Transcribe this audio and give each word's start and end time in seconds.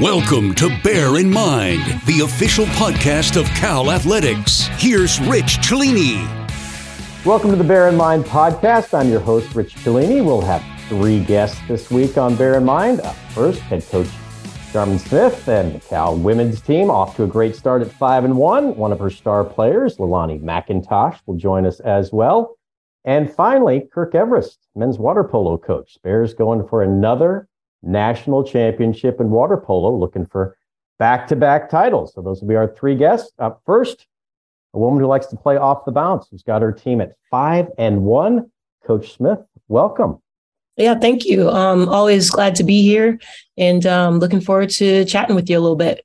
Welcome 0.00 0.54
to 0.54 0.68
Bear 0.84 1.18
in 1.18 1.28
Mind, 1.28 1.82
the 2.06 2.20
official 2.20 2.66
podcast 2.66 3.36
of 3.36 3.48
Cal 3.56 3.90
Athletics. 3.90 4.68
Here's 4.76 5.20
Rich 5.22 5.58
Cellini. 5.60 6.24
Welcome 7.24 7.50
to 7.50 7.56
the 7.56 7.64
Bear 7.64 7.88
in 7.88 7.96
Mind 7.96 8.24
podcast. 8.24 8.96
I'm 8.96 9.10
your 9.10 9.18
host, 9.18 9.52
Rich 9.56 9.74
Cellini. 9.74 10.24
We'll 10.24 10.40
have 10.40 10.64
three 10.88 11.24
guests 11.24 11.60
this 11.66 11.90
week 11.90 12.16
on 12.16 12.36
Bear 12.36 12.54
in 12.58 12.64
Mind. 12.64 13.02
First, 13.30 13.58
head 13.58 13.84
coach 13.90 14.06
Charmin 14.70 15.00
Smith 15.00 15.48
and 15.48 15.74
the 15.74 15.80
Cal 15.80 16.16
women's 16.16 16.60
team 16.60 16.90
off 16.90 17.16
to 17.16 17.24
a 17.24 17.26
great 17.26 17.56
start 17.56 17.82
at 17.82 17.90
five 17.90 18.22
and 18.24 18.36
one. 18.36 18.76
One 18.76 18.92
of 18.92 19.00
her 19.00 19.10
star 19.10 19.42
players, 19.42 19.96
Leilani 19.96 20.40
McIntosh, 20.40 21.18
will 21.26 21.36
join 21.36 21.66
us 21.66 21.80
as 21.80 22.12
well. 22.12 22.56
And 23.04 23.34
finally, 23.34 23.88
Kirk 23.92 24.12
Everist, 24.12 24.58
men's 24.76 24.96
water 24.96 25.24
polo 25.24 25.58
coach. 25.58 25.98
Bears 26.04 26.34
going 26.34 26.68
for 26.68 26.84
another 26.84 27.48
national 27.82 28.44
championship 28.44 29.20
in 29.20 29.30
water 29.30 29.56
polo, 29.56 29.96
looking 29.96 30.26
for 30.26 30.56
back-to-back 30.98 31.70
titles. 31.70 32.12
So 32.14 32.22
those 32.22 32.40
will 32.40 32.48
be 32.48 32.56
our 32.56 32.74
three 32.74 32.96
guests. 32.96 33.32
Up 33.38 33.62
first, 33.64 34.06
a 34.74 34.78
woman 34.78 35.00
who 35.00 35.06
likes 35.06 35.26
to 35.26 35.36
play 35.36 35.56
off 35.56 35.84
the 35.84 35.92
bounce, 35.92 36.28
who's 36.30 36.42
got 36.42 36.62
her 36.62 36.72
team 36.72 37.00
at 37.00 37.12
five 37.30 37.68
and 37.78 38.02
one. 38.02 38.50
Coach 38.84 39.14
Smith, 39.14 39.38
welcome. 39.68 40.20
Yeah, 40.76 40.94
thank 40.94 41.24
you. 41.24 41.50
Um, 41.50 41.88
always 41.88 42.30
glad 42.30 42.54
to 42.56 42.64
be 42.64 42.82
here, 42.82 43.18
and 43.56 43.84
um, 43.84 44.18
looking 44.20 44.40
forward 44.40 44.70
to 44.70 45.04
chatting 45.04 45.34
with 45.34 45.50
you 45.50 45.58
a 45.58 45.60
little 45.60 45.76
bit. 45.76 46.04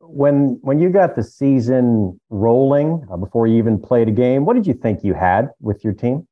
When 0.00 0.58
when 0.62 0.80
you 0.80 0.90
got 0.90 1.14
the 1.14 1.22
season 1.22 2.20
rolling 2.30 3.04
uh, 3.12 3.16
before 3.16 3.46
you 3.46 3.58
even 3.58 3.80
played 3.80 4.08
a 4.08 4.12
game, 4.12 4.44
what 4.44 4.54
did 4.54 4.66
you 4.66 4.74
think 4.74 5.04
you 5.04 5.14
had 5.14 5.50
with 5.60 5.84
your 5.84 5.92
team? 5.92 6.26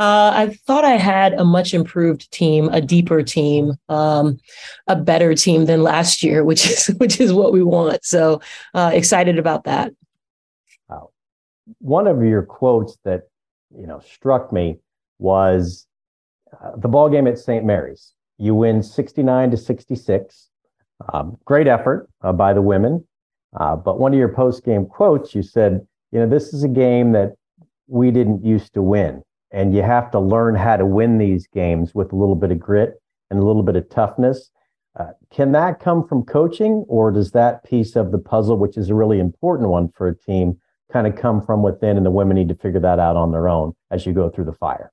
Uh, 0.00 0.32
I 0.34 0.58
thought 0.66 0.86
I 0.86 0.96
had 0.96 1.34
a 1.34 1.44
much 1.44 1.74
improved 1.74 2.32
team, 2.32 2.70
a 2.70 2.80
deeper 2.80 3.22
team, 3.22 3.74
um, 3.90 4.38
a 4.86 4.96
better 4.96 5.34
team 5.34 5.66
than 5.66 5.82
last 5.82 6.22
year, 6.22 6.42
which 6.50 6.66
is 6.66 6.86
which 6.96 7.20
is 7.20 7.34
what 7.34 7.52
we 7.52 7.62
want. 7.62 8.02
So 8.02 8.40
uh, 8.72 8.92
excited 8.94 9.38
about 9.38 9.64
that. 9.64 9.92
Wow. 10.88 11.10
One 11.80 12.06
of 12.06 12.24
your 12.24 12.42
quotes 12.42 12.96
that 13.04 13.28
you 13.78 13.86
know 13.86 14.00
struck 14.00 14.54
me 14.54 14.78
was 15.18 15.86
uh, 16.58 16.76
the 16.76 16.88
ball 16.88 17.10
game 17.10 17.26
at 17.26 17.38
St. 17.38 17.62
Mary's. 17.62 18.14
You 18.38 18.54
win 18.54 18.82
sixty 18.82 19.22
nine 19.22 19.50
to 19.50 19.58
sixty 19.58 19.96
six. 19.96 20.48
Um, 21.12 21.36
great 21.44 21.66
effort 21.66 22.08
uh, 22.22 22.32
by 22.32 22.54
the 22.54 22.62
women, 22.62 23.06
uh, 23.54 23.76
but 23.76 24.00
one 24.00 24.14
of 24.14 24.18
your 24.18 24.32
post 24.32 24.64
game 24.64 24.86
quotes, 24.86 25.34
you 25.34 25.42
said, 25.42 25.86
"You 26.10 26.20
know, 26.20 26.26
this 26.26 26.54
is 26.54 26.64
a 26.64 26.68
game 26.68 27.12
that 27.12 27.34
we 27.86 28.10
didn't 28.10 28.42
used 28.46 28.72
to 28.72 28.80
win." 28.80 29.22
And 29.52 29.74
you 29.74 29.82
have 29.82 30.10
to 30.12 30.20
learn 30.20 30.54
how 30.54 30.76
to 30.76 30.86
win 30.86 31.18
these 31.18 31.46
games 31.48 31.94
with 31.94 32.12
a 32.12 32.16
little 32.16 32.34
bit 32.34 32.50
of 32.50 32.58
grit 32.58 33.00
and 33.30 33.40
a 33.40 33.44
little 33.44 33.62
bit 33.62 33.76
of 33.76 33.88
toughness. 33.88 34.50
Uh, 34.98 35.12
can 35.30 35.52
that 35.52 35.80
come 35.80 36.06
from 36.06 36.24
coaching, 36.24 36.84
or 36.88 37.12
does 37.12 37.30
that 37.32 37.64
piece 37.64 37.96
of 37.96 38.10
the 38.10 38.18
puzzle, 38.18 38.56
which 38.56 38.76
is 38.76 38.90
a 38.90 38.94
really 38.94 39.20
important 39.20 39.68
one 39.68 39.88
for 39.96 40.08
a 40.08 40.16
team, 40.16 40.58
kind 40.92 41.06
of 41.06 41.14
come 41.16 41.40
from 41.40 41.62
within, 41.62 41.96
and 41.96 42.04
the 42.04 42.10
women 42.10 42.36
need 42.36 42.48
to 42.48 42.56
figure 42.56 42.80
that 42.80 42.98
out 42.98 43.16
on 43.16 43.30
their 43.30 43.48
own 43.48 43.72
as 43.90 44.04
you 44.04 44.12
go 44.12 44.28
through 44.28 44.44
the 44.44 44.52
fire? 44.52 44.92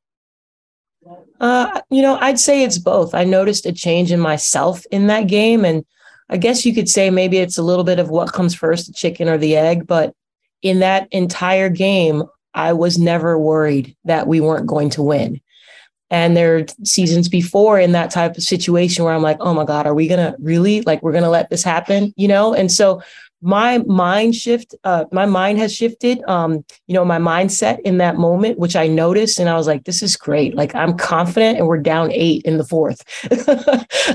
Uh, 1.39 1.81
you 1.89 2.01
know, 2.01 2.17
I'd 2.17 2.39
say 2.39 2.63
it's 2.63 2.77
both. 2.77 3.13
I 3.13 3.23
noticed 3.23 3.65
a 3.65 3.73
change 3.73 4.11
in 4.11 4.19
myself 4.19 4.85
in 4.91 5.07
that 5.07 5.27
game, 5.27 5.65
and 5.65 5.85
I 6.29 6.37
guess 6.37 6.65
you 6.65 6.73
could 6.73 6.89
say 6.89 7.09
maybe 7.09 7.37
it's 7.37 7.57
a 7.57 7.63
little 7.63 7.83
bit 7.83 7.99
of 7.99 8.09
what 8.09 8.33
comes 8.33 8.53
first, 8.53 8.87
the 8.87 8.93
chicken 8.93 9.29
or 9.29 9.37
the 9.37 9.55
egg. 9.55 9.87
But 9.87 10.13
in 10.61 10.79
that 10.79 11.07
entire 11.11 11.69
game, 11.69 12.23
I 12.57 12.73
was 12.73 12.97
never 12.97 13.37
worried 13.37 13.95
that 14.05 14.27
we 14.27 14.41
weren't 14.41 14.65
going 14.65 14.89
to 14.91 15.03
win. 15.03 15.39
And 16.09 16.35
there 16.35 16.57
are 16.57 16.65
seasons 16.83 17.29
before 17.29 17.79
in 17.79 17.91
that 17.91 18.09
type 18.09 18.35
of 18.35 18.43
situation 18.43 19.03
where 19.05 19.13
I'm 19.13 19.21
like, 19.21 19.37
oh 19.41 19.53
my 19.53 19.63
God, 19.63 19.85
are 19.85 19.93
we 19.93 20.07
going 20.07 20.19
to 20.19 20.35
really 20.39 20.81
like, 20.81 21.03
we're 21.03 21.11
going 21.11 21.23
to 21.23 21.29
let 21.29 21.49
this 21.51 21.63
happen? 21.63 22.13
You 22.17 22.27
know? 22.27 22.55
And 22.55 22.71
so 22.71 23.03
my 23.43 23.77
mind 23.79 24.35
shift, 24.35 24.73
uh, 24.83 25.05
my 25.11 25.27
mind 25.27 25.59
has 25.59 25.75
shifted, 25.75 26.23
um, 26.27 26.65
you 26.87 26.95
know, 26.95 27.05
my 27.05 27.19
mindset 27.19 27.79
in 27.81 27.99
that 27.99 28.15
moment, 28.15 28.57
which 28.57 28.75
I 28.75 28.87
noticed. 28.87 29.37
And 29.37 29.49
I 29.49 29.55
was 29.55 29.67
like, 29.67 29.83
this 29.83 30.01
is 30.01 30.17
great. 30.17 30.55
Like 30.55 30.73
I'm 30.73 30.97
confident 30.97 31.59
and 31.59 31.67
we're 31.67 31.77
down 31.77 32.11
eight 32.11 32.41
in 32.43 32.57
the 32.57 32.65
fourth. 32.65 33.03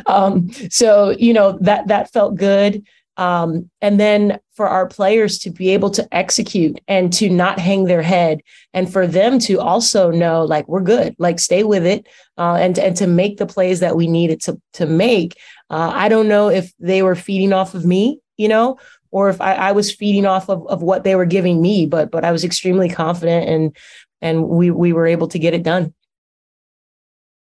um, 0.07 0.51
so, 0.69 1.11
you 1.11 1.33
know, 1.33 1.59
that, 1.61 1.87
that 1.87 2.13
felt 2.13 2.35
good. 2.35 2.85
Um, 3.17 3.71
and 3.81 4.01
then 4.01 4.41
for 4.55 4.69
our 4.69 4.87
players 4.87 5.39
to 5.41 5.51
be 5.51 5.71
able 5.71 5.91
to 5.91 6.09
execute 6.13 6.81
and 6.89 7.13
to 7.15 7.29
not 7.29 7.59
hang 7.59 7.85
their 7.85 8.03
head, 8.03 8.41
and 8.73 8.91
for 8.91 9.07
them 9.07 9.39
to 9.41 9.61
also 9.61 10.11
know, 10.11 10.45
like, 10.45 10.67
we're 10.69 10.81
good, 10.81 11.15
like, 11.19 11.39
stay 11.39 11.63
with 11.63 11.85
it, 11.85 12.07
uh, 12.39 12.55
and, 12.55 12.79
and 12.79 12.97
to 12.97 13.07
make 13.07 13.37
the 13.37 13.47
plays 13.47 13.81
that 13.81 13.97
we 13.97 14.07
needed 14.07 14.41
to, 14.43 14.61
to 14.75 14.87
make. 14.87 15.37
Uh, 15.69 15.91
I 15.95 16.09
don't 16.09 16.29
know 16.29 16.49
if 16.49 16.73
they 16.79 17.03
were 17.03 17.15
feeding 17.15 17.53
off 17.53 17.75
of 17.75 17.85
me, 17.85 18.21
you 18.37 18.49
know, 18.49 18.79
or 19.13 19.29
if 19.29 19.41
I, 19.41 19.55
I 19.55 19.73
was 19.73 19.95
feeding 19.95 20.27
off 20.27 20.49
of, 20.49 20.67
of 20.67 20.83
what 20.83 21.05
they 21.05 21.15
were 21.15 21.27
giving 21.27 21.63
me. 21.63 21.87
But 21.87 22.11
but 22.11 22.25
I 22.25 22.33
was 22.33 22.45
extremely 22.45 22.89
confident 22.89 23.49
and 23.49 23.77
and 24.21 24.49
we 24.49 24.71
we 24.71 24.93
were 24.93 25.07
able 25.07 25.29
to 25.29 25.39
get 25.39 25.55
it 25.55 25.63
done. 25.63 25.95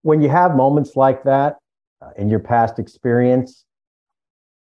When 0.02 0.20
you 0.20 0.28
have 0.28 0.54
moments 0.54 0.96
like 0.96 1.24
that 1.24 1.56
uh, 2.00 2.10
in 2.16 2.28
your 2.28 2.40
past 2.40 2.78
experience, 2.78 3.64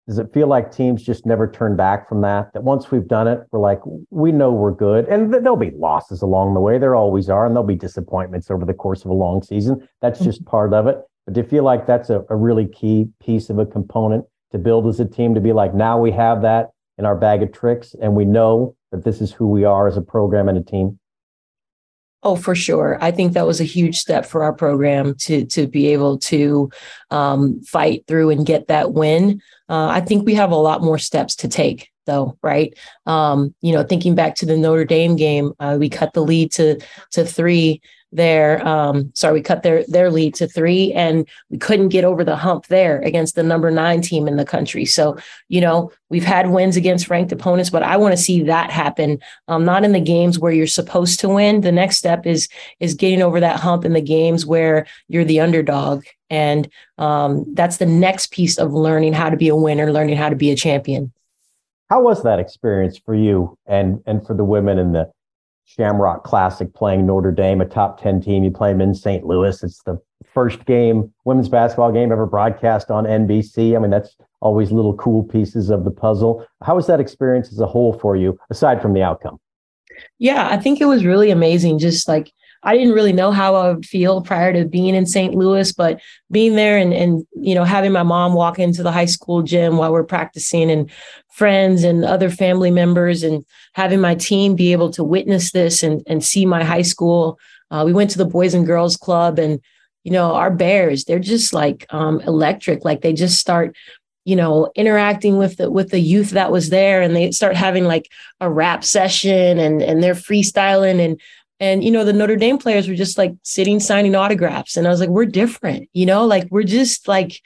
does 0.06 0.18
it 0.18 0.32
feel 0.34 0.48
like 0.48 0.70
teams 0.70 1.02
just 1.02 1.24
never 1.24 1.50
turn 1.50 1.76
back 1.76 2.08
from 2.08 2.20
that? 2.20 2.52
That 2.52 2.62
once 2.62 2.90
we've 2.90 3.08
done 3.08 3.26
it, 3.26 3.40
we're 3.50 3.60
like, 3.60 3.80
we 4.10 4.32
know 4.32 4.52
we're 4.52 4.72
good. 4.72 5.06
And 5.06 5.32
there'll 5.32 5.56
be 5.56 5.70
losses 5.70 6.20
along 6.20 6.54
the 6.54 6.60
way. 6.60 6.76
There 6.76 6.94
always 6.94 7.30
are. 7.30 7.46
And 7.46 7.54
there'll 7.54 7.66
be 7.66 7.74
disappointments 7.74 8.50
over 8.50 8.66
the 8.66 8.74
course 8.74 9.04
of 9.04 9.10
a 9.10 9.14
long 9.14 9.42
season. 9.42 9.88
That's 10.02 10.20
just 10.20 10.40
mm-hmm. 10.40 10.50
part 10.50 10.74
of 10.74 10.86
it. 10.86 10.98
But 11.24 11.34
do 11.34 11.40
you 11.40 11.46
feel 11.46 11.64
like 11.64 11.86
that's 11.86 12.10
a, 12.10 12.22
a 12.28 12.36
really 12.36 12.66
key 12.66 13.08
piece 13.22 13.48
of 13.48 13.58
a 13.58 13.64
component 13.64 14.26
to 14.52 14.58
build 14.58 14.86
as 14.86 15.00
a 15.00 15.06
team 15.06 15.34
to 15.34 15.40
be 15.40 15.52
like, 15.52 15.74
now 15.74 15.98
we 15.98 16.10
have 16.12 16.42
that 16.42 16.70
in 16.98 17.06
our 17.06 17.16
bag 17.16 17.42
of 17.42 17.52
tricks 17.52 17.94
and 18.00 18.14
we 18.14 18.26
know 18.26 18.76
that 18.92 19.04
this 19.04 19.22
is 19.22 19.32
who 19.32 19.48
we 19.48 19.64
are 19.64 19.88
as 19.88 19.96
a 19.96 20.02
program 20.02 20.48
and 20.48 20.58
a 20.58 20.62
team? 20.62 20.98
Oh, 22.24 22.36
for 22.36 22.54
sure. 22.54 22.96
I 23.02 23.10
think 23.10 23.34
that 23.34 23.46
was 23.46 23.60
a 23.60 23.64
huge 23.64 23.98
step 23.98 24.24
for 24.24 24.42
our 24.42 24.54
program 24.54 25.14
to 25.16 25.44
to 25.46 25.66
be 25.66 25.88
able 25.88 26.18
to 26.20 26.70
um, 27.10 27.60
fight 27.62 28.04
through 28.08 28.30
and 28.30 28.46
get 28.46 28.68
that 28.68 28.94
win. 28.94 29.42
Uh, 29.68 29.88
I 29.88 30.00
think 30.00 30.24
we 30.24 30.34
have 30.34 30.50
a 30.50 30.56
lot 30.56 30.82
more 30.82 30.98
steps 30.98 31.36
to 31.36 31.48
take, 31.48 31.90
though. 32.06 32.38
Right? 32.42 32.78
Um, 33.04 33.54
you 33.60 33.74
know, 33.74 33.82
thinking 33.84 34.14
back 34.14 34.36
to 34.36 34.46
the 34.46 34.56
Notre 34.56 34.86
Dame 34.86 35.16
game, 35.16 35.52
uh, 35.60 35.76
we 35.78 35.90
cut 35.90 36.14
the 36.14 36.22
lead 36.22 36.50
to 36.52 36.80
to 37.12 37.26
three 37.26 37.82
their 38.14 38.66
um 38.66 39.10
sorry 39.14 39.34
we 39.34 39.42
cut 39.42 39.62
their 39.64 39.84
their 39.88 40.10
lead 40.10 40.34
to 40.34 40.46
three 40.46 40.92
and 40.92 41.28
we 41.50 41.58
couldn't 41.58 41.88
get 41.88 42.04
over 42.04 42.22
the 42.22 42.36
hump 42.36 42.66
there 42.68 43.00
against 43.00 43.34
the 43.34 43.42
number 43.42 43.70
nine 43.70 44.00
team 44.00 44.28
in 44.28 44.36
the 44.36 44.44
country. 44.44 44.84
So 44.84 45.18
you 45.48 45.60
know 45.60 45.90
we've 46.10 46.24
had 46.24 46.50
wins 46.50 46.76
against 46.76 47.10
ranked 47.10 47.32
opponents 47.32 47.70
but 47.70 47.82
i 47.82 47.96
want 47.96 48.12
to 48.12 48.22
see 48.22 48.42
that 48.44 48.70
happen 48.70 49.18
um 49.48 49.64
not 49.64 49.84
in 49.84 49.92
the 49.92 50.00
games 50.00 50.38
where 50.38 50.52
you're 50.52 50.66
supposed 50.66 51.20
to 51.20 51.28
win. 51.28 51.60
The 51.60 51.72
next 51.72 51.98
step 51.98 52.24
is 52.24 52.48
is 52.78 52.94
getting 52.94 53.20
over 53.20 53.40
that 53.40 53.60
hump 53.60 53.84
in 53.84 53.92
the 53.92 54.00
games 54.00 54.46
where 54.46 54.86
you're 55.08 55.24
the 55.24 55.40
underdog. 55.40 56.04
And 56.30 56.68
um 56.98 57.44
that's 57.54 57.78
the 57.78 57.86
next 57.86 58.30
piece 58.30 58.58
of 58.58 58.72
learning 58.72 59.12
how 59.12 59.28
to 59.28 59.36
be 59.36 59.48
a 59.48 59.56
winner 59.56 59.92
learning 59.92 60.16
how 60.16 60.28
to 60.28 60.36
be 60.36 60.52
a 60.52 60.56
champion. 60.56 61.12
How 61.90 62.00
was 62.00 62.22
that 62.22 62.38
experience 62.38 62.96
for 62.96 63.14
you 63.14 63.58
and 63.66 64.00
and 64.06 64.24
for 64.24 64.34
the 64.34 64.44
women 64.44 64.78
in 64.78 64.92
the 64.92 65.10
Shamrock 65.64 66.24
Classic 66.24 66.72
playing 66.74 67.06
Notre 67.06 67.32
Dame, 67.32 67.60
a 67.60 67.64
top 67.64 68.00
10 68.00 68.20
team. 68.20 68.44
You 68.44 68.50
play 68.50 68.72
them 68.72 68.80
in 68.80 68.94
St. 68.94 69.24
Louis. 69.24 69.62
It's 69.62 69.82
the 69.82 70.00
first 70.32 70.64
game, 70.64 71.12
women's 71.24 71.48
basketball 71.48 71.92
game 71.92 72.12
ever 72.12 72.26
broadcast 72.26 72.90
on 72.90 73.04
NBC. 73.04 73.76
I 73.76 73.78
mean, 73.78 73.90
that's 73.90 74.16
always 74.40 74.72
little 74.72 74.94
cool 74.94 75.22
pieces 75.22 75.70
of 75.70 75.84
the 75.84 75.90
puzzle. 75.90 76.46
How 76.62 76.76
was 76.76 76.86
that 76.86 77.00
experience 77.00 77.50
as 77.52 77.60
a 77.60 77.66
whole 77.66 77.98
for 77.98 78.16
you, 78.16 78.38
aside 78.50 78.82
from 78.82 78.92
the 78.92 79.02
outcome? 79.02 79.38
Yeah, 80.18 80.48
I 80.50 80.56
think 80.56 80.80
it 80.80 80.86
was 80.86 81.04
really 81.04 81.30
amazing. 81.30 81.78
Just 81.78 82.08
like 82.08 82.32
I 82.64 82.76
didn't 82.76 82.94
really 82.94 83.12
know 83.12 83.30
how 83.30 83.54
I 83.54 83.72
would 83.72 83.86
feel 83.86 84.22
prior 84.22 84.52
to 84.52 84.64
being 84.64 84.94
in 84.94 85.06
St. 85.06 85.34
Louis, 85.34 85.72
but 85.72 86.00
being 86.30 86.56
there 86.56 86.78
and 86.78 86.92
and 86.92 87.26
you 87.34 87.54
know 87.54 87.64
having 87.64 87.92
my 87.92 88.02
mom 88.02 88.34
walk 88.34 88.58
into 88.58 88.82
the 88.82 88.92
high 88.92 89.04
school 89.04 89.42
gym 89.42 89.76
while 89.76 89.92
we're 89.92 90.04
practicing 90.04 90.70
and 90.70 90.90
friends 91.32 91.84
and 91.84 92.04
other 92.04 92.30
family 92.30 92.70
members 92.70 93.22
and 93.22 93.44
having 93.74 94.00
my 94.00 94.14
team 94.14 94.56
be 94.56 94.72
able 94.72 94.90
to 94.90 95.04
witness 95.04 95.52
this 95.52 95.82
and 95.82 96.02
and 96.06 96.24
see 96.24 96.46
my 96.46 96.64
high 96.64 96.82
school. 96.82 97.38
Uh, 97.70 97.82
we 97.84 97.92
went 97.92 98.10
to 98.10 98.18
the 98.18 98.24
Boys 98.24 98.54
and 98.54 98.66
Girls 98.66 98.96
Club 98.96 99.38
and 99.38 99.60
you 100.04 100.12
know 100.12 100.34
our 100.34 100.50
bears 100.50 101.04
they're 101.04 101.18
just 101.18 101.52
like 101.52 101.86
um, 101.90 102.20
electric 102.20 102.84
like 102.84 103.00
they 103.00 103.12
just 103.12 103.38
start 103.38 103.74
you 104.24 104.36
know 104.36 104.70
interacting 104.74 105.36
with 105.36 105.56
the 105.56 105.70
with 105.70 105.90
the 105.90 105.98
youth 105.98 106.30
that 106.30 106.52
was 106.52 106.70
there 106.70 107.02
and 107.02 107.16
they 107.16 107.30
start 107.30 107.56
having 107.56 107.84
like 107.84 108.10
a 108.40 108.50
rap 108.50 108.84
session 108.84 109.58
and 109.58 109.82
and 109.82 110.02
they're 110.02 110.14
freestyling 110.14 111.04
and 111.04 111.20
and, 111.60 111.84
you 111.84 111.90
know, 111.90 112.04
the 112.04 112.12
Notre 112.12 112.36
Dame 112.36 112.58
players 112.58 112.88
were 112.88 112.94
just 112.94 113.16
like 113.16 113.32
sitting 113.42 113.78
signing 113.78 114.14
autographs. 114.14 114.76
And 114.76 114.86
I 114.86 114.90
was 114.90 115.00
like, 115.00 115.08
we're 115.08 115.26
different, 115.26 115.88
you 115.92 116.04
know, 116.04 116.24
like 116.24 116.48
we're 116.50 116.64
just 116.64 117.06
like, 117.06 117.40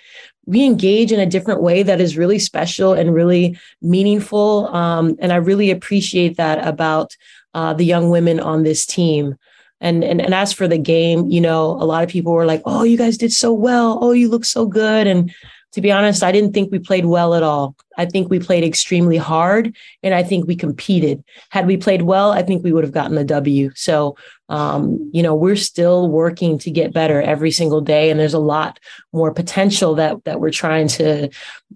we 0.46 0.64
engage 0.64 1.12
in 1.12 1.20
a 1.20 1.26
different 1.26 1.62
way 1.62 1.82
that 1.82 2.00
is 2.00 2.16
really 2.16 2.38
special 2.38 2.94
and 2.94 3.14
really 3.14 3.58
meaningful. 3.82 4.68
Um, 4.74 5.16
and 5.18 5.32
I 5.32 5.36
really 5.36 5.70
appreciate 5.70 6.38
that 6.38 6.66
about 6.66 7.14
uh, 7.52 7.74
the 7.74 7.84
young 7.84 8.08
women 8.08 8.40
on 8.40 8.62
this 8.62 8.86
team. 8.86 9.36
And, 9.80 10.02
and 10.02 10.20
and 10.20 10.34
as 10.34 10.52
for 10.52 10.66
the 10.66 10.78
game, 10.78 11.30
you 11.30 11.40
know, 11.40 11.70
a 11.70 11.86
lot 11.86 12.02
of 12.02 12.10
people 12.10 12.32
were 12.32 12.46
like, 12.46 12.62
"Oh, 12.64 12.82
you 12.82 12.98
guys 12.98 13.16
did 13.16 13.32
so 13.32 13.52
well. 13.52 14.00
Oh, 14.02 14.10
you 14.10 14.28
look 14.28 14.44
so 14.44 14.66
good." 14.66 15.06
And 15.06 15.32
to 15.72 15.80
be 15.80 15.92
honest, 15.92 16.22
I 16.22 16.32
didn't 16.32 16.52
think 16.52 16.72
we 16.72 16.78
played 16.78 17.04
well 17.04 17.34
at 17.34 17.42
all. 17.42 17.76
I 17.98 18.06
think 18.06 18.30
we 18.30 18.38
played 18.38 18.64
extremely 18.64 19.16
hard 19.16 19.76
and 20.02 20.14
I 20.14 20.22
think 20.22 20.46
we 20.46 20.56
competed. 20.56 21.22
Had 21.50 21.66
we 21.66 21.76
played 21.76 22.02
well, 22.02 22.30
I 22.32 22.42
think 22.42 22.64
we 22.64 22.72
would 22.72 22.84
have 22.84 22.92
gotten 22.92 23.16
the 23.16 23.24
W. 23.24 23.70
So, 23.74 24.16
um, 24.48 25.10
you 25.12 25.22
know, 25.22 25.34
we're 25.34 25.56
still 25.56 26.08
working 26.08 26.58
to 26.60 26.70
get 26.70 26.94
better 26.94 27.20
every 27.20 27.50
single 27.50 27.80
day. 27.82 28.10
And 28.10 28.18
there's 28.18 28.34
a 28.34 28.38
lot 28.38 28.78
more 29.12 29.32
potential 29.32 29.94
that, 29.96 30.24
that 30.24 30.40
we're 30.40 30.50
trying 30.50 30.88
to, 30.88 31.28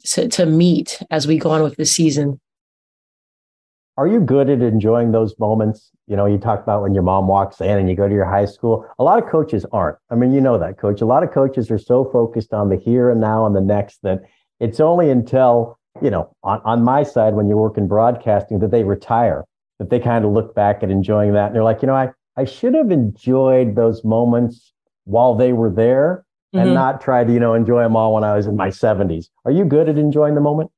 to, 0.04 0.28
to 0.28 0.46
meet 0.46 1.02
as 1.10 1.26
we 1.26 1.38
go 1.38 1.50
on 1.50 1.62
with 1.62 1.76
the 1.76 1.86
season. 1.86 2.40
Are 3.98 4.06
you 4.06 4.20
good 4.20 4.48
at 4.48 4.62
enjoying 4.62 5.12
those 5.12 5.38
moments? 5.38 5.90
You 6.06 6.16
know, 6.16 6.24
you 6.24 6.38
talk 6.38 6.62
about 6.62 6.82
when 6.82 6.94
your 6.94 7.02
mom 7.02 7.28
walks 7.28 7.60
in 7.60 7.78
and 7.78 7.90
you 7.90 7.94
go 7.94 8.08
to 8.08 8.14
your 8.14 8.24
high 8.24 8.46
school. 8.46 8.88
A 8.98 9.04
lot 9.04 9.22
of 9.22 9.28
coaches 9.28 9.66
aren't. 9.70 9.98
I 10.10 10.14
mean, 10.14 10.32
you 10.32 10.40
know 10.40 10.58
that, 10.58 10.78
coach. 10.78 11.02
A 11.02 11.06
lot 11.06 11.22
of 11.22 11.30
coaches 11.30 11.70
are 11.70 11.78
so 11.78 12.06
focused 12.10 12.54
on 12.54 12.70
the 12.70 12.76
here 12.76 13.10
and 13.10 13.20
now 13.20 13.44
and 13.44 13.54
the 13.54 13.60
next 13.60 14.00
that 14.02 14.22
it's 14.60 14.80
only 14.80 15.10
until, 15.10 15.78
you 16.00 16.08
know, 16.08 16.34
on, 16.42 16.62
on 16.64 16.82
my 16.82 17.02
side, 17.02 17.34
when 17.34 17.48
you 17.48 17.56
work 17.58 17.76
in 17.76 17.86
broadcasting, 17.86 18.60
that 18.60 18.70
they 18.70 18.82
retire, 18.82 19.44
that 19.78 19.90
they 19.90 20.00
kind 20.00 20.24
of 20.24 20.32
look 20.32 20.54
back 20.54 20.82
at 20.82 20.90
enjoying 20.90 21.34
that. 21.34 21.48
And 21.48 21.54
they're 21.54 21.64
like, 21.64 21.82
you 21.82 21.86
know, 21.86 21.94
I, 21.94 22.12
I 22.36 22.44
should 22.44 22.74
have 22.74 22.90
enjoyed 22.90 23.76
those 23.76 24.04
moments 24.04 24.72
while 25.04 25.34
they 25.34 25.52
were 25.52 25.70
there 25.70 26.24
and 26.54 26.66
mm-hmm. 26.66 26.74
not 26.74 27.02
try 27.02 27.24
to, 27.24 27.32
you 27.32 27.40
know, 27.40 27.52
enjoy 27.52 27.82
them 27.82 27.96
all 27.96 28.14
when 28.14 28.24
I 28.24 28.36
was 28.36 28.46
in 28.46 28.56
my 28.56 28.68
70s. 28.68 29.26
Are 29.44 29.50
you 29.50 29.66
good 29.66 29.90
at 29.90 29.98
enjoying 29.98 30.34
the 30.34 30.40
moment? 30.40 30.70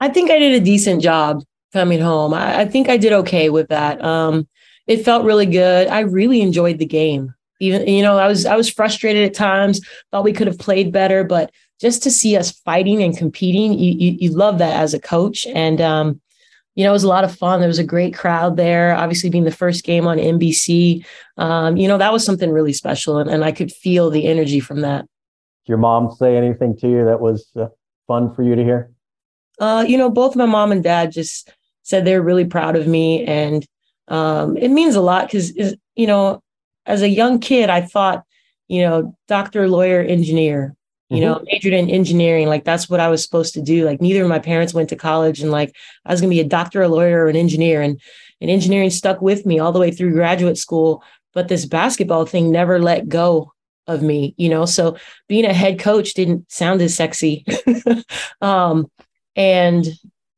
I 0.00 0.08
think 0.08 0.30
I 0.30 0.38
did 0.38 0.60
a 0.60 0.62
decent 0.62 1.00
job 1.00 1.42
coming 1.76 2.00
home. 2.00 2.32
I, 2.32 2.60
I 2.60 2.64
think 2.64 2.88
I 2.88 2.96
did 2.96 3.12
okay 3.12 3.50
with 3.50 3.68
that. 3.68 4.02
Um, 4.02 4.48
it 4.86 5.04
felt 5.04 5.24
really 5.24 5.46
good. 5.46 5.88
I 5.88 6.00
really 6.00 6.40
enjoyed 6.40 6.78
the 6.78 6.86
game. 6.86 7.34
Even 7.60 7.86
you 7.86 8.02
know, 8.02 8.18
I 8.18 8.26
was 8.28 8.46
I 8.46 8.56
was 8.56 8.70
frustrated 8.70 9.24
at 9.24 9.34
times. 9.34 9.80
Thought 10.10 10.24
we 10.24 10.32
could 10.32 10.46
have 10.46 10.58
played 10.58 10.92
better, 10.92 11.22
but 11.22 11.50
just 11.80 12.02
to 12.04 12.10
see 12.10 12.36
us 12.36 12.50
fighting 12.50 13.02
and 13.02 13.16
competing, 13.16 13.74
you 13.78 13.92
you, 13.92 14.16
you 14.20 14.30
love 14.30 14.58
that 14.58 14.80
as 14.80 14.94
a 14.94 15.00
coach. 15.00 15.46
And 15.46 15.80
um, 15.80 16.20
you 16.74 16.84
know, 16.84 16.90
it 16.90 16.92
was 16.92 17.04
a 17.04 17.08
lot 17.08 17.24
of 17.24 17.36
fun. 17.36 17.60
There 17.60 17.68
was 17.68 17.78
a 17.78 17.84
great 17.84 18.14
crowd 18.14 18.56
there. 18.56 18.94
Obviously, 18.94 19.30
being 19.30 19.44
the 19.44 19.50
first 19.50 19.84
game 19.84 20.06
on 20.06 20.18
NBC, 20.18 21.04
um, 21.36 21.76
you 21.76 21.88
know, 21.88 21.98
that 21.98 22.12
was 22.12 22.24
something 22.24 22.50
really 22.50 22.72
special, 22.72 23.18
and, 23.18 23.30
and 23.30 23.44
I 23.44 23.52
could 23.52 23.72
feel 23.72 24.10
the 24.10 24.26
energy 24.26 24.60
from 24.60 24.80
that. 24.80 25.02
Did 25.64 25.70
your 25.70 25.78
mom 25.78 26.14
say 26.14 26.36
anything 26.36 26.76
to 26.78 26.88
you 26.88 27.04
that 27.06 27.20
was 27.20 27.50
uh, 27.56 27.68
fun 28.06 28.34
for 28.34 28.42
you 28.42 28.54
to 28.54 28.62
hear? 28.62 28.90
Uh, 29.58 29.84
you 29.88 29.96
know, 29.96 30.10
both 30.10 30.36
my 30.36 30.46
mom 30.46 30.70
and 30.70 30.82
dad 30.82 31.12
just 31.12 31.50
said 31.86 32.04
they're 32.04 32.20
really 32.20 32.44
proud 32.44 32.74
of 32.74 32.88
me. 32.88 33.24
And 33.24 33.64
um, 34.08 34.56
it 34.56 34.70
means 34.70 34.96
a 34.96 35.00
lot 35.00 35.26
because, 35.26 35.56
you 35.94 36.06
know, 36.08 36.42
as 36.84 37.02
a 37.02 37.08
young 37.08 37.38
kid, 37.38 37.70
I 37.70 37.80
thought, 37.80 38.24
you 38.66 38.82
know, 38.82 39.16
doctor, 39.28 39.68
lawyer, 39.68 40.00
engineer, 40.00 40.74
you 41.08 41.18
mm-hmm. 41.18 41.24
know, 41.24 41.44
majored 41.44 41.74
in 41.74 41.88
engineering. 41.88 42.48
Like 42.48 42.64
that's 42.64 42.90
what 42.90 42.98
I 42.98 43.08
was 43.08 43.22
supposed 43.22 43.54
to 43.54 43.62
do. 43.62 43.84
Like 43.84 44.00
neither 44.00 44.24
of 44.24 44.28
my 44.28 44.40
parents 44.40 44.74
went 44.74 44.88
to 44.88 44.96
college 44.96 45.40
and 45.40 45.52
like 45.52 45.76
I 46.04 46.10
was 46.10 46.20
going 46.20 46.30
to 46.30 46.34
be 46.34 46.40
a 46.40 46.44
doctor, 46.44 46.82
a 46.82 46.88
lawyer, 46.88 47.24
or 47.24 47.28
an 47.28 47.36
engineer. 47.36 47.82
And, 47.82 48.00
and 48.40 48.50
engineering 48.50 48.90
stuck 48.90 49.22
with 49.22 49.46
me 49.46 49.60
all 49.60 49.70
the 49.70 49.78
way 49.78 49.92
through 49.92 50.12
graduate 50.12 50.58
school. 50.58 51.04
But 51.34 51.46
this 51.46 51.66
basketball 51.66 52.26
thing 52.26 52.50
never 52.50 52.80
let 52.80 53.08
go 53.08 53.52
of 53.86 54.02
me, 54.02 54.34
you 54.36 54.48
know. 54.48 54.66
So 54.66 54.96
being 55.28 55.44
a 55.44 55.52
head 55.52 55.78
coach 55.78 56.14
didn't 56.14 56.50
sound 56.50 56.82
as 56.82 56.96
sexy. 56.96 57.46
um, 58.40 58.90
and 59.36 59.86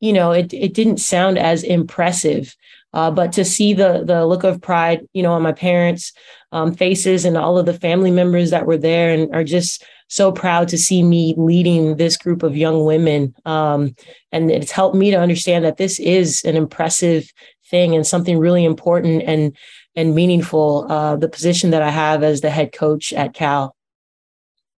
you 0.00 0.12
know, 0.12 0.32
it 0.32 0.52
it 0.52 0.74
didn't 0.74 0.98
sound 0.98 1.38
as 1.38 1.62
impressive. 1.62 2.56
Uh, 2.94 3.10
but 3.10 3.32
to 3.32 3.44
see 3.44 3.74
the 3.74 4.02
the 4.04 4.24
look 4.26 4.44
of 4.44 4.62
pride, 4.62 5.06
you 5.12 5.22
know, 5.22 5.32
on 5.32 5.42
my 5.42 5.52
parents' 5.52 6.12
um, 6.52 6.74
faces 6.74 7.24
and 7.24 7.36
all 7.36 7.58
of 7.58 7.66
the 7.66 7.74
family 7.74 8.10
members 8.10 8.50
that 8.50 8.66
were 8.66 8.78
there 8.78 9.10
and 9.10 9.34
are 9.34 9.44
just 9.44 9.84
so 10.08 10.32
proud 10.32 10.68
to 10.68 10.78
see 10.78 11.02
me 11.02 11.34
leading 11.36 11.96
this 11.96 12.16
group 12.16 12.42
of 12.42 12.56
young 12.56 12.84
women. 12.84 13.34
Um, 13.44 13.94
and 14.32 14.50
it's 14.50 14.70
helped 14.70 14.96
me 14.96 15.10
to 15.10 15.18
understand 15.18 15.66
that 15.66 15.76
this 15.76 16.00
is 16.00 16.42
an 16.44 16.56
impressive 16.56 17.30
thing 17.70 17.94
and 17.94 18.06
something 18.06 18.38
really 18.38 18.64
important 18.64 19.22
and 19.24 19.56
and 19.94 20.14
meaningful. 20.14 20.86
Uh, 20.88 21.16
the 21.16 21.28
position 21.28 21.70
that 21.70 21.82
I 21.82 21.90
have 21.90 22.22
as 22.22 22.40
the 22.40 22.50
head 22.50 22.72
coach 22.72 23.12
at 23.12 23.34
Cal. 23.34 23.74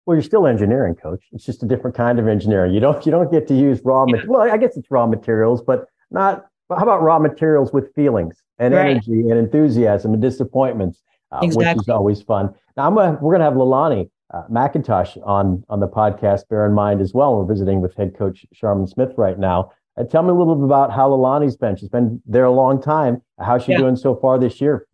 Well, 0.10 0.16
you're 0.16 0.24
still 0.24 0.48
engineering, 0.48 0.96
coach. 0.96 1.24
It's 1.34 1.46
just 1.46 1.62
a 1.62 1.68
different 1.68 1.96
kind 1.96 2.18
of 2.18 2.28
engineering. 2.28 2.74
You 2.74 2.80
don't 2.80 3.06
you 3.06 3.12
don't 3.12 3.32
get 3.32 3.48
to 3.50 3.54
use 3.54 3.80
raw 3.86 4.08
materials. 4.08 4.28
Well, 4.28 4.42
I 4.42 4.58
guess 4.58 4.76
it's 4.76 4.90
raw 4.90 5.06
materials, 5.06 5.62
but 5.62 5.86
not. 6.10 6.48
But 6.68 6.80
How 6.80 6.84
about 6.84 7.04
raw 7.04 7.20
materials 7.20 7.72
with 7.72 7.94
feelings 7.94 8.42
and 8.58 8.74
right. 8.74 8.90
energy 8.90 9.30
and 9.30 9.38
enthusiasm 9.38 10.14
and 10.14 10.20
disappointments, 10.20 11.04
uh, 11.32 11.42
exactly. 11.44 11.76
which 11.76 11.84
is 11.84 11.90
always 11.90 12.24
fun. 12.24 12.56
Now, 12.76 12.88
I'm 12.88 12.96
gonna, 12.96 13.20
we're 13.22 13.38
going 13.38 13.42
to 13.42 13.46
have 13.46 13.54
Leilani 13.54 14.10
uh, 14.34 14.48
McIntosh 14.52 15.16
on 15.28 15.64
on 15.70 15.80
the 15.80 15.88
podcast. 15.88 16.50
Bear 16.50 16.66
in 16.66 16.74
mind 16.74 17.02
as 17.02 17.14
well. 17.14 17.36
We're 17.36 17.46
visiting 17.46 17.80
with 17.80 17.96
head 17.96 18.18
coach 18.18 18.48
Charmin 18.52 18.88
Smith 18.88 19.12
right 19.16 19.38
now. 19.38 19.72
Uh, 19.96 20.06
tell 20.06 20.24
me 20.24 20.30
a 20.30 20.34
little 20.34 20.56
bit 20.56 20.66
about 20.66 20.92
how 20.92 21.08
Leilani's 21.12 21.56
been. 21.56 21.76
She's 21.76 21.88
been 21.88 22.20
there 22.26 22.46
a 22.46 22.52
long 22.52 22.82
time. 22.82 23.22
How's 23.40 23.64
she 23.64 23.74
yeah. 23.74 23.78
doing 23.78 23.96
so 23.96 24.16
far 24.16 24.40
this 24.40 24.60
year? 24.60 24.88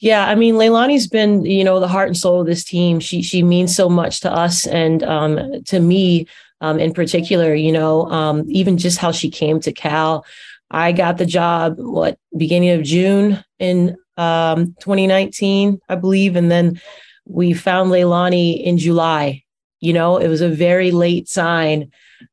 Yeah, 0.00 0.26
I 0.26 0.34
mean, 0.34 0.56
Leilani's 0.56 1.06
been, 1.06 1.44
you 1.44 1.64
know, 1.64 1.80
the 1.80 1.88
heart 1.88 2.08
and 2.08 2.16
soul 2.16 2.40
of 2.40 2.46
this 2.46 2.64
team. 2.64 3.00
She 3.00 3.22
she 3.22 3.42
means 3.42 3.74
so 3.74 3.88
much 3.88 4.20
to 4.20 4.32
us 4.32 4.66
and 4.66 5.02
um, 5.02 5.62
to 5.66 5.80
me 5.80 6.26
um, 6.60 6.78
in 6.78 6.92
particular. 6.92 7.54
You 7.54 7.72
know, 7.72 8.10
um, 8.10 8.44
even 8.48 8.76
just 8.76 8.98
how 8.98 9.12
she 9.12 9.30
came 9.30 9.60
to 9.60 9.72
Cal. 9.72 10.26
I 10.70 10.92
got 10.92 11.18
the 11.18 11.26
job 11.26 11.76
what 11.78 12.18
beginning 12.36 12.70
of 12.70 12.82
June 12.82 13.44
in 13.58 13.96
um, 14.16 14.74
2019, 14.80 15.80
I 15.88 15.94
believe, 15.94 16.36
and 16.36 16.50
then 16.50 16.80
we 17.26 17.52
found 17.54 17.90
Leilani 17.90 18.62
in 18.62 18.78
July. 18.78 19.44
You 19.80 19.92
know, 19.92 20.16
it 20.18 20.28
was 20.28 20.40
a 20.40 20.48
very 20.48 20.90
late 20.90 21.28
sign. 21.28 21.90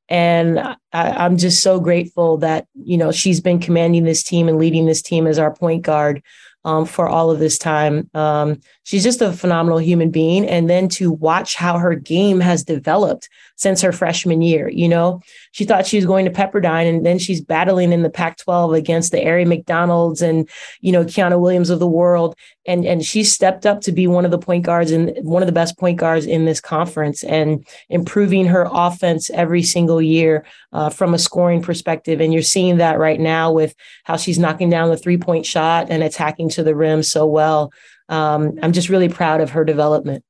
And 0.09 0.59
I, 0.59 0.75
I'm 0.93 1.37
just 1.37 1.61
so 1.61 1.79
grateful 1.79 2.37
that, 2.37 2.65
you 2.75 2.97
know, 2.97 3.11
she's 3.11 3.39
been 3.39 3.59
commanding 3.59 4.03
this 4.03 4.23
team 4.23 4.47
and 4.47 4.57
leading 4.57 4.85
this 4.85 5.01
team 5.01 5.27
as 5.27 5.39
our 5.39 5.53
point 5.53 5.83
guard 5.83 6.21
um, 6.63 6.85
for 6.85 7.07
all 7.07 7.31
of 7.31 7.39
this 7.39 7.57
time. 7.57 8.09
Um, 8.13 8.59
she's 8.83 9.03
just 9.03 9.21
a 9.21 9.33
phenomenal 9.33 9.79
human 9.79 10.11
being. 10.11 10.45
And 10.45 10.69
then 10.69 10.89
to 10.89 11.11
watch 11.11 11.55
how 11.55 11.77
her 11.77 11.95
game 11.95 12.39
has 12.39 12.63
developed 12.63 13.29
since 13.61 13.79
her 13.81 13.91
freshman 13.91 14.41
year, 14.41 14.67
you 14.69 14.89
know, 14.89 15.21
she 15.51 15.65
thought 15.65 15.85
she 15.85 15.95
was 15.95 16.05
going 16.07 16.25
to 16.25 16.31
Pepperdine 16.31 16.89
and 16.89 17.05
then 17.05 17.19
she's 17.19 17.41
battling 17.41 17.93
in 17.93 18.01
the 18.01 18.09
Pac 18.09 18.37
12 18.37 18.73
against 18.73 19.11
the 19.11 19.19
Aari 19.19 19.45
McDonalds 19.45 20.23
and, 20.23 20.49
you 20.79 20.91
know, 20.91 21.03
Kiana 21.03 21.39
Williams 21.39 21.69
of 21.69 21.77
the 21.77 21.87
world. 21.87 22.33
And, 22.65 22.85
and 22.85 23.05
she 23.05 23.23
stepped 23.23 23.67
up 23.67 23.81
to 23.81 23.91
be 23.91 24.07
one 24.07 24.25
of 24.25 24.31
the 24.31 24.39
point 24.39 24.65
guards 24.65 24.89
and 24.89 25.15
one 25.21 25.43
of 25.43 25.45
the 25.45 25.53
best 25.53 25.77
point 25.77 25.99
guards 25.99 26.25
in 26.25 26.45
this 26.45 26.59
conference 26.59 27.23
and 27.23 27.63
improving 27.87 28.47
her 28.47 28.67
offense 28.71 29.29
every 29.29 29.61
single 29.61 30.01
year 30.01 30.43
uh, 30.73 30.89
from 30.89 31.13
a 31.13 31.19
scoring 31.19 31.61
perspective. 31.61 32.19
And 32.19 32.33
you're 32.33 32.41
seeing 32.41 32.77
that 32.77 32.97
right 32.97 33.19
now 33.19 33.51
with 33.51 33.75
how 34.05 34.17
she's 34.17 34.39
knocking 34.39 34.71
down 34.71 34.89
the 34.89 34.97
three 34.97 35.19
point 35.19 35.45
shot 35.45 35.91
and 35.91 36.01
attacking 36.01 36.49
to 36.49 36.63
the 36.63 36.73
rim 36.73 37.03
so 37.03 37.27
well. 37.27 37.71
Um, 38.09 38.57
I'm 38.63 38.73
just 38.73 38.89
really 38.89 39.09
proud 39.09 39.39
of 39.39 39.51
her 39.51 39.63
development. 39.63 40.23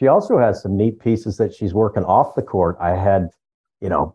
She 0.00 0.06
also 0.06 0.38
has 0.38 0.62
some 0.62 0.78
neat 0.78 0.98
pieces 0.98 1.36
that 1.36 1.54
she's 1.54 1.74
working 1.74 2.04
off 2.04 2.34
the 2.34 2.40
court. 2.40 2.78
I 2.80 2.96
had, 2.96 3.28
you 3.82 3.90
know, 3.90 4.14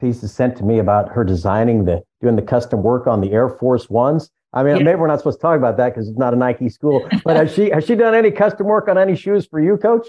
pieces 0.00 0.32
sent 0.32 0.56
to 0.58 0.64
me 0.64 0.78
about 0.78 1.10
her 1.10 1.24
designing 1.24 1.86
the 1.86 2.04
doing 2.22 2.36
the 2.36 2.42
custom 2.42 2.84
work 2.84 3.08
on 3.08 3.20
the 3.20 3.32
Air 3.32 3.48
Force 3.48 3.90
Ones. 3.90 4.30
I 4.52 4.62
mean, 4.62 4.76
yeah. 4.76 4.84
maybe 4.84 5.00
we're 5.00 5.08
not 5.08 5.18
supposed 5.18 5.40
to 5.40 5.42
talk 5.42 5.56
about 5.56 5.76
that 5.78 5.92
because 5.92 6.08
it's 6.08 6.16
not 6.16 6.34
a 6.34 6.36
Nike 6.36 6.68
school. 6.68 7.08
But 7.24 7.34
has 7.34 7.52
she 7.52 7.70
has 7.70 7.84
she 7.84 7.96
done 7.96 8.14
any 8.14 8.30
custom 8.30 8.68
work 8.68 8.86
on 8.86 8.96
any 8.96 9.16
shoes 9.16 9.44
for 9.44 9.60
you, 9.60 9.76
Coach? 9.76 10.06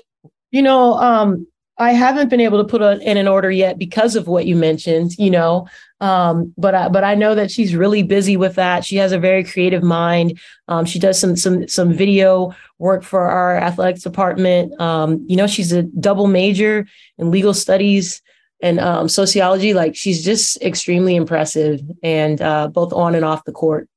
You 0.51 0.61
know, 0.61 0.93
um, 0.93 1.47
I 1.77 1.91
haven't 1.91 2.29
been 2.29 2.39
able 2.39 2.57
to 2.63 2.69
put 2.69 2.81
a, 2.81 2.99
in 2.99 3.17
an 3.17 3.27
order 3.27 3.51
yet 3.51 3.77
because 3.77 4.15
of 4.15 4.27
what 4.27 4.45
you 4.45 4.55
mentioned, 4.55 5.17
you 5.17 5.29
know. 5.29 5.67
Um, 5.99 6.53
but 6.57 6.73
I, 6.73 6.87
but 6.87 7.03
I 7.03 7.15
know 7.15 7.35
that 7.35 7.51
she's 7.51 7.75
really 7.75 8.01
busy 8.01 8.37
with 8.37 8.55
that. 8.55 8.85
She 8.85 8.95
has 8.97 9.11
a 9.11 9.19
very 9.19 9.43
creative 9.43 9.83
mind. 9.83 10.39
Um, 10.69 10.85
she 10.85 10.99
does 10.99 11.19
some 11.19 11.35
some 11.35 11.67
some 11.67 11.93
video 11.93 12.55
work 12.79 13.03
for 13.03 13.21
our 13.21 13.57
athletics 13.57 14.03
department. 14.03 14.79
Um, 14.79 15.25
you 15.27 15.35
know, 15.35 15.47
she's 15.47 15.73
a 15.73 15.83
double 15.83 16.27
major 16.27 16.85
in 17.17 17.31
legal 17.31 17.53
studies 17.53 18.21
and 18.61 18.79
um, 18.79 19.09
sociology. 19.09 19.73
Like 19.73 19.95
she's 19.95 20.23
just 20.23 20.61
extremely 20.61 21.15
impressive, 21.15 21.81
and 22.03 22.41
uh, 22.41 22.69
both 22.69 22.93
on 22.93 23.15
and 23.15 23.25
off 23.25 23.43
the 23.43 23.51
court. 23.51 23.89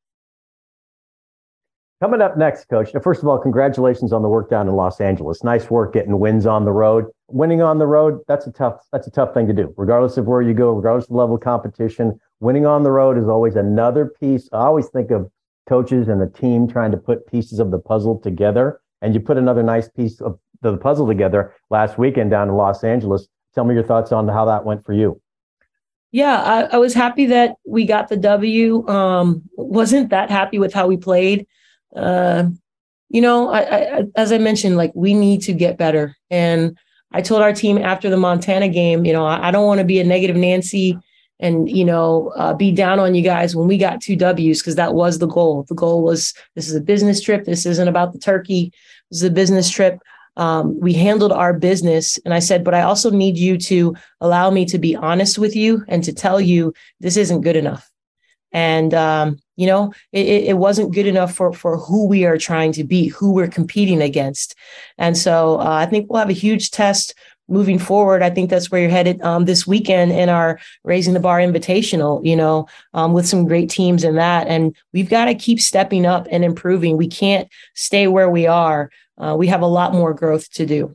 Coming 2.00 2.22
up 2.22 2.36
next, 2.36 2.68
Coach. 2.68 2.90
First 3.02 3.22
of 3.22 3.28
all, 3.28 3.38
congratulations 3.38 4.12
on 4.12 4.22
the 4.22 4.28
work 4.28 4.50
down 4.50 4.68
in 4.68 4.74
Los 4.74 5.00
Angeles. 5.00 5.42
Nice 5.42 5.68
work 5.68 5.92
getting 5.92 6.18
wins 6.18 6.46
on 6.46 6.64
the 6.64 6.70
road. 6.70 7.06
Winning 7.28 7.60
on 7.60 7.78
the 7.78 7.86
road, 7.86 8.20
that's 8.26 8.46
a 8.46 8.52
tough, 8.52 8.86
that's 8.92 9.06
a 9.06 9.10
tough 9.10 9.34
thing 9.34 9.46
to 9.46 9.52
do, 9.52 9.74
regardless 9.76 10.16
of 10.16 10.26
where 10.26 10.40
you 10.40 10.54
go, 10.54 10.72
regardless 10.72 11.04
of 11.04 11.10
the 11.10 11.16
level 11.16 11.36
of 11.36 11.42
competition. 11.42 12.18
Winning 12.40 12.66
on 12.66 12.82
the 12.82 12.90
road 12.90 13.18
is 13.18 13.28
always 13.28 13.56
another 13.56 14.06
piece. 14.20 14.48
I 14.52 14.60
always 14.60 14.88
think 14.88 15.10
of 15.10 15.30
coaches 15.68 16.08
and 16.08 16.20
the 16.20 16.28
team 16.28 16.66
trying 16.66 16.90
to 16.92 16.96
put 16.96 17.26
pieces 17.26 17.58
of 17.58 17.70
the 17.70 17.78
puzzle 17.78 18.18
together. 18.18 18.80
And 19.02 19.14
you 19.14 19.20
put 19.20 19.36
another 19.36 19.62
nice 19.62 19.88
piece 19.88 20.20
of 20.20 20.38
the 20.62 20.76
puzzle 20.76 21.06
together 21.06 21.54
last 21.70 21.98
weekend 21.98 22.30
down 22.30 22.48
in 22.48 22.54
Los 22.54 22.82
Angeles. 22.82 23.28
Tell 23.54 23.64
me 23.64 23.74
your 23.74 23.84
thoughts 23.84 24.10
on 24.10 24.26
how 24.28 24.44
that 24.46 24.64
went 24.64 24.84
for 24.84 24.92
you. 24.92 25.20
Yeah, 26.10 26.40
I, 26.42 26.76
I 26.76 26.78
was 26.78 26.94
happy 26.94 27.26
that 27.26 27.56
we 27.66 27.84
got 27.84 28.08
the 28.08 28.16
W. 28.16 28.88
Um, 28.88 29.42
wasn't 29.56 30.08
that 30.10 30.30
happy 30.30 30.58
with 30.58 30.72
how 30.72 30.86
we 30.86 30.96
played 30.96 31.46
uh, 31.94 32.44
you 33.10 33.20
know, 33.20 33.48
I, 33.48 33.60
I, 33.60 34.02
as 34.16 34.32
I 34.32 34.38
mentioned, 34.38 34.76
like 34.76 34.92
we 34.94 35.14
need 35.14 35.42
to 35.42 35.52
get 35.52 35.78
better. 35.78 36.16
And 36.30 36.78
I 37.12 37.22
told 37.22 37.42
our 37.42 37.52
team 37.52 37.78
after 37.78 38.10
the 38.10 38.16
Montana 38.16 38.68
game, 38.68 39.04
you 39.04 39.12
know, 39.12 39.24
I, 39.24 39.48
I 39.48 39.50
don't 39.50 39.66
want 39.66 39.78
to 39.78 39.84
be 39.84 40.00
a 40.00 40.04
negative 40.04 40.36
Nancy 40.36 40.98
and 41.40 41.68
you 41.70 41.84
know 41.84 42.32
uh, 42.36 42.54
be 42.54 42.72
down 42.72 42.98
on 42.98 43.14
you 43.14 43.22
guys 43.22 43.54
when 43.54 43.68
we 43.68 43.78
got 43.78 44.00
two 44.00 44.16
W's 44.16 44.60
because 44.60 44.76
that 44.76 44.94
was 44.94 45.18
the 45.18 45.26
goal. 45.26 45.64
The 45.68 45.74
goal 45.74 46.02
was 46.02 46.34
this 46.54 46.68
is 46.68 46.74
a 46.74 46.80
business 46.80 47.20
trip. 47.20 47.44
This 47.44 47.66
isn't 47.66 47.88
about 47.88 48.12
the 48.12 48.18
turkey. 48.18 48.72
This 49.10 49.18
is 49.18 49.28
a 49.28 49.30
business 49.30 49.70
trip. 49.70 50.00
Um, 50.36 50.78
we 50.78 50.92
handled 50.92 51.32
our 51.32 51.52
business, 51.52 52.18
and 52.24 52.32
I 52.32 52.38
said, 52.38 52.62
but 52.62 52.74
I 52.74 52.82
also 52.82 53.10
need 53.10 53.36
you 53.36 53.58
to 53.58 53.96
allow 54.20 54.50
me 54.50 54.64
to 54.66 54.78
be 54.78 54.94
honest 54.94 55.38
with 55.38 55.56
you 55.56 55.84
and 55.88 56.04
to 56.04 56.12
tell 56.12 56.40
you 56.40 56.72
this 57.00 57.16
isn't 57.16 57.40
good 57.40 57.56
enough. 57.56 57.90
And 58.52 58.94
um, 58.94 59.38
you 59.58 59.66
know 59.66 59.92
it, 60.12 60.26
it 60.26 60.56
wasn't 60.56 60.94
good 60.94 61.06
enough 61.06 61.34
for 61.34 61.52
for 61.52 61.76
who 61.76 62.06
we 62.06 62.24
are 62.24 62.38
trying 62.38 62.72
to 62.72 62.84
be 62.84 63.08
who 63.08 63.32
we're 63.32 63.48
competing 63.48 64.00
against. 64.00 64.54
And 64.96 65.18
so 65.18 65.60
uh, 65.60 65.64
i 65.82 65.86
think 65.86 66.08
we'll 66.08 66.20
have 66.20 66.30
a 66.30 66.44
huge 66.46 66.70
test 66.70 67.14
moving 67.50 67.78
forward. 67.78 68.22
I 68.22 68.28
think 68.28 68.50
that's 68.50 68.70
where 68.70 68.82
you're 68.82 68.90
headed 68.90 69.22
um, 69.22 69.46
this 69.46 69.66
weekend 69.66 70.12
in 70.12 70.28
our 70.28 70.60
raising 70.84 71.14
the 71.14 71.20
bar 71.20 71.38
invitational 71.40 72.24
you 72.24 72.36
know 72.36 72.66
um, 72.94 73.12
with 73.12 73.26
some 73.26 73.46
great 73.46 73.68
teams 73.68 74.04
in 74.04 74.14
that. 74.14 74.46
And 74.46 74.74
we've 74.92 75.10
got 75.10 75.26
to 75.26 75.34
keep 75.34 75.60
stepping 75.60 76.06
up 76.06 76.28
and 76.30 76.44
improving. 76.44 76.96
We 76.96 77.08
can't 77.08 77.48
stay 77.74 78.06
where 78.06 78.30
we 78.30 78.46
are. 78.46 78.90
Uh, 79.18 79.34
we 79.36 79.48
have 79.48 79.62
a 79.62 79.66
lot 79.66 79.92
more 79.92 80.14
growth 80.14 80.50
to 80.52 80.66
do. 80.66 80.94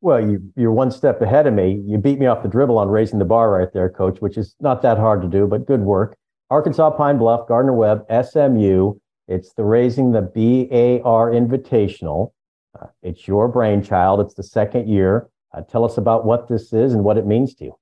Well, 0.00 0.20
you, 0.20 0.52
you're 0.56 0.72
one 0.72 0.90
step 0.90 1.22
ahead 1.22 1.46
of 1.46 1.54
me. 1.54 1.82
You 1.86 1.98
beat 1.98 2.18
me 2.18 2.26
off 2.26 2.42
the 2.42 2.48
dribble 2.48 2.78
on 2.78 2.88
raising 2.88 3.18
the 3.18 3.24
bar 3.24 3.50
right 3.50 3.72
there, 3.72 3.88
coach, 3.88 4.20
which 4.20 4.36
is 4.36 4.54
not 4.60 4.82
that 4.82 4.98
hard 4.98 5.22
to 5.22 5.28
do, 5.28 5.46
but 5.46 5.66
good 5.66 5.80
work. 5.80 6.16
Arkansas 6.50 6.90
Pine 6.90 7.18
Bluff, 7.18 7.48
Gardner 7.48 7.72
Webb, 7.72 8.06
SMU. 8.08 8.94
It's 9.28 9.52
the 9.54 9.64
Raising 9.64 10.12
the 10.12 10.22
BAR 10.22 11.30
Invitational. 11.30 12.32
Uh, 12.80 12.86
it's 13.02 13.26
your 13.26 13.48
brainchild. 13.48 14.20
It's 14.20 14.34
the 14.34 14.42
second 14.42 14.88
year. 14.88 15.28
Uh, 15.52 15.62
tell 15.62 15.84
us 15.84 15.96
about 15.96 16.24
what 16.24 16.48
this 16.48 16.72
is 16.72 16.92
and 16.92 17.02
what 17.02 17.18
it 17.18 17.26
means 17.26 17.54
to 17.56 17.64
you. 17.64 17.78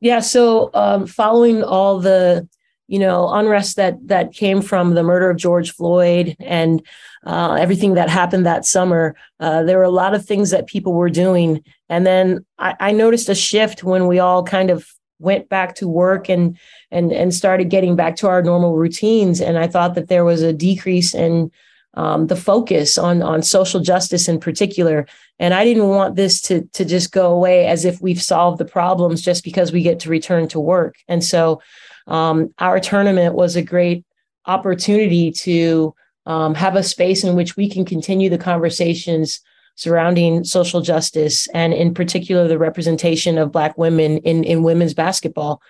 Yeah. 0.00 0.20
So, 0.20 0.70
um, 0.74 1.06
following 1.06 1.62
all 1.64 1.98
the 1.98 2.48
you 2.86 2.98
know 2.98 3.32
unrest 3.32 3.76
that 3.76 3.94
that 4.08 4.32
came 4.32 4.60
from 4.60 4.94
the 4.94 5.02
murder 5.02 5.30
of 5.30 5.38
George 5.38 5.72
Floyd 5.72 6.36
and 6.38 6.82
uh, 7.24 7.54
everything 7.54 7.94
that 7.94 8.10
happened 8.10 8.44
that 8.44 8.66
summer, 8.66 9.16
uh, 9.40 9.62
there 9.62 9.78
were 9.78 9.84
a 9.84 9.90
lot 9.90 10.14
of 10.14 10.24
things 10.24 10.50
that 10.50 10.66
people 10.66 10.92
were 10.92 11.08
doing, 11.10 11.64
and 11.88 12.06
then 12.06 12.44
I, 12.58 12.74
I 12.78 12.92
noticed 12.92 13.28
a 13.30 13.34
shift 13.34 13.82
when 13.82 14.06
we 14.06 14.18
all 14.18 14.44
kind 14.44 14.70
of 14.70 14.86
went 15.18 15.48
back 15.48 15.74
to 15.76 15.88
work 15.88 16.28
and 16.28 16.58
and 16.94 17.12
and 17.12 17.34
started 17.34 17.70
getting 17.70 17.96
back 17.96 18.16
to 18.16 18.28
our 18.28 18.42
normal 18.42 18.76
routines. 18.76 19.40
And 19.40 19.58
i 19.58 19.66
thought 19.66 19.94
that 19.94 20.08
there 20.08 20.24
was 20.24 20.42
a 20.42 20.52
decrease 20.52 21.14
in 21.14 21.50
um, 21.94 22.26
the 22.28 22.36
focus 22.36 22.98
on 22.98 23.22
on 23.22 23.42
social 23.42 23.80
justice 23.80 24.28
in 24.28 24.40
particular. 24.40 25.06
And 25.38 25.52
i 25.52 25.64
didn't 25.64 25.88
want 25.88 26.16
this 26.16 26.40
to 26.42 26.62
to 26.72 26.84
just 26.84 27.12
go 27.12 27.32
away 27.32 27.66
as 27.66 27.84
if 27.84 28.00
we've 28.00 28.22
solved 28.22 28.58
the 28.58 28.64
problems 28.64 29.22
just 29.22 29.44
because 29.44 29.72
we 29.72 29.82
get 29.82 30.00
to 30.00 30.10
return 30.10 30.48
to 30.48 30.60
work. 30.60 30.96
And 31.08 31.22
so 31.22 31.60
um, 32.06 32.54
our 32.58 32.80
tournament 32.80 33.34
was 33.34 33.56
a 33.56 33.62
great 33.62 34.04
opportunity 34.46 35.30
to 35.30 35.94
um, 36.26 36.54
have 36.54 36.76
a 36.76 36.82
space 36.82 37.24
in 37.24 37.36
which 37.36 37.56
we 37.56 37.68
can 37.68 37.84
continue 37.84 38.30
the 38.30 38.38
conversations 38.38 39.40
surrounding 39.76 40.44
social 40.44 40.80
justice 40.80 41.48
and 41.48 41.74
in 41.74 41.92
particular 41.94 42.46
the 42.46 42.58
representation 42.58 43.38
of 43.38 43.52
black 43.52 43.76
women 43.76 44.18
in, 44.18 44.44
in 44.44 44.62
women's 44.62 44.94
basketball. 44.94 45.60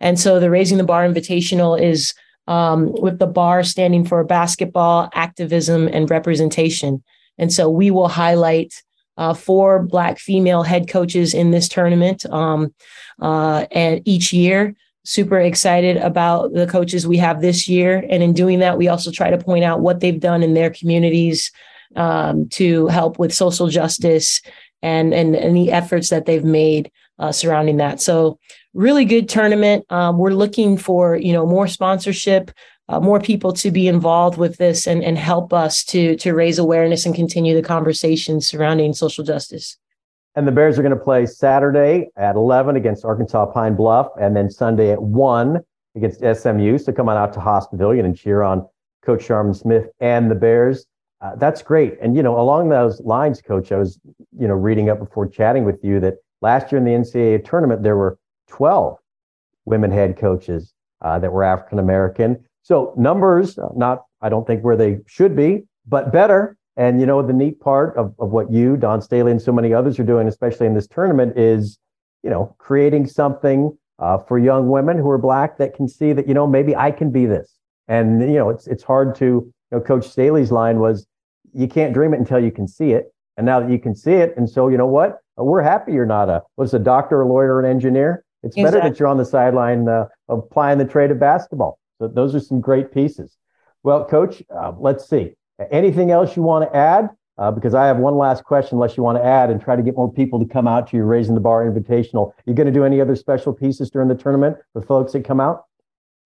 And 0.00 0.18
so 0.18 0.40
the 0.40 0.50
Raising 0.50 0.78
the 0.78 0.84
Bar 0.84 1.06
Invitational 1.06 1.80
is 1.80 2.14
um, 2.46 2.92
with 2.92 3.18
the 3.18 3.26
bar 3.26 3.62
standing 3.62 4.04
for 4.04 4.22
basketball, 4.24 5.08
activism, 5.14 5.88
and 5.88 6.10
representation. 6.10 7.02
And 7.38 7.52
so 7.52 7.70
we 7.70 7.90
will 7.90 8.08
highlight 8.08 8.82
uh, 9.16 9.34
four 9.34 9.82
Black 9.82 10.18
female 10.18 10.62
head 10.62 10.88
coaches 10.88 11.34
in 11.34 11.50
this 11.50 11.68
tournament 11.68 12.26
um, 12.26 12.74
uh, 13.20 13.66
and 13.70 14.02
each 14.04 14.32
year. 14.32 14.74
Super 15.04 15.38
excited 15.38 15.96
about 15.98 16.52
the 16.52 16.66
coaches 16.66 17.06
we 17.06 17.18
have 17.18 17.40
this 17.40 17.68
year. 17.68 18.04
And 18.08 18.22
in 18.22 18.32
doing 18.32 18.60
that, 18.60 18.78
we 18.78 18.88
also 18.88 19.10
try 19.10 19.30
to 19.30 19.38
point 19.38 19.64
out 19.64 19.80
what 19.80 20.00
they've 20.00 20.20
done 20.20 20.42
in 20.42 20.54
their 20.54 20.70
communities 20.70 21.52
um, 21.94 22.48
to 22.50 22.86
help 22.88 23.18
with 23.18 23.32
social 23.32 23.68
justice 23.68 24.40
and 24.82 25.14
and 25.14 25.34
any 25.34 25.70
efforts 25.70 26.10
that 26.10 26.26
they've 26.26 26.44
made 26.44 26.90
uh, 27.18 27.32
surrounding 27.32 27.76
that. 27.78 28.00
So 28.00 28.38
really 28.72 29.04
good 29.04 29.28
tournament. 29.28 29.84
Um, 29.90 30.18
we're 30.18 30.32
looking 30.32 30.76
for 30.76 31.16
you 31.16 31.32
know 31.32 31.46
more 31.46 31.68
sponsorship, 31.68 32.50
uh, 32.88 33.00
more 33.00 33.20
people 33.20 33.52
to 33.54 33.70
be 33.70 33.88
involved 33.88 34.38
with 34.38 34.56
this 34.56 34.86
and 34.86 35.02
and 35.02 35.18
help 35.18 35.52
us 35.52 35.84
to 35.84 36.16
to 36.16 36.34
raise 36.34 36.58
awareness 36.58 37.06
and 37.06 37.14
continue 37.14 37.54
the 37.54 37.66
conversation 37.66 38.40
surrounding 38.40 38.92
social 38.92 39.24
justice. 39.24 39.76
And 40.36 40.48
the 40.48 40.52
Bears 40.52 40.78
are 40.78 40.82
going 40.82 40.96
to 40.96 41.02
play 41.02 41.26
Saturday 41.26 42.08
at 42.16 42.34
11 42.34 42.74
against 42.74 43.04
Arkansas 43.04 43.46
Pine 43.46 43.76
Bluff, 43.76 44.08
and 44.20 44.36
then 44.36 44.50
Sunday 44.50 44.90
at 44.90 45.00
1 45.00 45.60
against 45.94 46.20
SMU. 46.20 46.76
So 46.78 46.92
come 46.92 47.08
on 47.08 47.16
out 47.16 47.32
to 47.34 47.40
Haas 47.40 47.68
Pavilion 47.68 48.04
and 48.04 48.16
cheer 48.16 48.42
on 48.42 48.66
Coach 49.04 49.26
Charmin 49.26 49.54
Smith 49.54 49.86
and 50.00 50.30
the 50.30 50.34
Bears. 50.34 50.86
Uh, 51.20 51.36
that's 51.36 51.62
great. 51.62 51.96
And, 52.02 52.16
you 52.16 52.22
know, 52.22 52.38
along 52.38 52.68
those 52.68 53.00
lines, 53.00 53.40
Coach, 53.40 53.72
I 53.72 53.76
was, 53.76 53.98
you 54.38 54.48
know, 54.48 54.54
reading 54.54 54.90
up 54.90 54.98
before 54.98 55.28
chatting 55.28 55.64
with 55.64 55.82
you 55.82 56.00
that 56.00 56.14
last 56.44 56.70
year 56.70 56.78
in 56.78 56.84
the 56.84 56.90
NCAA 56.90 57.42
tournament, 57.44 57.82
there 57.82 57.96
were 57.96 58.18
12 58.48 58.98
women 59.64 59.90
head 59.90 60.18
coaches 60.18 60.74
uh, 61.00 61.18
that 61.18 61.32
were 61.32 61.42
African 61.42 61.78
American. 61.78 62.44
So 62.62 62.92
numbers, 62.96 63.58
uh, 63.58 63.68
not, 63.74 64.04
I 64.20 64.28
don't 64.28 64.46
think 64.46 64.62
where 64.62 64.76
they 64.76 64.98
should 65.06 65.34
be, 65.34 65.64
but 65.86 66.12
better. 66.12 66.56
And, 66.76 67.00
you 67.00 67.06
know, 67.06 67.22
the 67.22 67.32
neat 67.32 67.60
part 67.60 67.96
of, 67.96 68.14
of 68.18 68.30
what 68.30 68.52
you, 68.52 68.76
Dawn 68.76 69.00
Staley, 69.00 69.30
and 69.30 69.40
so 69.40 69.52
many 69.52 69.72
others 69.72 69.98
are 69.98 70.04
doing, 70.04 70.28
especially 70.28 70.66
in 70.66 70.74
this 70.74 70.86
tournament, 70.86 71.38
is, 71.38 71.78
you 72.22 72.30
know, 72.30 72.54
creating 72.58 73.06
something 73.06 73.76
uh, 73.98 74.18
for 74.18 74.38
young 74.38 74.68
women 74.68 74.98
who 74.98 75.08
are 75.08 75.18
Black 75.18 75.56
that 75.58 75.74
can 75.74 75.88
see 75.88 76.12
that, 76.12 76.28
you 76.28 76.34
know, 76.34 76.46
maybe 76.46 76.76
I 76.76 76.90
can 76.90 77.10
be 77.10 77.24
this. 77.26 77.58
And, 77.88 78.20
you 78.20 78.38
know, 78.38 78.50
it's, 78.50 78.66
it's 78.66 78.82
hard 78.82 79.14
to, 79.16 79.24
you 79.24 79.52
know, 79.70 79.80
Coach 79.80 80.08
Staley's 80.08 80.52
line 80.52 80.78
was, 80.78 81.06
you 81.54 81.68
can't 81.68 81.94
dream 81.94 82.12
it 82.12 82.18
until 82.18 82.40
you 82.42 82.50
can 82.50 82.66
see 82.68 82.92
it. 82.92 83.14
And 83.36 83.46
now 83.46 83.60
that 83.60 83.70
you 83.70 83.78
can 83.78 83.94
see 83.94 84.14
it, 84.14 84.34
and 84.36 84.48
so 84.48 84.68
you 84.68 84.76
know 84.76 84.86
what, 84.86 85.20
we're 85.36 85.62
happy 85.62 85.92
you're 85.92 86.06
not 86.06 86.28
a 86.28 86.42
was 86.56 86.74
a 86.74 86.78
doctor, 86.78 87.22
a 87.22 87.28
lawyer, 87.28 87.58
an 87.58 87.66
engineer. 87.66 88.24
It's 88.42 88.56
exactly. 88.56 88.80
better 88.80 88.90
that 88.90 89.00
you're 89.00 89.08
on 89.08 89.16
the 89.16 89.24
sideline 89.24 89.88
uh, 89.88 90.06
applying 90.28 90.78
the 90.78 90.84
trade 90.84 91.10
of 91.10 91.18
basketball. 91.18 91.78
So 91.98 92.08
those 92.08 92.34
are 92.34 92.40
some 92.40 92.60
great 92.60 92.92
pieces. 92.92 93.36
Well, 93.82 94.04
Coach, 94.04 94.42
uh, 94.54 94.72
let's 94.78 95.08
see. 95.08 95.32
Anything 95.70 96.10
else 96.10 96.36
you 96.36 96.42
want 96.42 96.70
to 96.70 96.76
add? 96.76 97.10
Uh, 97.36 97.50
because 97.50 97.74
I 97.74 97.86
have 97.86 97.96
one 97.96 98.16
last 98.16 98.44
question, 98.44 98.76
unless 98.76 98.96
you 98.96 99.02
want 99.02 99.18
to 99.18 99.24
add 99.24 99.50
and 99.50 99.60
try 99.60 99.74
to 99.74 99.82
get 99.82 99.96
more 99.96 100.12
people 100.12 100.38
to 100.38 100.46
come 100.46 100.68
out 100.68 100.88
to 100.90 100.96
your 100.96 101.06
Raising 101.06 101.34
the 101.34 101.40
Bar 101.40 101.68
Invitational. 101.68 102.32
You 102.46 102.54
going 102.54 102.66
to 102.66 102.72
do 102.72 102.84
any 102.84 103.00
other 103.00 103.16
special 103.16 103.52
pieces 103.52 103.90
during 103.90 104.08
the 104.08 104.14
tournament 104.14 104.56
for 104.72 104.82
folks 104.82 105.12
that 105.14 105.24
come 105.24 105.40
out? 105.40 105.64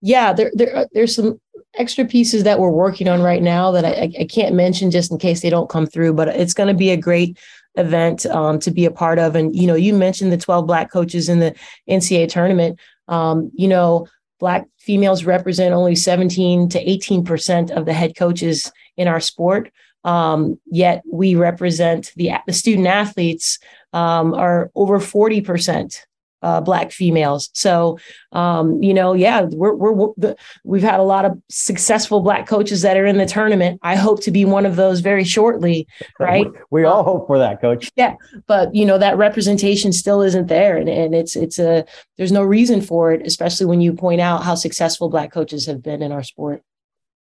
Yeah, 0.02 0.34
there, 0.34 0.50
there, 0.54 0.86
there's 0.92 1.14
some 1.14 1.40
extra 1.74 2.04
pieces 2.04 2.44
that 2.44 2.58
we're 2.58 2.70
working 2.70 3.08
on 3.08 3.22
right 3.22 3.42
now 3.42 3.70
that 3.72 3.84
I, 3.84 4.12
I 4.20 4.24
can't 4.26 4.54
mention 4.54 4.90
just 4.90 5.10
in 5.10 5.18
case 5.18 5.40
they 5.40 5.50
don't 5.50 5.70
come 5.70 5.86
through, 5.86 6.12
but 6.12 6.28
it's 6.28 6.54
going 6.54 6.68
to 6.68 6.74
be 6.74 6.90
a 6.90 6.96
great 6.96 7.38
event 7.78 8.26
um, 8.26 8.58
to 8.60 8.70
be 8.70 8.84
a 8.84 8.90
part 8.90 9.18
of. 9.18 9.36
And, 9.36 9.54
you 9.54 9.66
know, 9.66 9.74
you 9.74 9.94
mentioned 9.94 10.32
the 10.32 10.36
12 10.36 10.66
Black 10.66 10.90
coaches 10.90 11.28
in 11.28 11.38
the 11.38 11.54
NCAA 11.88 12.28
tournament. 12.28 12.78
Um, 13.06 13.50
you 13.54 13.68
know, 13.68 14.06
Black 14.40 14.66
females 14.78 15.24
represent 15.24 15.74
only 15.74 15.94
17 15.94 16.68
to 16.70 16.84
18% 16.84 17.70
of 17.70 17.86
the 17.86 17.92
head 17.92 18.16
coaches 18.16 18.70
in 18.96 19.08
our 19.08 19.20
sport. 19.20 19.72
Um, 20.04 20.60
yet 20.66 21.02
we 21.10 21.34
represent 21.34 22.12
the, 22.16 22.32
the 22.46 22.52
student 22.52 22.86
athletes 22.86 23.58
um, 23.92 24.34
are 24.34 24.70
over 24.74 24.98
40% 24.98 25.98
uh, 26.42 26.60
black 26.60 26.92
females. 26.92 27.50
So, 27.52 27.98
um, 28.32 28.82
you 28.82 28.94
know, 28.94 29.12
yeah, 29.12 29.42
we're, 29.42 29.74
we're, 29.74 30.12
the, 30.16 30.36
we've 30.64 30.82
had 30.82 31.00
a 31.00 31.04
lot 31.04 31.24
of 31.24 31.40
successful 31.48 32.20
black 32.20 32.46
coaches 32.46 32.82
that 32.82 32.96
are 32.96 33.06
in 33.06 33.18
the 33.18 33.26
tournament. 33.26 33.80
I 33.82 33.96
hope 33.96 34.22
to 34.22 34.30
be 34.30 34.44
one 34.44 34.66
of 34.66 34.76
those 34.76 35.00
very 35.00 35.24
shortly. 35.24 35.86
Right. 36.18 36.46
We, 36.70 36.82
we 36.82 36.84
all 36.84 37.00
um, 37.00 37.04
hope 37.04 37.26
for 37.28 37.38
that 37.38 37.60
coach. 37.60 37.90
Yeah. 37.94 38.16
But 38.48 38.74
you 38.74 38.84
know, 38.84 38.98
that 38.98 39.16
representation 39.16 39.92
still 39.92 40.20
isn't 40.22 40.48
there. 40.48 40.76
And, 40.76 40.88
and 40.88 41.14
it's, 41.14 41.36
it's 41.36 41.60
a, 41.60 41.84
there's 42.16 42.32
no 42.32 42.42
reason 42.42 42.80
for 42.80 43.12
it, 43.12 43.24
especially 43.24 43.66
when 43.66 43.80
you 43.80 43.92
point 43.92 44.20
out 44.20 44.42
how 44.42 44.56
successful 44.56 45.08
black 45.08 45.30
coaches 45.30 45.66
have 45.66 45.82
been 45.82 46.02
in 46.02 46.10
our 46.10 46.24
sport. 46.24 46.62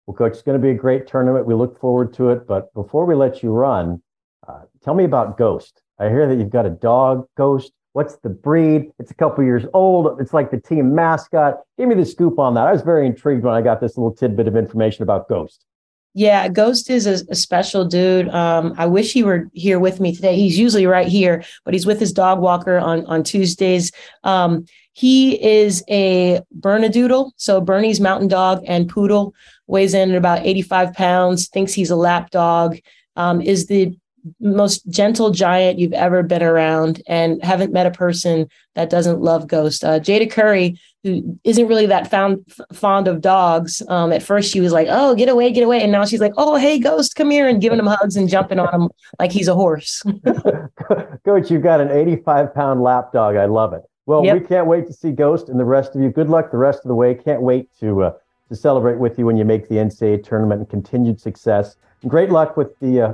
Well, 0.06 0.16
coach, 0.16 0.32
it's 0.32 0.42
going 0.42 0.60
to 0.60 0.62
be 0.62 0.70
a 0.70 0.74
great 0.74 1.06
tournament. 1.06 1.46
We 1.46 1.54
look 1.54 1.78
forward 1.78 2.14
to 2.14 2.30
it. 2.30 2.46
But 2.46 2.72
before 2.74 3.04
we 3.04 3.14
let 3.14 3.42
you 3.42 3.50
run, 3.50 4.02
uh, 4.48 4.62
tell 4.82 4.94
me 4.94 5.04
about 5.04 5.38
Ghost. 5.38 5.82
I 5.98 6.08
hear 6.08 6.26
that 6.26 6.36
you've 6.36 6.50
got 6.50 6.66
a 6.66 6.70
dog, 6.70 7.26
Ghost. 7.36 7.72
What's 7.92 8.16
the 8.16 8.28
breed? 8.28 8.92
It's 8.98 9.10
a 9.10 9.14
couple 9.14 9.42
years 9.42 9.64
old. 9.74 10.20
It's 10.20 10.32
like 10.32 10.50
the 10.50 10.60
team 10.60 10.94
mascot. 10.94 11.60
Give 11.76 11.88
me 11.88 11.96
the 11.96 12.06
scoop 12.06 12.38
on 12.38 12.54
that. 12.54 12.66
I 12.66 12.72
was 12.72 12.82
very 12.82 13.06
intrigued 13.06 13.42
when 13.42 13.54
I 13.54 13.62
got 13.62 13.80
this 13.80 13.96
little 13.96 14.12
tidbit 14.12 14.46
of 14.46 14.56
information 14.56 15.02
about 15.02 15.28
Ghost. 15.28 15.64
Yeah, 16.12 16.48
Ghost 16.48 16.90
is 16.90 17.06
a, 17.06 17.24
a 17.30 17.34
special 17.36 17.84
dude. 17.84 18.28
Um, 18.30 18.74
I 18.76 18.86
wish 18.86 19.12
he 19.12 19.22
were 19.22 19.48
here 19.52 19.78
with 19.78 20.00
me 20.00 20.14
today. 20.14 20.34
He's 20.34 20.58
usually 20.58 20.86
right 20.86 21.06
here, 21.06 21.44
but 21.64 21.72
he's 21.72 21.86
with 21.86 22.00
his 22.00 22.12
dog 22.12 22.40
walker 22.40 22.78
on 22.78 23.06
on 23.06 23.22
Tuesdays. 23.22 23.92
Um, 24.24 24.66
he 24.92 25.42
is 25.42 25.84
a 25.88 26.40
Bernedoodle, 26.58 27.30
so 27.36 27.60
Bernese 27.60 28.02
Mountain 28.02 28.28
Dog 28.28 28.62
and 28.66 28.88
Poodle, 28.88 29.34
weighs 29.68 29.94
in 29.94 30.10
at 30.10 30.16
about 30.16 30.44
85 30.44 30.94
pounds, 30.94 31.48
thinks 31.48 31.72
he's 31.72 31.90
a 31.90 31.96
lap 31.96 32.30
dog, 32.30 32.76
um, 33.14 33.40
is 33.40 33.66
the 33.66 33.96
most 34.40 34.88
gentle 34.88 35.30
giant 35.30 35.78
you've 35.78 35.92
ever 35.92 36.22
been 36.22 36.42
around 36.42 37.02
and 37.06 37.42
haven't 37.42 37.72
met 37.72 37.86
a 37.86 37.90
person 37.90 38.48
that 38.74 38.90
doesn't 38.90 39.20
love 39.20 39.46
Ghost. 39.46 39.84
Uh, 39.84 40.00
Jada 40.00 40.30
Curry, 40.30 40.78
who 41.02 41.38
isn't 41.44 41.66
really 41.66 41.86
that 41.86 42.10
found, 42.10 42.44
fond 42.72 43.08
of 43.08 43.20
dogs, 43.20 43.82
um, 43.88 44.12
at 44.12 44.22
first 44.22 44.52
she 44.52 44.60
was 44.60 44.72
like, 44.72 44.88
oh, 44.90 45.14
get 45.14 45.28
away, 45.28 45.52
get 45.52 45.64
away. 45.64 45.82
And 45.82 45.92
now 45.92 46.04
she's 46.04 46.20
like, 46.20 46.34
oh, 46.36 46.56
hey, 46.56 46.78
Ghost, 46.78 47.16
come 47.16 47.30
here 47.30 47.48
and 47.48 47.60
giving 47.60 47.78
him 47.78 47.86
hugs 47.86 48.16
and 48.16 48.28
jumping 48.28 48.58
on 48.58 48.72
him 48.72 48.88
like 49.18 49.32
he's 49.32 49.48
a 49.48 49.54
horse. 49.54 50.02
Coach, 51.24 51.50
you've 51.50 51.62
got 51.62 51.80
an 51.80 51.90
85 51.90 52.54
pound 52.54 52.82
lap 52.82 53.12
dog. 53.12 53.36
I 53.36 53.46
love 53.46 53.72
it. 53.72 53.82
Well, 54.06 54.24
yep. 54.24 54.40
we 54.40 54.46
can't 54.46 54.66
wait 54.66 54.86
to 54.88 54.92
see 54.92 55.12
Ghost 55.12 55.48
and 55.48 55.58
the 55.58 55.64
rest 55.64 55.94
of 55.94 56.02
you. 56.02 56.10
Good 56.10 56.28
luck 56.28 56.50
the 56.50 56.58
rest 56.58 56.80
of 56.84 56.88
the 56.88 56.94
way. 56.94 57.14
Can't 57.14 57.42
wait 57.42 57.68
to, 57.80 58.02
uh, 58.02 58.12
to 58.48 58.56
celebrate 58.56 58.98
with 58.98 59.18
you 59.18 59.26
when 59.26 59.36
you 59.36 59.44
make 59.44 59.68
the 59.68 59.76
NCAA 59.76 60.24
tournament 60.24 60.60
and 60.60 60.68
continued 60.68 61.20
success. 61.20 61.76
Great 62.08 62.30
luck 62.30 62.56
with 62.56 62.78
the 62.80 63.00
uh, 63.00 63.12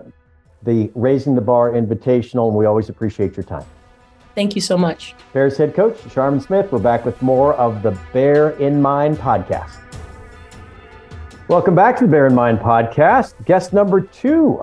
the 0.66 0.90
Raising 0.94 1.34
the 1.34 1.40
Bar 1.40 1.70
Invitational, 1.70 2.48
and 2.48 2.56
we 2.56 2.66
always 2.66 2.90
appreciate 2.90 3.36
your 3.36 3.44
time. 3.44 3.64
Thank 4.34 4.54
you 4.54 4.60
so 4.60 4.76
much. 4.76 5.14
Bears 5.32 5.56
head 5.56 5.74
coach 5.74 5.96
Charmin 6.12 6.40
Smith. 6.40 6.70
We're 6.70 6.80
back 6.80 7.06
with 7.06 7.22
more 7.22 7.54
of 7.54 7.82
the 7.82 7.98
Bear 8.12 8.50
in 8.50 8.82
Mind 8.82 9.16
podcast. 9.16 9.78
Welcome 11.48 11.74
back 11.74 11.96
to 11.98 12.04
the 12.04 12.10
Bear 12.10 12.26
in 12.26 12.34
Mind 12.34 12.58
podcast. 12.58 13.42
Guest 13.46 13.72
number 13.72 14.02
two, 14.02 14.62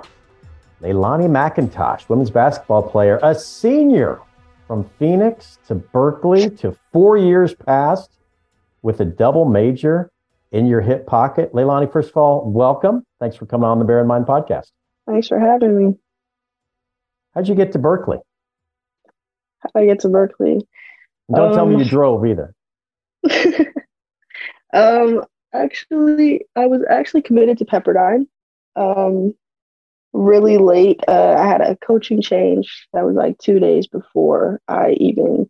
Leilani 0.81 1.27
McIntosh, 1.27 2.07
women's 2.09 2.29
basketball 2.29 2.83
player, 2.83 3.19
a 3.23 3.33
senior 3.33 4.19
from 4.67 4.87
Phoenix 4.99 5.57
to 5.67 5.75
Berkeley 5.75 6.49
to 6.57 6.77
four 6.91 7.17
years 7.17 7.55
past 7.55 8.19
with 8.81 8.99
a 8.99 9.05
double 9.05 9.45
major 9.45 10.11
in 10.51 10.67
your 10.67 10.81
hip 10.81 11.07
pocket. 11.07 11.53
Leilani, 11.53 11.91
first 11.91 12.09
of 12.09 12.17
all, 12.17 12.51
welcome. 12.51 13.05
Thanks 13.19 13.35
for 13.35 13.45
coming 13.45 13.65
on 13.65 13.79
the 13.79 13.85
Bear 13.85 14.01
in 14.01 14.07
Mind 14.07 14.25
podcast. 14.25 14.71
Thanks 15.07 15.27
for 15.27 15.39
having 15.39 15.77
me. 15.77 15.95
How'd 17.33 17.47
you 17.47 17.55
get 17.55 17.71
to 17.73 17.79
Berkeley? 17.79 18.19
How'd 19.59 19.83
I 19.83 19.85
get 19.85 20.01
to 20.01 20.09
Berkeley? 20.09 20.67
don't 21.33 21.49
um, 21.49 21.55
tell 21.55 21.65
me 21.65 21.75
you 21.75 21.81
um, 21.83 21.87
drove 21.87 22.25
either. 22.25 22.53
um, 24.73 25.23
actually, 25.53 26.45
I 26.55 26.67
was 26.67 26.81
actually 26.89 27.21
committed 27.21 27.57
to 27.59 27.65
Pepperdine. 27.65 28.27
Um, 28.75 29.33
really 30.13 30.57
late. 30.57 31.01
Uh, 31.07 31.35
I 31.37 31.47
had 31.47 31.61
a 31.61 31.75
coaching 31.77 32.21
change 32.21 32.87
that 32.93 33.05
was 33.05 33.15
like 33.15 33.37
two 33.39 33.59
days 33.59 33.87
before 33.87 34.61
I 34.67 34.91
even 34.99 35.49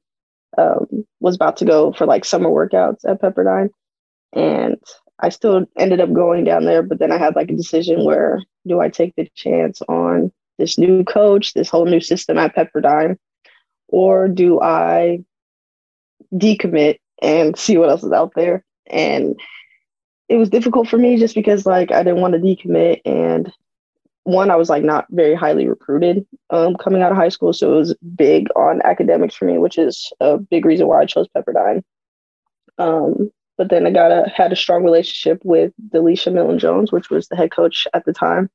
um, 0.57 1.05
was 1.19 1.35
about 1.35 1.57
to 1.57 1.65
go 1.65 1.91
for 1.91 2.05
like 2.05 2.25
summer 2.25 2.49
workouts 2.49 3.05
at 3.05 3.21
Pepperdine. 3.21 3.69
And 4.31 4.81
I 5.19 5.29
still 5.29 5.65
ended 5.77 6.01
up 6.01 6.11
going 6.11 6.43
down 6.43 6.65
there, 6.65 6.83
but 6.83 6.99
then 6.99 7.11
I 7.11 7.17
had 7.17 7.35
like 7.35 7.49
a 7.49 7.55
decision 7.55 8.03
where 8.03 8.41
do 8.67 8.79
I 8.79 8.89
take 8.89 9.15
the 9.15 9.29
chance 9.35 9.81
on 9.83 10.31
this 10.57 10.77
new 10.77 11.03
coach, 11.03 11.53
this 11.53 11.69
whole 11.69 11.85
new 11.85 12.01
system 12.01 12.37
at 12.37 12.55
Pepperdine, 12.55 13.17
or 13.87 14.27
do 14.27 14.59
I 14.61 15.23
decommit 16.33 16.99
and 17.21 17.57
see 17.57 17.77
what 17.77 17.89
else 17.89 18.03
is 18.03 18.11
out 18.11 18.33
there? 18.35 18.63
And 18.87 19.39
it 20.29 20.37
was 20.37 20.49
difficult 20.49 20.87
for 20.87 20.97
me 20.97 21.17
just 21.17 21.35
because 21.35 21.65
like 21.65 21.91
I 21.91 22.03
didn't 22.03 22.21
want 22.21 22.33
to 22.33 22.39
decommit 22.39 23.01
and 23.05 23.51
one 24.23 24.49
I 24.49 24.55
was 24.55 24.69
like 24.69 24.83
not 24.83 25.05
very 25.09 25.35
highly 25.35 25.67
recruited 25.67 26.25
um, 26.49 26.75
coming 26.75 27.01
out 27.01 27.11
of 27.11 27.17
high 27.17 27.29
school, 27.29 27.51
so 27.53 27.73
it 27.73 27.77
was 27.77 27.95
big 28.15 28.47
on 28.55 28.81
academics 28.83 29.35
for 29.35 29.45
me, 29.45 29.57
which 29.57 29.77
is 29.77 30.11
a 30.19 30.37
big 30.37 30.65
reason 30.65 30.87
why 30.87 31.01
I 31.01 31.05
chose 31.05 31.27
Pepperdine. 31.35 31.83
Um, 32.77 33.31
but 33.57 33.69
then 33.69 33.85
I 33.85 33.91
got 33.91 34.11
a 34.11 34.29
had 34.29 34.51
a 34.51 34.55
strong 34.55 34.83
relationship 34.83 35.41
with 35.43 35.73
DeLisha 35.89 36.33
Milton-Jones, 36.33 36.91
which 36.91 37.09
was 37.09 37.27
the 37.27 37.35
head 37.35 37.51
coach 37.51 37.87
at 37.93 38.05
the 38.05 38.13
time. 38.13 38.49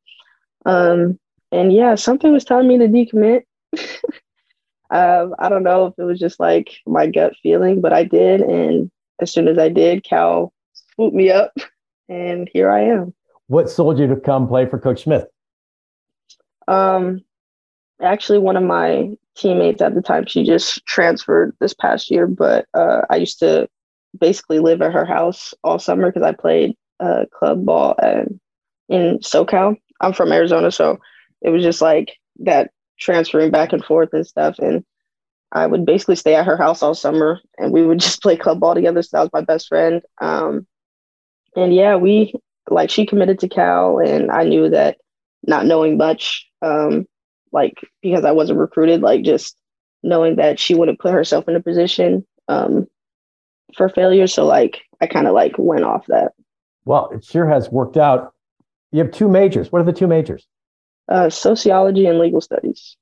Um, 0.67 1.19
and 1.53 1.73
yeah, 1.73 1.95
something 1.95 2.33
was 2.33 2.45
telling 2.45 2.69
me 2.69 2.79
to 2.79 2.89
decommit. 2.89 3.43
um, 4.91 5.35
I 5.39 5.49
don't 5.49 5.63
know 5.63 5.87
if 5.87 5.95
it 5.99 6.05
was 6.05 6.19
just 6.19 6.41
like 6.41 6.77
my 6.87 7.07
gut 7.07 7.35
feeling, 7.43 7.81
but 7.81 7.93
I 7.93 8.05
did. 8.05 8.41
And 8.41 8.91
as 9.21 9.33
soon 9.33 9.49
as 9.49 9.59
I 9.59 9.69
did, 9.69 10.05
Cal 10.05 10.53
swooped 10.95 11.17
me 11.17 11.31
up, 11.31 11.53
and 12.09 12.49
here 12.53 12.71
I 12.71 12.83
am. 12.83 13.15
What 13.47 13.71
sold 13.71 13.99
you 13.99 14.07
to 14.09 14.17
come 14.17 14.47
play 14.47 14.67
for 14.67 14.79
Coach 14.79 15.05
Smith? 15.05 15.25
Um, 16.67 17.23
actually, 18.03 18.39
one 18.39 18.57
of 18.57 18.63
my 18.63 19.11
teammates 19.37 19.81
at 19.81 19.95
the 19.95 20.03
time, 20.03 20.27
she 20.27 20.45
just 20.45 20.85
transferred 20.85 21.57
this 21.61 21.73
past 21.73 22.11
year, 22.11 22.27
but 22.27 22.67
uh, 22.75 23.03
I 23.09 23.17
used 23.17 23.39
to 23.39 23.69
basically 24.19 24.59
live 24.59 24.83
at 24.83 24.93
her 24.93 25.05
house 25.05 25.55
all 25.65 25.79
summer 25.79 26.11
because 26.11 26.23
I 26.23 26.33
played 26.33 26.75
uh, 27.01 27.25
club 27.33 27.65
ball 27.65 27.95
and 28.03 28.41
in 28.89 29.19
SoCal. 29.19 29.77
I'm 30.01 30.13
from 30.13 30.33
Arizona, 30.33 30.71
so 30.71 30.99
it 31.43 31.51
was 31.51 31.63
just 31.63 31.81
like 31.81 32.17
that 32.41 32.71
transferring 32.99 33.51
back 33.51 33.73
and 33.73 33.85
forth 33.85 34.11
and 34.13 34.27
stuff. 34.27 34.59
And 34.59 34.85
I 35.53 35.67
would 35.67 35.87
basically 35.87 36.17
stay 36.17 36.35
at 36.35 36.47
her 36.47 36.57
house 36.57 36.83
all 36.83 36.95
summer 36.95 37.41
and 37.57 37.73
we 37.73 37.85
would 37.85 38.01
just 38.01 38.23
play 38.23 38.37
club 38.37 38.61
ball 38.61 38.75
together. 38.75 39.03
So 39.03 39.17
that 39.17 39.23
was 39.23 39.31
my 39.33 39.41
best 39.41 39.69
friend. 39.69 40.03
Um, 40.21 40.67
and 41.57 41.75
yeah, 41.75 41.97
we 41.97 42.35
like 42.71 42.91
she 42.91 43.07
committed 43.07 43.39
to 43.41 43.49
Cal 43.49 43.99
and 43.99 44.31
I 44.31 44.45
knew 44.45 44.71
that 44.71 44.99
not 45.47 45.67
knowing 45.67 45.97
much, 45.97 46.47
um, 46.61 47.07
like 47.53 47.75
because 48.03 48.25
I 48.25 48.33
wasn't 48.33 48.59
recruited, 48.59 49.01
like 49.01 49.23
just 49.23 49.57
knowing 50.03 50.37
that 50.37 50.61
she 50.61 50.75
wouldn't 50.75 51.01
put 51.01 51.13
herself 51.13 51.49
in 51.49 51.57
a 51.57 51.63
position 51.63 52.27
um, 52.49 52.87
for 53.77 53.89
failure. 53.89 54.27
So 54.27 54.47
like 54.47 54.81
I 55.01 55.07
kind 55.07 55.27
of 55.27 55.35
like 55.35 55.53
went 55.59 55.85
off 55.85 56.07
that. 56.07 56.33
Well, 56.85 57.11
it 57.11 57.25
sure 57.25 57.49
has 57.49 57.71
worked 57.71 57.97
out. 57.97 58.33
You 58.93 59.01
have 59.01 59.13
two 59.13 59.29
majors. 59.29 59.71
What 59.71 59.81
are 59.81 59.85
the 59.85 59.93
two 59.93 60.07
majors? 60.07 60.47
Uh, 61.09 61.31
sociology 61.31 62.07
and 62.07 62.19
legal 62.19 62.41
studies. 62.41 62.97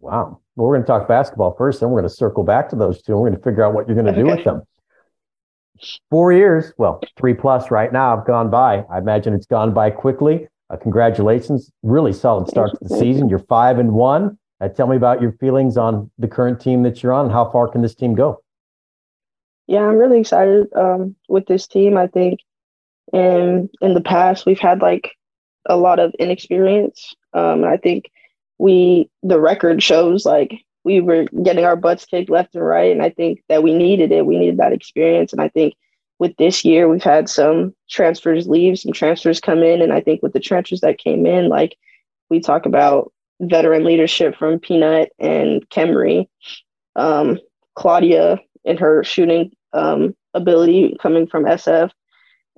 Wow. 0.00 0.40
Well, 0.56 0.68
we're 0.68 0.76
going 0.76 0.82
to 0.82 0.86
talk 0.86 1.08
basketball 1.08 1.54
first, 1.56 1.80
then 1.80 1.90
we're 1.90 2.00
going 2.00 2.08
to 2.08 2.14
circle 2.14 2.44
back 2.44 2.68
to 2.70 2.76
those 2.76 3.02
two 3.02 3.12
and 3.12 3.20
we're 3.20 3.28
going 3.28 3.38
to 3.38 3.44
figure 3.44 3.64
out 3.64 3.74
what 3.74 3.86
you're 3.86 3.94
going 3.94 4.06
to 4.06 4.12
okay. 4.12 4.22
do 4.22 4.36
with 4.36 4.44
them. 4.44 4.62
Four 6.10 6.32
years, 6.32 6.72
well, 6.78 7.02
three 7.18 7.34
plus 7.34 7.70
right 7.70 7.92
now 7.92 8.16
have 8.16 8.26
gone 8.26 8.50
by. 8.50 8.84
I 8.90 8.98
imagine 8.98 9.34
it's 9.34 9.46
gone 9.46 9.74
by 9.74 9.90
quickly. 9.90 10.48
Uh, 10.70 10.76
congratulations. 10.76 11.70
Really 11.82 12.12
solid 12.12 12.48
start 12.48 12.70
to 12.70 12.78
the 12.80 12.96
season. 12.96 13.28
You're 13.28 13.40
five 13.40 13.78
and 13.78 13.92
one. 13.92 14.38
Uh, 14.60 14.68
tell 14.68 14.86
me 14.86 14.96
about 14.96 15.20
your 15.20 15.32
feelings 15.32 15.76
on 15.76 16.10
the 16.18 16.28
current 16.28 16.60
team 16.60 16.82
that 16.84 17.02
you're 17.02 17.12
on. 17.12 17.28
How 17.28 17.50
far 17.50 17.68
can 17.68 17.82
this 17.82 17.94
team 17.94 18.14
go? 18.14 18.42
Yeah, 19.66 19.80
I'm 19.80 19.96
really 19.96 20.20
excited 20.20 20.68
um, 20.74 21.16
with 21.28 21.46
this 21.46 21.66
team. 21.66 21.96
I 21.96 22.06
think 22.06 22.40
in 23.12 23.68
in 23.80 23.94
the 23.94 24.00
past 24.00 24.46
we've 24.46 24.58
had 24.58 24.80
like 24.80 25.12
a 25.66 25.76
lot 25.76 25.98
of 25.98 26.14
inexperience. 26.18 27.14
Um, 27.32 27.64
and 27.64 27.66
I 27.66 27.76
think 27.76 28.10
we 28.58 29.10
the 29.22 29.40
record 29.40 29.82
shows 29.82 30.24
like 30.24 30.54
we 30.84 31.00
were 31.00 31.24
getting 31.42 31.64
our 31.64 31.76
butts 31.76 32.04
kicked 32.04 32.30
left 32.30 32.54
and 32.54 32.64
right, 32.64 32.92
and 32.92 33.02
I 33.02 33.10
think 33.10 33.42
that 33.48 33.62
we 33.62 33.74
needed 33.74 34.12
it. 34.12 34.26
We 34.26 34.38
needed 34.38 34.58
that 34.58 34.72
experience, 34.72 35.32
and 35.32 35.42
I 35.42 35.48
think 35.48 35.74
with 36.18 36.36
this 36.36 36.64
year 36.64 36.88
we've 36.88 37.02
had 37.02 37.28
some 37.28 37.74
transfers 37.90 38.48
leave, 38.48 38.78
some 38.78 38.92
transfers 38.92 39.40
come 39.40 39.62
in, 39.62 39.82
and 39.82 39.92
I 39.92 40.00
think 40.00 40.22
with 40.22 40.32
the 40.32 40.40
transfers 40.40 40.80
that 40.80 40.98
came 40.98 41.26
in, 41.26 41.48
like 41.48 41.76
we 42.30 42.40
talk 42.40 42.66
about 42.66 43.12
veteran 43.40 43.84
leadership 43.84 44.36
from 44.36 44.58
Peanut 44.58 45.10
and 45.18 45.68
Kemry, 45.68 46.26
um, 46.94 47.38
Claudia 47.74 48.38
and 48.66 48.78
her 48.78 49.04
shooting 49.04 49.52
um, 49.72 50.14
ability 50.34 50.96
coming 51.00 51.26
from 51.26 51.44
SF. 51.44 51.90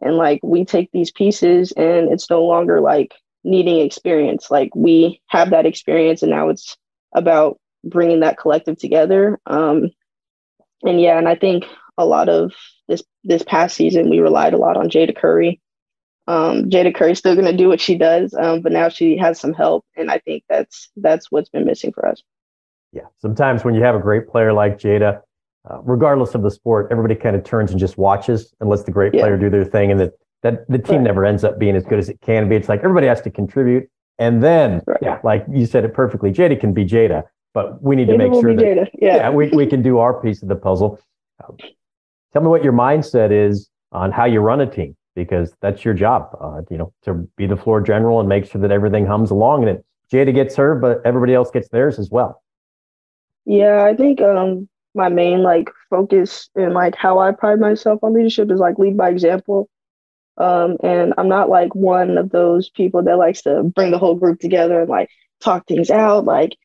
And 0.01 0.17
like 0.17 0.41
we 0.43 0.65
take 0.65 0.91
these 0.93 1.11
pieces 1.11 1.73
and 1.73 2.13
it's 2.13 2.31
no 2.31 2.45
longer 2.45 2.81
like 2.81 3.15
needing 3.45 3.81
experience. 3.81 4.51
Like 4.51 4.75
we 4.75 5.21
have 5.27 5.51
that 5.51 5.67
experience 5.67 6.23
and 6.23 6.31
now 6.31 6.49
it's 6.49 6.77
about 7.13 7.59
bringing 7.85 8.21
that 8.21 8.39
collective 8.39 8.79
together. 8.79 9.39
Um, 9.47 9.91
and 10.83 11.01
yeah, 11.01 11.19
and 11.19 11.29
I 11.29 11.35
think 11.35 11.65
a 11.97 12.05
lot 12.05 12.29
of 12.29 12.53
this 12.87 13.03
this 13.25 13.43
past 13.43 13.77
season 13.77 14.09
we 14.09 14.21
relied 14.21 14.55
a 14.55 14.59
lot 14.59 14.77
on 14.77 14.89
Jada 14.89 15.17
Curry 15.17 15.61
um, 16.29 16.65
Jada 16.65 16.95
Curry's 16.95 17.19
still 17.19 17.35
going 17.35 17.47
to 17.47 17.57
do 17.57 17.69
what 17.69 17.81
she 17.81 17.97
does, 17.97 18.35
um, 18.35 18.61
but 18.61 18.71
now 18.71 18.91
she 18.91 19.17
has 19.17 19.41
some 19.41 19.55
help, 19.55 19.87
and 19.97 20.11
I 20.11 20.19
think 20.19 20.45
that's 20.47 20.91
that's 20.95 21.33
what's 21.33 21.49
been 21.49 21.65
missing 21.65 21.91
for 21.91 22.07
us. 22.07 22.23
Yeah, 22.93 23.07
sometimes 23.21 23.65
when 23.65 23.75
you 23.75 23.83
have 23.83 23.95
a 23.95 23.99
great 23.99 24.29
player 24.29 24.53
like 24.53 24.79
Jada, 24.79 25.23
uh, 25.71 25.81
regardless 25.83 26.35
of 26.35 26.43
the 26.43 26.51
sport, 26.51 26.89
everybody 26.91 27.15
kind 27.15 27.37
of 27.37 27.45
turns 27.45 27.71
and 27.71 27.81
just 27.81 27.99
watches 27.99 28.55
and 28.61 28.69
lets 28.69 28.85
the 28.85 28.91
great 28.91 29.15
yeah. 29.15 29.23
player 29.23 29.37
do 29.37 29.51
their 29.51 29.65
thing, 29.65 29.91
and 29.91 30.01
that 30.01 30.13
that 30.43 30.69
the 30.69 30.79
team 30.79 30.97
right. 30.97 31.05
never 31.05 31.25
ends 31.25 31.45
up 31.45 31.59
being 31.59 31.77
as 31.77 31.85
good 31.85 31.99
as 31.99 32.09
it 32.09 32.21
can 32.21 32.49
be. 32.49 32.57
It's 32.57 32.69
like 32.69 32.81
everybody 32.81 33.07
has 33.07 33.21
to 33.23 33.31
contribute, 33.31 33.89
and 34.19 34.43
then 34.43 34.83
right. 34.87 34.99
yeah, 35.03 35.19
like 35.25 35.45
you 35.53 35.67
said 35.67 35.85
it 35.85 35.95
perfectly, 35.95 36.33
Jada 36.33 36.59
can 36.59 36.73
be 36.73 36.85
Jada, 36.85 37.25
but 37.55 37.83
we 37.83 37.97
need 37.97 38.09
Jada 38.09 38.13
to 38.13 38.19
make 38.19 38.41
sure 38.41 38.55
that. 38.55 38.91
Yeah. 39.01 39.17
yeah, 39.17 39.31
we 39.31 39.49
we 39.49 39.67
can 39.67 39.83
do 39.83 39.99
our 39.99 40.21
piece 40.21 40.43
of 40.43 40.49
the 40.49 40.57
puzzle. 40.57 41.01
Uh, 41.43 41.53
tell 42.33 42.43
me 42.43 42.49
what 42.49 42.65
your 42.65 42.73
mindset 42.73 43.31
is 43.31 43.71
on 43.93 44.13
how 44.13 44.25
you 44.25 44.41
run 44.41 44.61
a 44.61 44.67
team 44.67 44.97
because 45.15 45.53
that's 45.61 45.85
your 45.85 45.95
job, 45.95 46.29
uh, 46.41 46.63
you 46.71 46.79
know, 46.79 46.93
to 47.03 47.29
be 47.37 47.47
the 47.47 47.57
floor 47.57 47.81
general 47.81 48.21
and 48.21 48.29
make 48.29 48.45
sure 48.45 48.61
that 48.61 48.71
everything 48.71 49.05
hums 49.05 49.31
along 49.31 49.67
and 49.67 49.79
it 49.79 49.85
Jada 50.13 50.35
gets 50.35 50.57
her, 50.57 50.75
but 50.75 51.03
everybody 51.05 51.35
else 51.35 51.51
gets 51.51 51.69
theirs 51.69 51.99
as 51.99 52.11
well. 52.11 52.43
Yeah, 53.45 53.85
I 53.85 53.95
think 53.95 54.21
um, 54.21 54.69
my 54.95 55.09
main 55.09 55.43
like 55.43 55.71
focus 55.91 56.51
and 56.55 56.75
like 56.75 56.95
how 56.97 57.19
I 57.19 57.33
pride 57.33 57.61
myself 57.61 58.01
on 58.03 58.15
leadership 58.15 58.51
is 58.51 58.61
like 58.61 58.79
lead 58.79 58.97
by 58.97 59.11
example. 59.11 59.69
Um, 60.37 60.77
and 60.83 61.15
I'm 61.19 61.29
not 61.29 61.49
like 61.49 61.75
one 61.75 62.17
of 62.17 62.31
those 62.31 62.71
people 62.71 63.03
that 63.03 63.19
likes 63.19 63.43
to 63.43 63.65
bring 63.65 63.91
the 63.91 63.99
whole 63.99 64.15
group 64.15 64.41
together 64.41 64.81
and 64.81 64.89
like 64.89 65.11
talk 65.41 65.67
things 65.67 65.91
out. 65.91 66.25
Like 66.25 66.57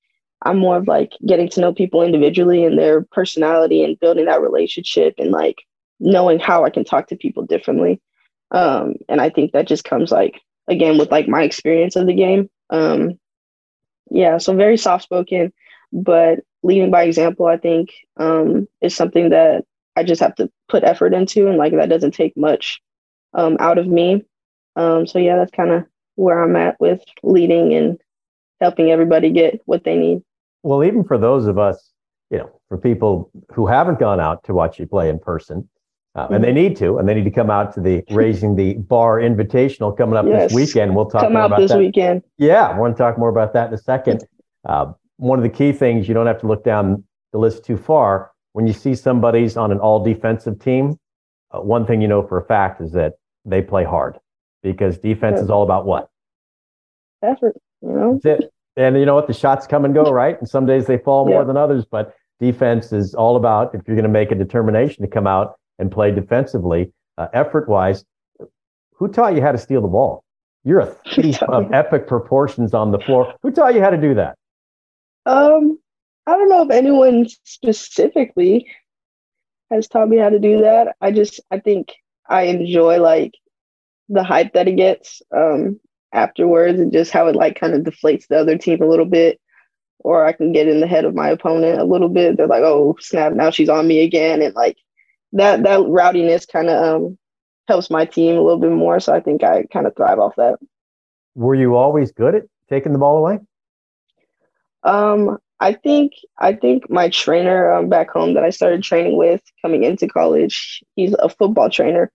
I'm 0.43 0.59
more 0.59 0.77
of 0.77 0.88
like 0.88 1.13
getting 1.25 1.49
to 1.49 1.62
know 1.62 1.73
people 1.73 2.03
individually 2.03 2.65
and 2.65 2.77
their 2.77 3.01
personality 3.12 3.83
and 3.83 3.99
building 3.99 4.25
that 4.25 4.41
relationship 4.41 5.15
and 5.17 5.31
like 5.31 5.63
knowing 5.99 6.39
how 6.39 6.65
I 6.65 6.69
can 6.69 6.83
talk 6.83 7.07
to 7.07 7.15
people 7.15 7.45
differently. 7.45 8.01
Um, 8.51 8.95
and 9.09 9.19
I 9.19 9.29
think 9.29 9.51
that 9.51 9.67
just 9.67 9.83
comes 9.83 10.12
like 10.12 10.39
again 10.67 10.97
with 10.97 11.12
like 11.12 11.27
my 11.27 11.43
experience 11.43 11.95
of 11.95 12.05
the 12.05 12.13
game. 12.13 12.49
Um, 12.69 13.19
yeah, 14.12 14.38
so 14.38 14.55
very 14.55 14.77
soft 14.77 15.03
spoken, 15.03 15.51
but 15.91 16.39
leading 16.63 16.89
by 16.89 17.04
example, 17.04 17.45
I 17.45 17.58
think 17.58 17.91
um, 18.17 18.67
is 18.82 18.95
something 18.95 19.30
that 19.30 19.65
I 19.95 20.04
just 20.04 20.21
have 20.21 20.36
to 20.36 20.49
put 20.69 20.84
effort 20.84 21.13
into, 21.13 21.47
and 21.47 21.58
like 21.58 21.73
that 21.73 21.89
doesn't 21.89 22.13
take 22.13 22.36
much 22.36 22.82
um, 23.34 23.58
out 23.60 23.78
of 23.78 23.88
me. 23.88 24.23
Um, 24.76 25.06
so 25.06 25.19
yeah, 25.19 25.36
that's 25.36 25.52
kind 25.52 25.71
of 25.71 25.86
where 26.15 26.41
I'm 26.41 26.56
at 26.56 26.80
with 26.80 27.02
leading 27.21 27.73
and 27.73 27.99
helping 28.60 28.91
everybody 28.91 29.32
get 29.32 29.62
what 29.65 29.84
they 29.84 29.95
need. 29.95 30.23
Well, 30.63 30.84
even 30.84 31.04
for 31.04 31.17
those 31.17 31.45
of 31.45 31.60
us, 31.60 31.91
you 32.32 32.38
know, 32.38 32.49
for 32.69 32.78
people 32.78 33.30
who 33.54 33.67
haven't 33.67 33.99
gone 33.99 34.19
out 34.19 34.43
to 34.45 34.54
watch 34.54 34.80
you 34.80 34.88
play 34.88 35.10
in 35.10 35.19
person, 35.19 35.69
uh, 36.15 36.28
and 36.30 36.43
they 36.43 36.49
mm-hmm. 36.49 36.56
need 36.56 36.78
to, 36.78 36.97
and 36.97 37.10
they 37.10 37.15
need 37.15 37.23
to 37.23 37.32
come 37.32 37.49
out 37.49 37.73
to 37.73 37.82
the 37.82 38.04
raising 38.12 38.56
the 38.56 38.76
bar 38.76 39.19
invitational 39.19 39.95
coming 39.95 40.15
up 40.15 40.26
yes. 40.26 40.49
this 40.49 40.56
weekend. 40.56 40.95
We'll 40.95 41.10
talk 41.10 41.23
come 41.23 41.34
more 41.34 41.43
out 41.43 41.47
about 41.47 41.60
this 41.60 41.71
that. 41.71 41.80
weekend. 41.80 42.23
Yeah, 42.38 42.67
I 42.67 42.78
want 42.78 42.95
to 42.95 43.04
talk 43.04 43.17
more 43.17 43.30
about 43.30 43.54
that 43.54 43.67
in 43.67 43.73
a 43.73 43.78
second. 43.78 44.23
Uh, 44.65 44.93
one 45.17 45.39
of 45.39 45.43
the 45.43 45.49
key 45.49 45.71
things 45.71 46.08
you 46.08 46.13
don't 46.13 46.28
have 46.28 46.39
to 46.41 46.47
look 46.47 46.63
down 46.63 47.04
the 47.32 47.38
list 47.38 47.65
too 47.65 47.78
far 47.78 48.32
when 48.54 48.67
you 48.67 48.73
see 48.73 48.95
somebody's 48.95 49.58
on 49.58 49.71
an 49.71 49.80
all 49.80 50.04
defensive 50.04 50.60
team. 50.60 50.97
Uh, 51.52 51.62
one 51.62 51.86
thing 51.86 52.02
you 52.02 52.08
know 52.08 52.26
for 52.26 52.39
a 52.39 52.45
fact 52.45 52.82
is 52.82 52.91
that 52.93 53.13
they 53.45 53.62
play 53.62 53.84
hard 53.84 54.17
because 54.62 54.97
defense 54.97 55.39
is 55.39 55.49
all 55.49 55.63
about 55.63 55.86
what 55.86 56.10
effort. 57.23 57.56
You 57.82 57.89
know, 57.89 58.19
that's 58.21 58.41
it. 58.41 58.49
And 58.76 58.97
you 58.97 59.06
know 59.06 59.15
what? 59.15 59.28
The 59.28 59.34
shots 59.34 59.67
come 59.67 59.86
and 59.86 59.93
go, 59.93 60.04
right? 60.12 60.39
And 60.39 60.49
some 60.49 60.65
days 60.65 60.88
they 60.88 60.97
fall 60.97 61.28
more 61.28 61.45
than 61.45 61.58
others, 61.58 61.86
but 61.86 62.15
defense 62.39 62.91
is 62.91 63.13
all 63.13 63.36
about 63.36 63.76
if 63.76 63.82
you're 63.88 63.95
going 63.95 64.04
to 64.04 64.10
make 64.10 64.32
a 64.32 64.36
determination 64.36 65.04
to 65.04 65.10
come 65.10 65.28
out 65.28 65.56
and 65.78 65.91
play 65.91 66.12
defensively, 66.12 66.91
uh, 67.17 67.28
effort 67.34 67.69
wise. 67.69 68.04
Who 68.95 69.08
taught 69.10 69.36
you 69.36 69.41
how 69.41 69.52
to 69.52 69.58
steal 69.58 69.82
the 69.82 69.88
ball? 69.88 70.23
You're 70.63 70.80
a 70.80 70.95
thief 71.15 71.41
of 71.43 71.71
epic 71.73 72.08
proportions 72.08 72.73
on 72.73 72.91
the 72.91 72.99
floor. 72.99 73.34
Who 73.43 73.52
taught 73.52 73.76
you 73.76 73.82
how 73.82 73.89
to 73.89 73.97
do 73.97 74.15
that? 74.15 74.38
Um, 75.25 75.79
I 76.25 76.33
don't 76.33 76.49
know 76.49 76.63
if 76.63 76.71
anyone 76.71 77.27
specifically 77.43 78.71
has 79.71 79.88
taught 79.88 80.09
me 80.09 80.17
how 80.17 80.29
to 80.29 80.39
do 80.39 80.62
that. 80.62 80.95
I 81.01 81.12
just 81.12 81.39
I 81.51 81.59
think 81.59 81.93
I 82.27 82.43
enjoy 82.43 82.99
like 82.99 83.33
the 84.09 84.23
hype 84.23 84.53
that 84.53 84.67
it 84.67 84.75
gets 84.75 85.21
um 85.36 85.79
afterwards 86.13 86.79
and 86.79 86.91
just 86.91 87.12
how 87.12 87.27
it 87.27 87.36
like 87.36 87.59
kind 87.59 87.73
of 87.73 87.81
deflates 87.81 88.27
the 88.27 88.38
other 88.39 88.57
team 88.57 88.81
a 88.81 88.88
little 88.88 89.05
bit. 89.05 89.39
Or 89.99 90.25
I 90.25 90.33
can 90.33 90.51
get 90.51 90.67
in 90.67 90.81
the 90.81 90.88
head 90.88 91.05
of 91.05 91.15
my 91.15 91.29
opponent 91.29 91.79
a 91.79 91.86
little 91.86 92.09
bit. 92.09 92.36
They're 92.38 92.47
like, 92.47 92.63
oh 92.63 92.97
snap, 92.99 93.33
now 93.33 93.49
she's 93.49 93.69
on 93.69 93.88
me 93.88 94.03
again. 94.03 94.41
And 94.41 94.53
like 94.53 94.77
that 95.33 95.63
that 95.63 95.79
rowdiness 95.79 96.45
kind 96.45 96.69
of 96.69 96.83
um, 96.83 97.17
helps 97.67 97.89
my 97.89 98.05
team 98.05 98.36
a 98.38 98.41
little 98.41 98.59
bit 98.59 98.71
more. 98.71 98.99
So 98.99 99.13
I 99.13 99.19
think 99.19 99.43
I 99.43 99.65
kind 99.71 99.88
of 99.88 99.95
thrive 99.95 100.19
off 100.19 100.36
that. 100.38 100.59
Were 101.36 101.55
you 101.55 101.75
always 101.75 102.12
good 102.12 102.36
at 102.36 102.43
taking 102.69 102.93
the 102.93 102.99
ball 102.99 103.17
away? 103.17 103.39
Um, 104.84 105.38
I 105.60 105.74
think 105.74 106.13
I 106.39 106.54
think 106.54 106.89
my 106.89 107.10
trainer 107.10 107.74
um, 107.74 107.89
back 107.89 108.10
home 108.10 108.34
that 108.34 108.43
I 108.43 108.50
started 108.50 108.84
training 108.84 109.17
with 109.17 109.41
coming 109.62 109.84
into 109.84 110.08
college, 110.08 110.84
he's 110.96 111.15
a 111.19 111.30
football 111.30 111.69
trainer, 111.69 112.12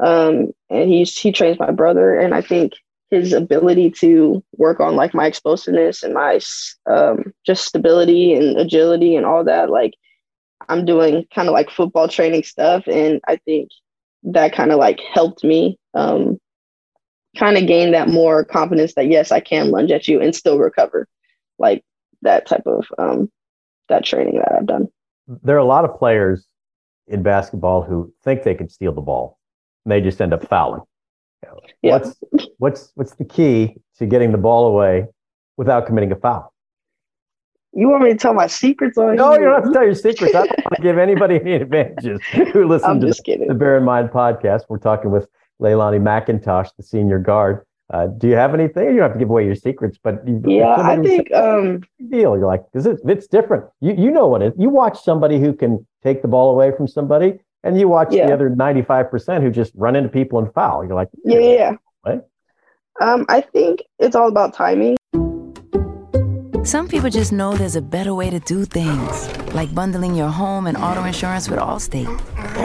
um, 0.00 0.52
and 0.70 0.88
he's 0.90 1.16
he 1.16 1.32
trains 1.32 1.58
my 1.58 1.70
brother, 1.72 2.18
and 2.18 2.34
I 2.34 2.42
think 2.42 2.74
his 3.10 3.32
ability 3.32 3.90
to 3.92 4.42
work 4.56 4.80
on 4.80 4.96
like 4.96 5.14
my 5.14 5.26
explosiveness 5.26 6.02
and 6.02 6.14
my 6.14 6.40
um, 6.86 7.32
just 7.46 7.64
stability 7.66 8.34
and 8.34 8.58
agility 8.58 9.16
and 9.16 9.24
all 9.26 9.44
that, 9.44 9.70
like 9.70 9.94
I'm 10.68 10.84
doing 10.84 11.26
kind 11.34 11.48
of 11.48 11.52
like 11.54 11.70
football 11.70 12.08
training 12.08 12.42
stuff. 12.44 12.84
And 12.88 13.20
I 13.28 13.36
think 13.36 13.70
that 14.24 14.52
kind 14.54 14.72
of 14.72 14.78
like 14.78 15.00
helped 15.14 15.44
me 15.44 15.78
um, 15.94 16.38
kind 17.38 17.56
of 17.56 17.66
gain 17.66 17.92
that 17.92 18.08
more 18.08 18.44
confidence 18.44 18.94
that 18.94 19.08
yes, 19.08 19.30
I 19.30 19.40
can 19.40 19.70
lunge 19.70 19.90
at 19.90 20.08
you 20.08 20.20
and 20.20 20.34
still 20.34 20.58
recover. 20.58 21.06
Like 21.58 21.84
that 22.26 22.46
type 22.46 22.66
of 22.66 22.86
um, 22.98 23.30
that 23.88 24.04
training 24.04 24.36
that 24.36 24.52
I've 24.56 24.66
done. 24.66 24.88
There 25.26 25.56
are 25.56 25.60
a 25.60 25.64
lot 25.64 25.84
of 25.84 25.98
players 25.98 26.46
in 27.08 27.22
basketball 27.22 27.82
who 27.82 28.12
think 28.22 28.42
they 28.42 28.54
can 28.54 28.68
steal 28.68 28.92
the 28.92 29.00
ball 29.00 29.38
and 29.84 29.92
they 29.92 30.00
just 30.00 30.20
end 30.20 30.34
up 30.34 30.46
fouling. 30.48 30.82
Yeah. 31.82 31.98
What's 31.98 32.16
what's 32.58 32.92
what's 32.94 33.14
the 33.14 33.24
key 33.24 33.76
to 33.98 34.06
getting 34.06 34.32
the 34.32 34.38
ball 34.38 34.66
away 34.66 35.06
without 35.56 35.86
committing 35.86 36.12
a 36.12 36.16
foul? 36.16 36.52
You 37.72 37.88
want 37.88 38.04
me 38.04 38.10
to 38.10 38.16
tell 38.16 38.32
my 38.32 38.46
secrets 38.46 38.96
on 38.96 39.16
No, 39.16 39.34
you? 39.34 39.40
you 39.40 39.44
don't 39.44 39.54
have 39.54 39.64
to 39.64 39.72
tell 39.72 39.84
your 39.84 39.94
secrets. 39.94 40.34
I 40.34 40.46
don't 40.46 40.50
want 40.64 40.76
to 40.76 40.82
give 40.82 40.98
anybody 40.98 41.36
any 41.36 41.52
advantages 41.52 42.20
who 42.52 42.66
listen 42.66 42.90
I'm 42.90 43.00
to 43.00 43.08
the, 43.08 43.44
the 43.48 43.54
Bear 43.54 43.76
in 43.76 43.84
Mind 43.84 44.08
podcast. 44.10 44.62
We're 44.68 44.78
talking 44.78 45.10
with 45.10 45.28
Leilani 45.60 46.00
McIntosh, 46.00 46.70
the 46.76 46.82
senior 46.82 47.18
guard. 47.18 47.65
Uh, 47.92 48.08
do 48.08 48.26
you 48.26 48.34
have 48.34 48.52
anything? 48.52 48.86
You 48.86 48.94
don't 48.96 49.02
have 49.02 49.12
to 49.12 49.18
give 49.18 49.30
away 49.30 49.44
your 49.44 49.54
secrets, 49.54 49.96
but 50.02 50.26
you, 50.26 50.42
Yeah, 50.44 50.74
I 50.76 50.96
think 50.96 51.28
says, 51.28 51.40
um 51.40 51.82
deal. 52.10 52.36
You're 52.36 52.46
like, 52.46 52.64
because 52.72 52.84
it, 52.86 52.98
it's 53.06 53.28
different. 53.28 53.64
You 53.80 53.94
you 53.96 54.10
know 54.10 54.26
what 54.26 54.42
it. 54.42 54.54
You 54.58 54.70
watch 54.70 55.02
somebody 55.04 55.38
who 55.38 55.52
can 55.52 55.86
take 56.02 56.22
the 56.22 56.28
ball 56.28 56.50
away 56.50 56.72
from 56.76 56.88
somebody, 56.88 57.38
and 57.62 57.78
you 57.78 57.86
watch 57.88 58.08
Yeah. 58.12 58.26
the 58.26 58.34
other 58.34 58.48
95 58.50 59.10
percent 59.10 59.44
who 59.44 59.50
just 59.50 59.72
run 59.76 59.94
into 59.94 60.08
people 60.08 60.38
and 60.40 60.52
foul. 60.52 60.84
You're 60.84 60.96
like, 60.96 61.08
yeah, 61.24 61.38
yeah, 61.38 61.52
yeah. 61.54 61.72
Right? 62.04 62.20
Um, 63.00 63.24
I 63.28 63.40
think 63.40 63.82
it's 64.00 64.16
all 64.16 64.28
about 64.28 64.52
timing. 64.52 64.96
Some 66.64 66.88
people 66.88 67.10
just 67.10 67.30
know 67.32 67.54
there's 67.54 67.76
a 67.76 67.80
better 67.82 68.12
way 68.12 68.28
to 68.30 68.40
do 68.40 68.64
things, 68.64 69.28
like 69.54 69.72
bundling 69.72 70.16
your 70.16 70.30
home 70.30 70.66
and 70.66 70.76
auto 70.76 71.04
insurance 71.04 71.48
with 71.48 71.60
Allstate, 71.60 72.08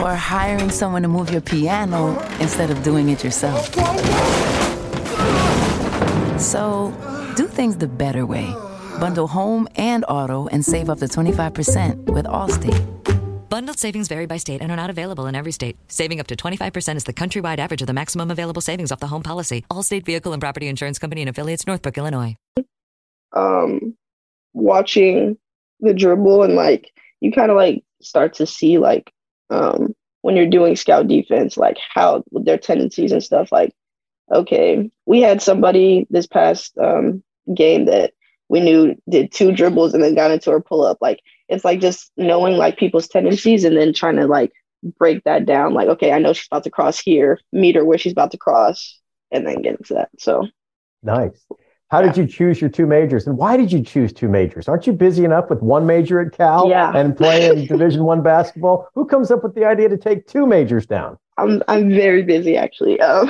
or 0.01 0.15
hiring 0.15 0.71
someone 0.71 1.03
to 1.03 1.07
move 1.07 1.29
your 1.29 1.41
piano 1.41 2.17
instead 2.39 2.71
of 2.71 2.81
doing 2.81 3.09
it 3.09 3.23
yourself. 3.23 3.69
So, 6.41 6.91
do 7.35 7.47
things 7.47 7.77
the 7.77 7.87
better 7.87 8.25
way. 8.25 8.51
Bundle 8.99 9.27
home 9.27 9.67
and 9.75 10.03
auto 10.09 10.47
and 10.47 10.65
save 10.65 10.89
up 10.89 10.97
to 10.99 11.05
25% 11.05 12.11
with 12.11 12.25
Allstate. 12.25 13.47
Bundled 13.49 13.77
savings 13.77 14.07
vary 14.07 14.25
by 14.25 14.37
state 14.37 14.61
and 14.61 14.71
are 14.71 14.75
not 14.75 14.89
available 14.89 15.27
in 15.27 15.35
every 15.35 15.51
state. 15.51 15.77
Saving 15.87 16.19
up 16.19 16.27
to 16.27 16.35
25% 16.35 16.95
is 16.95 17.03
the 17.03 17.13
countrywide 17.13 17.59
average 17.59 17.81
of 17.81 17.87
the 17.87 17.93
maximum 17.93 18.31
available 18.31 18.61
savings 18.61 18.91
off 18.91 18.99
the 18.99 19.07
home 19.07 19.21
policy. 19.23 19.63
Allstate 19.69 20.03
Vehicle 20.05 20.33
and 20.33 20.41
Property 20.41 20.67
Insurance 20.67 20.97
Company 20.97 21.21
and 21.21 21.29
affiliates, 21.29 21.67
Northbrook, 21.67 21.97
Illinois. 21.97 22.35
um 23.33 23.95
watching 24.53 25.37
the 25.79 25.93
dribble 25.93 26.43
and 26.43 26.55
like 26.55 26.91
you 27.21 27.31
kind 27.31 27.49
of 27.51 27.55
like 27.57 27.83
start 28.01 28.33
to 28.33 28.45
see 28.45 28.77
like 28.77 29.11
um 29.49 29.93
when 30.21 30.35
you're 30.35 30.49
doing 30.49 30.75
scout 30.75 31.07
defense 31.07 31.55
like 31.55 31.77
how 31.93 32.23
their 32.31 32.57
tendencies 32.57 33.11
and 33.11 33.23
stuff 33.23 33.51
like 33.51 33.71
okay 34.31 34.89
we 35.05 35.21
had 35.21 35.41
somebody 35.41 36.07
this 36.09 36.27
past 36.27 36.77
um 36.77 37.23
game 37.55 37.85
that 37.85 38.13
we 38.49 38.59
knew 38.59 38.95
did 39.09 39.31
two 39.31 39.51
dribbles 39.51 39.93
and 39.93 40.03
then 40.03 40.15
got 40.15 40.31
into 40.31 40.51
her 40.51 40.61
pull 40.61 40.83
up 40.83 40.97
like 41.01 41.19
it's 41.49 41.65
like 41.65 41.79
just 41.79 42.11
knowing 42.17 42.57
like 42.57 42.77
people's 42.77 43.07
tendencies 43.07 43.63
and 43.63 43.75
then 43.77 43.93
trying 43.93 44.15
to 44.15 44.27
like 44.27 44.51
break 44.97 45.23
that 45.25 45.45
down 45.45 45.73
like 45.73 45.87
okay 45.87 46.11
i 46.11 46.19
know 46.19 46.33
she's 46.33 46.47
about 46.47 46.63
to 46.63 46.69
cross 46.71 46.99
here 46.99 47.39
meet 47.51 47.75
her 47.75 47.85
where 47.85 47.97
she's 47.97 48.11
about 48.13 48.31
to 48.31 48.37
cross 48.37 48.99
and 49.31 49.45
then 49.45 49.61
get 49.61 49.77
into 49.77 49.93
that 49.93 50.09
so 50.17 50.47
nice. 51.03 51.45
How 51.89 52.01
did 52.01 52.15
you 52.15 52.25
choose 52.25 52.61
your 52.61 52.69
two 52.69 52.85
majors, 52.85 53.27
and 53.27 53.37
why 53.37 53.57
did 53.57 53.69
you 53.69 53.83
choose 53.83 54.13
two 54.13 54.29
majors? 54.29 54.69
Aren't 54.69 54.87
you 54.87 54.93
busy 54.93 55.25
enough 55.25 55.49
with 55.49 55.61
one 55.61 55.85
major 55.85 56.21
at 56.21 56.31
Cal 56.31 56.69
Yeah. 56.69 56.93
and 56.95 57.17
playing 57.17 57.65
Division 57.67 58.05
One 58.05 58.23
basketball? 58.23 58.87
Who 58.95 59.05
comes 59.05 59.29
up 59.29 59.43
with 59.43 59.55
the 59.55 59.65
idea 59.65 59.89
to 59.89 59.97
take 59.97 60.25
two 60.25 60.45
majors 60.47 60.85
down? 60.85 61.17
I'm 61.37 61.61
I'm 61.67 61.89
very 61.89 62.23
busy 62.23 62.55
actually. 62.55 62.97
Um, 63.01 63.29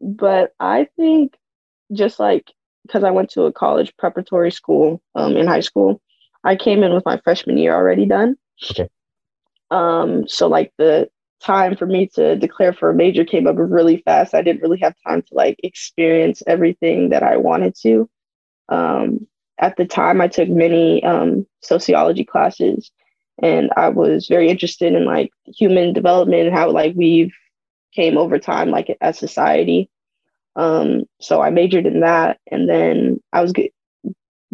but 0.00 0.54
I 0.58 0.88
think 0.96 1.36
just 1.92 2.18
like 2.18 2.52
because 2.86 3.04
I 3.04 3.10
went 3.10 3.30
to 3.30 3.44
a 3.44 3.52
college 3.52 3.94
preparatory 3.98 4.50
school 4.50 5.02
um, 5.14 5.36
in 5.36 5.46
high 5.46 5.60
school, 5.60 6.00
I 6.44 6.56
came 6.56 6.82
in 6.82 6.94
with 6.94 7.04
my 7.04 7.18
freshman 7.18 7.58
year 7.58 7.74
already 7.74 8.06
done. 8.06 8.36
Okay. 8.70 8.88
Um, 9.70 10.26
so 10.26 10.48
like 10.48 10.72
the 10.78 11.08
time 11.40 11.76
for 11.76 11.86
me 11.86 12.06
to 12.14 12.36
declare 12.36 12.72
for 12.72 12.90
a 12.90 12.94
major 12.94 13.24
came 13.24 13.46
up 13.46 13.56
really 13.58 13.98
fast. 13.98 14.34
I 14.34 14.42
didn't 14.42 14.62
really 14.62 14.80
have 14.80 14.94
time 15.06 15.22
to 15.22 15.34
like 15.34 15.58
experience 15.62 16.42
everything 16.46 17.10
that 17.10 17.22
I 17.22 17.36
wanted 17.36 17.74
to. 17.82 18.08
Um, 18.68 19.26
at 19.58 19.76
the 19.76 19.84
time, 19.84 20.20
I 20.20 20.28
took 20.28 20.48
many 20.48 21.04
um, 21.04 21.46
sociology 21.62 22.24
classes, 22.24 22.90
and 23.42 23.70
I 23.76 23.90
was 23.90 24.26
very 24.26 24.48
interested 24.48 24.94
in 24.94 25.04
like 25.04 25.30
human 25.46 25.92
development 25.92 26.46
and 26.46 26.56
how 26.56 26.70
like 26.70 26.94
we've 26.96 27.32
came 27.92 28.16
over 28.18 28.38
time 28.38 28.70
like 28.70 28.96
as 29.00 29.18
society. 29.18 29.90
Um, 30.56 31.04
so 31.20 31.40
I 31.40 31.50
majored 31.50 31.86
in 31.86 32.00
that, 32.00 32.38
and 32.50 32.68
then 32.68 33.20
I 33.32 33.40
was 33.42 33.52
good 33.52 33.70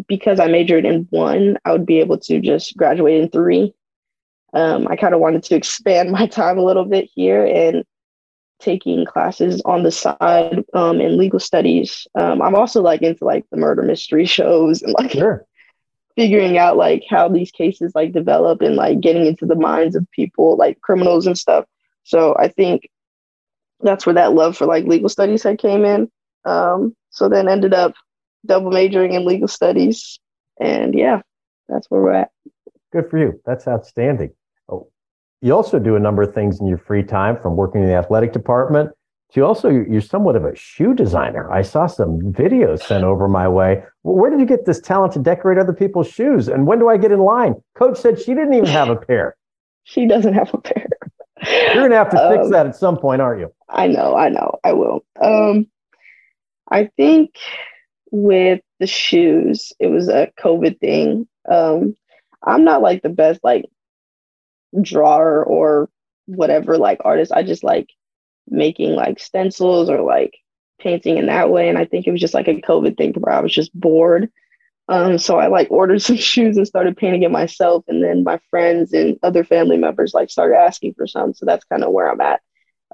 because 0.08 0.40
I 0.40 0.46
majored 0.46 0.84
in 0.84 1.06
one. 1.10 1.56
I 1.64 1.72
would 1.72 1.86
be 1.86 2.00
able 2.00 2.18
to 2.18 2.40
just 2.40 2.76
graduate 2.76 3.20
in 3.22 3.30
three. 3.30 3.74
Um, 4.52 4.86
I 4.88 4.96
kind 4.96 5.14
of 5.14 5.20
wanted 5.20 5.42
to 5.44 5.54
expand 5.56 6.10
my 6.12 6.26
time 6.26 6.58
a 6.58 6.64
little 6.64 6.84
bit 6.84 7.08
here 7.14 7.44
and 7.46 7.84
taking 8.60 9.04
classes 9.04 9.60
on 9.66 9.82
the 9.82 9.90
side 9.90 10.64
um, 10.74 11.00
in 11.00 11.18
legal 11.18 11.38
studies. 11.38 12.06
Um, 12.14 12.40
I'm 12.40 12.54
also 12.54 12.80
like 12.82 13.02
into 13.02 13.24
like 13.24 13.44
the 13.50 13.56
murder 13.58 13.82
mystery 13.82 14.24
shows 14.26 14.82
and 14.82 14.94
like 14.98 15.12
Sure. 15.12 15.44
figuring 16.16 16.56
out 16.58 16.76
like 16.76 17.04
how 17.08 17.28
these 17.28 17.50
cases 17.50 17.92
like 17.94 18.12
develop 18.12 18.62
and 18.62 18.76
like 18.76 19.00
getting 19.00 19.26
into 19.26 19.44
the 19.46 19.54
minds 19.56 19.94
of 19.94 20.10
people 20.10 20.56
like 20.56 20.80
criminals 20.80 21.26
and 21.26 21.36
stuff. 21.38 21.66
So 22.04 22.34
I 22.38 22.48
think 22.48 22.88
that's 23.80 24.06
where 24.06 24.14
that 24.14 24.34
love 24.34 24.56
for 24.56 24.66
like 24.66 24.84
legal 24.84 25.08
studies 25.08 25.42
had 25.42 25.58
came 25.58 25.84
in. 25.84 26.10
Um, 26.44 26.94
so 27.10 27.28
then 27.28 27.48
ended 27.48 27.74
up 27.74 27.94
double 28.44 28.70
majoring 28.70 29.12
in 29.12 29.24
legal 29.24 29.48
studies, 29.48 30.18
and 30.60 30.94
yeah, 30.94 31.22
that's 31.68 31.90
where 31.90 32.00
we're 32.00 32.12
at. 32.12 32.30
Good 32.92 33.10
for 33.10 33.18
you. 33.18 33.40
That's 33.44 33.66
outstanding. 33.66 34.30
Oh, 34.68 34.88
you 35.40 35.54
also 35.54 35.78
do 35.78 35.96
a 35.96 36.00
number 36.00 36.22
of 36.22 36.34
things 36.34 36.60
in 36.60 36.66
your 36.66 36.78
free 36.78 37.02
time, 37.02 37.40
from 37.40 37.56
working 37.56 37.82
in 37.82 37.88
the 37.88 37.94
athletic 37.94 38.32
department 38.32 38.90
to 39.32 39.44
also 39.44 39.68
you're 39.68 40.00
somewhat 40.00 40.36
of 40.36 40.44
a 40.44 40.54
shoe 40.54 40.94
designer. 40.94 41.50
I 41.50 41.62
saw 41.62 41.86
some 41.86 42.20
videos 42.32 42.82
sent 42.82 43.04
over 43.04 43.28
my 43.28 43.48
way. 43.48 43.82
Where 44.02 44.30
did 44.30 44.40
you 44.40 44.46
get 44.46 44.66
this 44.66 44.80
talent 44.80 45.12
to 45.14 45.18
decorate 45.18 45.58
other 45.58 45.72
people's 45.72 46.08
shoes? 46.08 46.48
And 46.48 46.66
when 46.66 46.78
do 46.78 46.88
I 46.88 46.96
get 46.96 47.12
in 47.12 47.20
line? 47.20 47.54
Coach 47.74 47.98
said 47.98 48.18
she 48.18 48.34
didn't 48.34 48.54
even 48.54 48.66
have 48.66 48.88
a 48.88 48.96
pair. 48.96 49.36
She 49.88 50.04
doesn't 50.04 50.34
have 50.34 50.52
a 50.52 50.58
pair. 50.58 50.88
You're 51.44 51.82
gonna 51.82 51.96
have 51.96 52.10
to 52.10 52.28
fix 52.30 52.46
Um, 52.46 52.50
that 52.52 52.66
at 52.66 52.76
some 52.76 52.96
point, 52.96 53.20
aren't 53.20 53.40
you? 53.40 53.52
I 53.68 53.88
know, 53.88 54.16
I 54.16 54.28
know, 54.28 54.58
I 54.64 54.72
will. 54.72 55.04
Um, 55.20 55.66
I 56.70 56.86
think 56.96 57.36
with 58.10 58.60
the 58.80 58.86
shoes, 58.86 59.72
it 59.78 59.88
was 59.88 60.08
a 60.08 60.32
COVID 60.38 60.80
thing. 60.80 61.28
Um, 61.48 61.94
I'm 62.42 62.64
not 62.64 62.82
like 62.82 63.02
the 63.02 63.08
best 63.08 63.40
like 63.44 63.66
drawer 64.80 65.44
or 65.44 65.88
whatever 66.26 66.78
like 66.78 67.00
artist. 67.04 67.32
I 67.32 67.42
just 67.42 67.64
like 67.64 67.90
making 68.48 68.94
like 68.94 69.18
stencils 69.18 69.90
or 69.90 70.00
like 70.00 70.34
painting 70.80 71.18
in 71.18 71.26
that 71.26 71.50
way. 71.50 71.68
And 71.68 71.78
I 71.78 71.84
think 71.84 72.06
it 72.06 72.12
was 72.12 72.20
just 72.20 72.34
like 72.34 72.48
a 72.48 72.60
COVID 72.60 72.96
thing 72.96 73.12
where 73.14 73.34
I 73.34 73.40
was 73.40 73.52
just 73.52 73.78
bored. 73.78 74.30
Um, 74.88 75.18
so 75.18 75.38
I 75.38 75.48
like 75.48 75.68
ordered 75.70 76.02
some 76.02 76.16
shoes 76.16 76.56
and 76.56 76.66
started 76.66 76.96
painting 76.96 77.22
it 77.22 77.30
myself. 77.30 77.84
And 77.88 78.02
then 78.02 78.24
my 78.24 78.38
friends 78.50 78.92
and 78.92 79.18
other 79.22 79.44
family 79.44 79.76
members 79.76 80.14
like 80.14 80.30
started 80.30 80.56
asking 80.56 80.94
for 80.94 81.06
some. 81.06 81.34
So 81.34 81.46
that's 81.46 81.64
kind 81.64 81.84
of 81.84 81.92
where 81.92 82.10
I'm 82.10 82.20
at. 82.20 82.40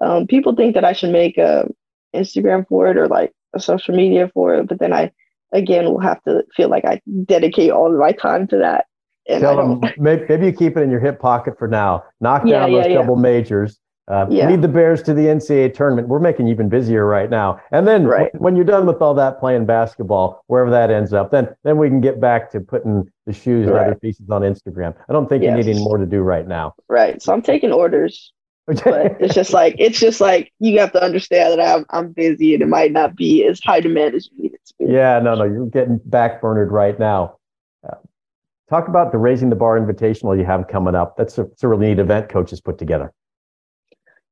Um, 0.01 0.27
people 0.27 0.55
think 0.57 0.75
that 0.75 0.85
I 0.85 0.93
should 0.95 1.11
make 1.11 1.39
a 1.39 1.69
Instagram 2.15 2.67
for 2.67 2.89
it 2.89 2.97
or 2.97 3.09
like 3.09 3.33
a 3.55 3.61
social 3.61 3.95
media 3.95 4.31
for 4.33 4.55
it, 4.55 4.69
but 4.69 4.79
then 4.79 4.93
I 4.93 5.13
again 5.53 5.85
will 5.85 6.01
have 6.01 6.23
to 6.25 6.45
feel 6.57 6.69
like 6.69 6.85
I 6.85 7.01
dedicate 7.25 7.71
all 7.71 7.93
of 7.93 7.99
my 7.99 8.13
time 8.13 8.47
to 8.49 8.59
that. 8.59 8.87
And 9.29 9.41
Tell 9.41 9.57
them 9.57 9.81
maybe, 9.99 10.25
maybe 10.29 10.47
you 10.47 10.53
keep 10.53 10.77
it 10.77 10.81
in 10.81 10.91
your 10.91 10.99
hip 11.01 11.21
pocket 11.21 11.59
for 11.59 11.69
now. 11.69 12.05
Knock 12.21 12.43
Yeah, 12.45 12.61
down 12.61 12.73
yeah, 12.73 12.79
those 12.79 12.87
yeah. 12.89 12.95
double 12.95 13.17
majors. 13.17 13.79
Uh, 14.09 14.27
Yeah. 14.31 14.49
Lead 14.49 14.63
the 14.63 14.69
Bears 14.69 15.01
to 15.05 15.15
the 15.15 15.27
NCAA 15.29 15.69
tournament. 15.73 16.09
We're 16.09 16.19
making 16.19 16.47
you 16.49 16.53
even 16.55 16.69
busier 16.69 17.07
right 17.07 17.31
now. 17.31 17.61
And 17.71 17.87
then 17.87 18.05
Right. 18.07 18.31
when 18.41 18.57
you're 18.57 18.65
done 18.65 18.85
with 18.87 19.01
all 19.01 19.15
that 19.15 19.39
playing 19.39 19.65
basketball, 19.65 20.43
wherever 20.49 20.71
that 20.71 20.91
ends 20.91 21.13
up, 21.13 21.31
then 21.31 21.49
then 21.63 21.79
we 21.79 21.89
can 21.89 22.01
get 22.01 22.21
back 22.21 22.51
to 22.51 22.61
putting 22.61 23.09
the 23.27 23.33
shoes 23.33 23.69
and 23.69 23.77
other 23.77 23.95
pieces 23.95 24.29
on 24.29 24.43
Instagram. 24.43 24.95
I 25.09 25.13
don't 25.13 25.29
think 25.29 25.45
you 25.45 25.53
need 25.53 25.69
any 25.69 25.83
more 25.85 25.99
to 25.99 26.07
do 26.07 26.21
right 26.23 26.47
now. 26.47 26.75
right. 26.89 27.23
So 27.23 27.33
I'm 27.33 27.43
taking 27.43 27.71
orders, 27.73 28.33
but 28.67 28.77
it's 29.21 29.35
just 29.35 29.53
like 29.53 29.77
it's 29.79 30.01
just 30.01 30.21
like 30.21 30.53
you 30.59 30.81
have 30.81 30.91
to 30.93 31.03
understand 31.03 31.59
that 31.59 31.61
I'm 31.77 31.87
I'm 31.91 32.11
busy 32.13 32.55
and 32.55 32.63
it 32.63 32.69
might 32.69 32.91
not 32.91 33.15
be 33.15 33.45
as 33.47 33.61
high 33.61 33.81
demand 33.81 34.15
as 34.17 34.29
you 34.33 34.43
need 34.43 34.55
it 34.55 34.61
to 34.67 34.75
be. 34.81 34.93
yeah, 34.93 35.21
no, 35.21 35.37
no, 35.37 35.45
you're 35.45 35.67
getting 35.67 36.01
backburnered 36.01 36.71
right 36.73 36.99
now. 36.99 37.37
Uh, 37.89 37.95
talk 38.69 38.89
about 38.89 39.13
the 39.13 39.19
Raising 39.19 39.49
the 39.49 39.57
Bar 39.57 39.79
Invitational 39.79 40.37
you 40.37 40.45
have 40.45 40.67
coming 40.67 40.97
up. 40.97 41.17
That's 41.17 41.39
a, 41.39 41.43
it's 41.43 41.63
a 41.63 41.69
really 41.69 41.87
neat 41.91 42.01
event 42.01 42.29
coaches 42.29 42.61
put 42.61 42.79
together. 42.79 43.13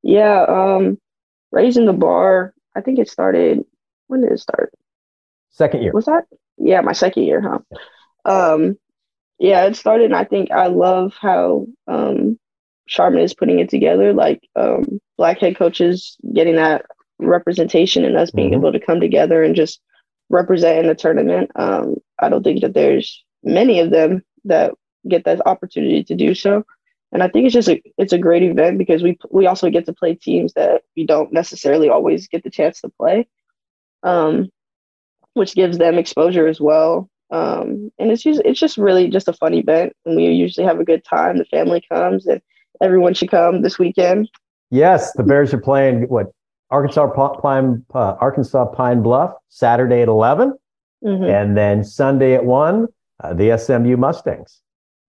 Yeah, 0.02 0.44
um, 0.48 0.98
raising 1.52 1.86
the 1.86 1.92
bar. 1.92 2.54
I 2.74 2.80
think 2.80 2.98
it 2.98 3.08
started. 3.10 3.64
When 4.06 4.22
did 4.22 4.32
it 4.32 4.40
start? 4.40 4.72
Second 5.50 5.82
year. 5.82 5.92
Was 5.92 6.06
that? 6.06 6.24
Yeah, 6.58 6.80
my 6.80 6.92
second 6.92 7.24
year, 7.24 7.40
huh? 7.40 7.58
Um, 8.24 8.78
yeah, 9.38 9.64
it 9.64 9.76
started. 9.76 10.06
And 10.06 10.16
I 10.16 10.24
think 10.24 10.50
I 10.50 10.66
love 10.68 11.14
how 11.20 11.66
um, 11.88 12.38
Charmin 12.86 13.22
is 13.22 13.34
putting 13.34 13.58
it 13.58 13.68
together. 13.68 14.12
Like 14.12 14.42
um, 14.56 15.00
black 15.16 15.38
head 15.38 15.56
coaches 15.56 16.16
getting 16.34 16.56
that 16.56 16.86
representation 17.18 18.04
and 18.04 18.16
us 18.16 18.30
being 18.30 18.50
Mhm. 18.50 18.56
able 18.56 18.72
to 18.72 18.80
come 18.80 19.00
together 19.00 19.42
and 19.42 19.54
just 19.54 19.80
represent 20.28 20.78
in 20.78 20.86
the 20.86 20.94
tournament. 20.94 21.50
Um, 21.56 21.96
I 22.18 22.28
don't 22.28 22.42
think 22.42 22.60
that 22.62 22.74
there's 22.74 23.24
many 23.42 23.80
of 23.80 23.90
them 23.90 24.22
that 24.44 24.72
get 25.08 25.24
that 25.24 25.46
opportunity 25.46 26.04
to 26.04 26.14
do 26.14 26.34
so. 26.34 26.64
And 27.12 27.22
I 27.22 27.28
think 27.28 27.46
it's 27.46 27.54
just 27.54 27.68
a 27.68 27.82
it's 27.98 28.12
a 28.12 28.18
great 28.18 28.42
event 28.42 28.78
because 28.78 29.02
we 29.02 29.18
we 29.30 29.46
also 29.46 29.68
get 29.70 29.86
to 29.86 29.92
play 29.92 30.14
teams 30.14 30.52
that 30.54 30.82
we 30.96 31.04
don't 31.04 31.32
necessarily 31.32 31.88
always 31.88 32.28
get 32.28 32.44
the 32.44 32.50
chance 32.50 32.80
to 32.82 32.88
play, 32.88 33.26
um, 34.02 34.48
which 35.34 35.54
gives 35.54 35.78
them 35.78 35.98
exposure 35.98 36.46
as 36.46 36.60
well. 36.60 37.08
Um, 37.32 37.92
and 37.98 38.10
it's 38.10 38.24
just, 38.24 38.42
it's 38.44 38.58
just 38.58 38.76
really 38.76 39.08
just 39.08 39.28
a 39.28 39.32
fun 39.32 39.54
event. 39.54 39.92
And 40.04 40.16
we 40.16 40.26
usually 40.26 40.66
have 40.66 40.80
a 40.80 40.84
good 40.84 41.04
time. 41.04 41.38
The 41.38 41.44
family 41.44 41.80
comes 41.88 42.26
and 42.26 42.40
everyone 42.82 43.14
should 43.14 43.30
come 43.30 43.62
this 43.62 43.78
weekend. 43.78 44.28
Yes, 44.70 45.12
the 45.12 45.22
Bears 45.22 45.54
are 45.54 45.60
playing 45.60 46.08
what 46.08 46.32
Arkansas 46.70 47.08
Pine 47.40 47.84
uh, 47.94 48.16
Arkansas 48.20 48.66
Pine 48.66 49.02
Bluff 49.02 49.32
Saturday 49.48 50.02
at 50.02 50.08
11 50.08 50.54
Mhm. 51.02 51.30
and 51.30 51.56
then 51.56 51.82
Sunday 51.82 52.34
at 52.34 52.44
one 52.44 52.86
uh, 53.24 53.32
the 53.32 53.56
SMU 53.56 53.96
Mustangs. 53.96 54.60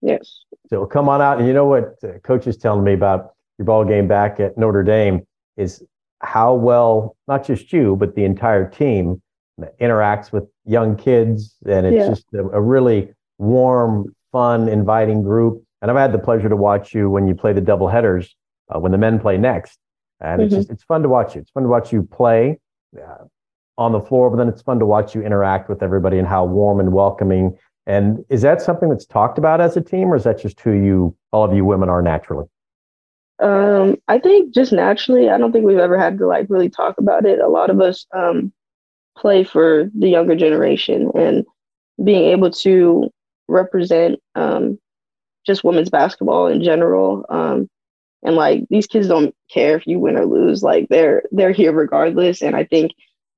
Yes. 0.01 0.39
So 0.71 0.86
come 0.86 1.10
on 1.10 1.21
out, 1.21 1.38
and 1.38 1.45
you 1.47 1.53
know 1.53 1.65
what 1.65 1.95
uh, 2.01 2.17
coach 2.23 2.47
is 2.47 2.55
telling 2.55 2.86
me 2.86 2.93
about 2.93 3.34
your 3.57 3.65
ball 3.65 3.84
game 3.84 4.07
back 4.07 4.39
at 4.39 4.57
Notre 4.57 4.84
Dame 4.84 5.21
is 5.57 5.84
how 6.21 6.53
well 6.53 7.17
not 7.27 7.45
just 7.45 7.73
you 7.73 7.97
but 7.97 8.15
the 8.15 8.23
entire 8.23 8.69
team 8.69 9.21
interacts 9.81 10.31
with 10.31 10.45
young 10.65 10.95
kids, 10.95 11.57
and 11.67 11.86
it's 11.86 11.97
Yeah. 11.97 12.07
just 12.07 12.25
a, 12.34 12.39
a 12.51 12.62
really 12.62 13.13
warm, 13.38 14.15
fun, 14.31 14.69
inviting 14.69 15.23
group. 15.23 15.62
And 15.81 15.91
I've 15.91 15.97
had 15.97 16.13
the 16.13 16.19
pleasure 16.19 16.47
to 16.47 16.55
watch 16.55 16.95
you 16.95 17.10
when 17.10 17.27
you 17.27 17.36
play 17.36 17.51
the 17.53 17.62
double 17.62 17.89
headers 17.89 18.34
uh, 18.73 18.79
when 18.79 18.93
the 18.93 18.97
men 18.97 19.19
play 19.19 19.38
next, 19.38 19.77
and 20.21 20.41
it's 20.41 20.53
Mhm. 20.53 20.57
just 20.60 20.69
it's 20.69 20.84
fun 20.84 21.01
to 21.03 21.10
watch 21.10 21.36
you. 21.36 21.41
It's 21.41 21.51
fun 21.51 21.63
to 21.63 21.69
watch 21.69 21.91
you 21.91 22.03
play 22.03 22.60
uh, 22.97 23.25
on 23.77 23.91
the 23.91 23.99
floor, 23.99 24.29
but 24.29 24.38
then 24.38 24.47
it's 24.47 24.62
fun 24.62 24.79
to 24.79 24.86
watch 24.86 25.15
you 25.15 25.21
interact 25.21 25.67
with 25.67 25.84
everybody 25.84 26.17
and 26.17 26.27
how 26.27 26.45
warm 26.45 26.79
and 26.79 26.93
welcoming. 26.93 27.57
And 27.87 28.23
is 28.29 28.41
that 28.43 28.61
something 28.61 28.89
that's 28.89 29.05
talked 29.05 29.37
about 29.37 29.59
as 29.59 29.75
a 29.75 29.81
team, 29.81 30.09
or 30.09 30.15
is 30.15 30.23
that 30.23 30.39
just 30.39 30.59
who 30.59 30.71
you 30.71 31.15
all 31.31 31.43
of 31.43 31.55
you 31.55 31.65
women 31.65 31.89
are 31.89 32.01
naturally? 32.01 32.45
Um, 33.39 33.97
I 34.07 34.19
think 34.19 34.53
just 34.53 34.71
naturally, 34.71 35.29
I 35.29 35.37
don't 35.37 35.51
think 35.51 35.65
we've 35.65 35.79
ever 35.79 35.97
had 35.97 36.19
to 36.19 36.27
like 36.27 36.45
really 36.49 36.69
talk 36.69 36.97
about 36.99 37.25
it. 37.25 37.39
A 37.39 37.47
lot 37.47 37.71
of 37.71 37.81
us 37.81 38.05
um, 38.13 38.53
play 39.17 39.43
for 39.43 39.89
the 39.97 40.09
younger 40.09 40.35
generation 40.35 41.09
and 41.15 41.43
being 42.03 42.29
able 42.29 42.51
to 42.51 43.09
represent 43.47 44.19
um, 44.35 44.79
just 45.45 45.63
women's 45.63 45.89
basketball 45.89 46.47
in 46.47 46.63
general. 46.63 47.25
Um, 47.29 47.67
and 48.23 48.35
like 48.35 48.63
these 48.69 48.85
kids 48.85 49.07
don't 49.07 49.33
care 49.51 49.75
if 49.75 49.87
you 49.87 49.99
win 49.99 50.17
or 50.17 50.25
lose. 50.25 50.61
Like 50.61 50.87
they're 50.89 51.23
they're 51.31 51.51
here 51.51 51.73
regardless. 51.73 52.43
And 52.43 52.55
I 52.55 52.63
think 52.63 52.91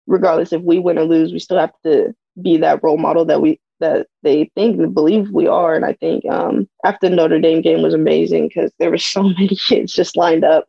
regardless 0.05 0.51
if 0.51 0.61
we 0.61 0.79
win 0.79 0.97
or 0.97 1.05
lose, 1.05 1.31
we 1.31 1.39
still 1.39 1.57
have 1.59 1.73
to 1.85 2.13
be 2.41 2.57
that 2.57 2.83
role 2.83 2.97
model 2.97 3.25
that 3.25 3.41
we 3.41 3.59
that 3.79 4.07
they 4.21 4.49
think 4.55 4.79
and 4.79 4.93
believe 4.93 5.29
we 5.31 5.47
are. 5.47 5.75
And 5.75 5.85
I 5.85 5.93
think 5.93 6.25
um, 6.29 6.67
after 6.85 7.09
the 7.09 7.15
Notre 7.15 7.39
Dame 7.39 7.61
game 7.61 7.81
was 7.81 7.93
amazing 7.93 8.47
because 8.47 8.71
there 8.79 8.89
were 8.89 8.97
so 9.13 9.23
many 9.23 9.55
kids 9.55 9.93
just 9.93 10.17
lined 10.17 10.43
up, 10.43 10.67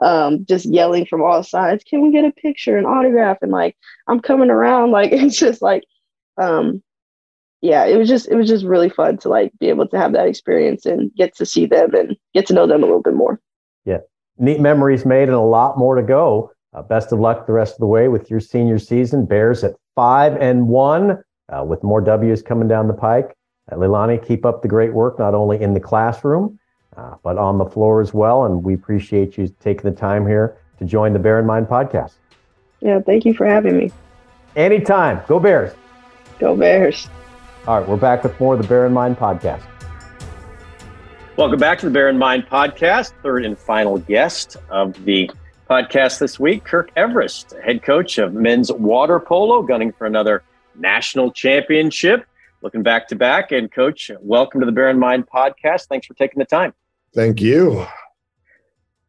um, 0.00 0.44
just 0.46 0.66
yelling 0.66 1.06
from 1.06 1.22
all 1.22 1.42
sides, 1.42 1.84
"Can 1.84 2.00
we 2.00 2.10
get 2.10 2.24
a 2.24 2.32
picture, 2.32 2.76
an 2.76 2.86
autograph?" 2.86 3.38
And 3.42 3.52
like, 3.52 3.76
I'm 4.08 4.20
coming 4.20 4.50
around. 4.50 4.90
Like 4.94 5.12
it's 5.12 5.38
just 5.38 5.62
like, 5.62 5.84
um, 6.40 6.82
yeah, 7.60 7.84
it 7.86 7.96
was 7.96 8.08
just 8.08 8.28
it 8.28 8.36
was 8.36 8.48
just 8.48 8.64
really 8.64 8.90
fun 8.90 9.18
to 9.18 9.28
like 9.28 9.52
be 9.58 9.68
able 9.68 9.88
to 9.88 9.98
have 9.98 10.12
that 10.12 10.26
experience 10.26 10.84
and 10.84 11.14
get 11.14 11.34
to 11.36 11.46
see 11.46 11.66
them 11.66 11.94
and 11.94 12.16
get 12.34 12.46
to 12.46 12.54
know 12.54 12.66
them 12.66 12.82
a 12.82 12.86
little 12.86 13.02
bit 13.02 13.14
more. 13.14 13.40
Yeah, 13.84 14.00
neat 14.38 14.60
memories 14.60 15.06
made 15.06 15.28
and 15.28 15.36
a 15.36 15.40
lot 15.40 15.78
more 15.78 15.94
to 15.94 16.02
go. 16.02 16.50
Uh, 16.74 16.82
best 16.82 17.12
of 17.12 17.20
luck 17.20 17.46
the 17.46 17.52
rest 17.52 17.74
of 17.74 17.78
the 17.78 17.86
way 17.86 18.08
with 18.08 18.30
your 18.30 18.40
senior 18.40 18.78
season. 18.78 19.26
Bears 19.26 19.62
at 19.62 19.76
five 19.94 20.36
and 20.36 20.68
one, 20.68 21.22
uh, 21.48 21.64
with 21.64 21.82
more 21.82 22.00
W's 22.00 22.42
coming 22.42 22.68
down 22.68 22.88
the 22.88 22.94
pike. 22.94 23.34
Uh, 23.70 23.76
Leilani, 23.76 24.24
keep 24.24 24.44
up 24.44 24.62
the 24.62 24.68
great 24.68 24.92
work, 24.92 25.18
not 25.18 25.34
only 25.34 25.60
in 25.60 25.74
the 25.74 25.80
classroom, 25.80 26.58
uh, 26.96 27.14
but 27.22 27.38
on 27.38 27.58
the 27.58 27.64
floor 27.64 28.00
as 28.00 28.12
well. 28.14 28.44
And 28.44 28.62
we 28.62 28.74
appreciate 28.74 29.36
you 29.36 29.48
taking 29.60 29.90
the 29.90 29.96
time 29.96 30.26
here 30.26 30.58
to 30.78 30.84
join 30.84 31.12
the 31.12 31.18
Bear 31.18 31.38
in 31.38 31.46
Mind 31.46 31.66
podcast. 31.66 32.14
Yeah, 32.80 33.00
thank 33.00 33.24
you 33.24 33.34
for 33.34 33.46
having 33.46 33.76
me. 33.76 33.90
Anytime. 34.56 35.22
Go 35.26 35.40
Bears. 35.40 35.74
Go 36.38 36.56
Bears. 36.56 37.08
All 37.66 37.80
right, 37.80 37.88
we're 37.88 37.96
back 37.96 38.22
with 38.22 38.38
more 38.38 38.54
of 38.54 38.62
the 38.62 38.68
Bear 38.68 38.86
in 38.86 38.92
Mind 38.92 39.16
podcast. 39.16 39.62
Welcome 41.36 41.58
back 41.58 41.80
to 41.80 41.86
the 41.86 41.92
Bear 41.92 42.08
in 42.08 42.18
Mind 42.18 42.46
podcast. 42.46 43.12
Third 43.22 43.44
and 43.44 43.58
final 43.58 43.98
guest 43.98 44.56
of 44.68 45.04
the 45.04 45.30
podcast 45.68 46.18
this 46.18 46.38
week, 46.38 46.64
Kirk 46.64 46.94
Everist, 46.94 47.60
head 47.64 47.82
coach 47.82 48.18
of 48.18 48.34
men's 48.34 48.70
water 48.70 49.18
polo, 49.18 49.62
gunning 49.62 49.90
for 49.92 50.06
another 50.06 50.42
national 50.76 51.32
championship. 51.32 52.26
Looking 52.62 52.82
back 52.82 53.08
to 53.08 53.16
back. 53.16 53.52
And, 53.52 53.70
coach, 53.70 54.10
welcome 54.20 54.60
to 54.60 54.66
the 54.66 54.72
Bear 54.72 54.88
in 54.88 54.98
Mind 54.98 55.26
podcast. 55.26 55.86
Thanks 55.86 56.06
for 56.06 56.14
taking 56.14 56.38
the 56.38 56.46
time. 56.46 56.72
Thank 57.14 57.40
you. 57.40 57.86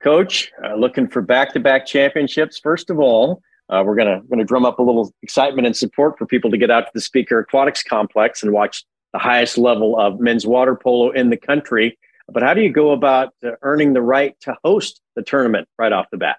Coach, 0.01 0.51
uh, 0.63 0.75
looking 0.75 1.07
for 1.07 1.21
back 1.21 1.53
to 1.53 1.59
back 1.59 1.85
championships. 1.85 2.59
First 2.59 2.89
of 2.89 2.99
all, 2.99 3.41
uh, 3.69 3.81
we're 3.85 3.95
gonna 3.95 4.21
gonna 4.29 4.43
drum 4.43 4.65
up 4.65 4.77
a 4.77 4.83
little 4.83 5.11
excitement 5.23 5.65
and 5.65 5.75
support 5.75 6.17
for 6.17 6.27
people 6.27 6.51
to 6.51 6.57
get 6.57 6.69
out 6.69 6.81
to 6.81 6.91
the 6.93 6.99
Spieker 6.99 7.41
Aquatics 7.41 7.81
Complex 7.81 8.43
and 8.43 8.51
watch 8.51 8.85
the 9.13 9.19
highest 9.19 9.57
level 9.57 9.97
of 9.97 10.19
men's 10.19 10.45
water 10.45 10.75
polo 10.75 11.09
in 11.11 11.29
the 11.29 11.37
country. 11.37 11.97
But 12.31 12.43
how 12.43 12.53
do 12.53 12.61
you 12.61 12.71
go 12.71 12.91
about 12.91 13.33
uh, 13.43 13.51
earning 13.61 13.93
the 13.93 14.01
right 14.01 14.35
to 14.41 14.55
host 14.63 15.01
the 15.15 15.23
tournament 15.23 15.67
right 15.79 15.91
off 15.91 16.07
the 16.11 16.17
bat? 16.17 16.37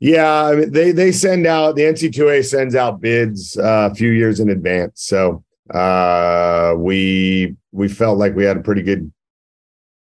Yeah, 0.00 0.44
I 0.46 0.56
mean, 0.56 0.72
they 0.72 0.92
they 0.92 1.12
send 1.12 1.46
out 1.46 1.76
the 1.76 1.82
NC2A 1.82 2.44
sends 2.44 2.74
out 2.74 3.00
bids 3.00 3.56
uh, 3.56 3.88
a 3.90 3.94
few 3.94 4.10
years 4.10 4.40
in 4.40 4.50
advance. 4.50 5.02
So 5.02 5.44
uh, 5.72 6.74
we 6.76 7.56
we 7.72 7.88
felt 7.88 8.18
like 8.18 8.34
we 8.34 8.44
had 8.44 8.56
a 8.56 8.62
pretty 8.62 8.82
good 8.82 9.12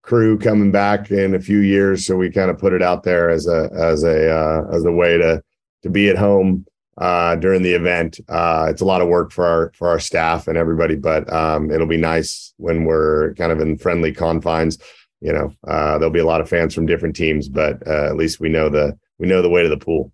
crew 0.03 0.39
coming 0.39 0.73
back 0.73 1.11
in 1.11 1.35
a 1.35 1.41
few 1.41 1.59
years, 1.59 2.07
so 2.07 2.17
we 2.17 2.31
kind 2.31 2.51
of 2.51 2.59
put 2.59 2.73
it 2.73 2.83
out 2.83 3.03
there 3.05 3.31
as 3.31 3.47
a 3.47 3.71
as 3.75 4.03
a 4.03 4.31
uh, 4.31 4.67
as 4.73 4.85
a 4.85 4.93
way 4.93 5.19
to 5.19 5.43
to 5.83 5.91
be 5.91 6.09
at 6.09 6.17
home 6.19 6.65
uh, 6.99 7.37
during 7.37 7.63
the 7.63 7.73
event. 7.73 8.19
Uh, 8.29 8.67
it's 8.69 8.83
a 8.83 8.87
lot 8.87 9.03
of 9.03 9.09
work 9.09 9.31
for 9.31 9.47
our 9.47 9.73
for 9.75 9.89
our 9.89 10.01
staff 10.01 10.49
and 10.49 10.57
everybody, 10.59 10.97
but 10.97 11.31
um, 11.33 11.71
it'll 11.71 11.87
be 11.87 11.97
nice 11.97 12.55
when 12.57 12.85
we're 12.85 13.35
kind 13.35 13.53
of 13.53 13.61
in 13.61 13.79
friendly 13.79 14.13
confines. 14.13 14.79
You 15.21 15.33
know, 15.33 15.55
uh, 15.69 15.99
there'll 15.99 16.11
be 16.11 16.19
a 16.19 16.27
lot 16.27 16.41
of 16.41 16.49
fans 16.49 16.75
from 16.75 16.87
different 16.87 17.15
teams, 17.15 17.49
but 17.49 17.87
uh, 17.87 18.07
at 18.07 18.17
least 18.17 18.41
we 18.41 18.49
know 18.49 18.69
the 18.69 18.99
we 19.23 19.29
know 19.29 19.41
the 19.41 19.49
way 19.49 19.63
to 19.63 19.69
the 19.69 19.79
pool. 19.79 20.13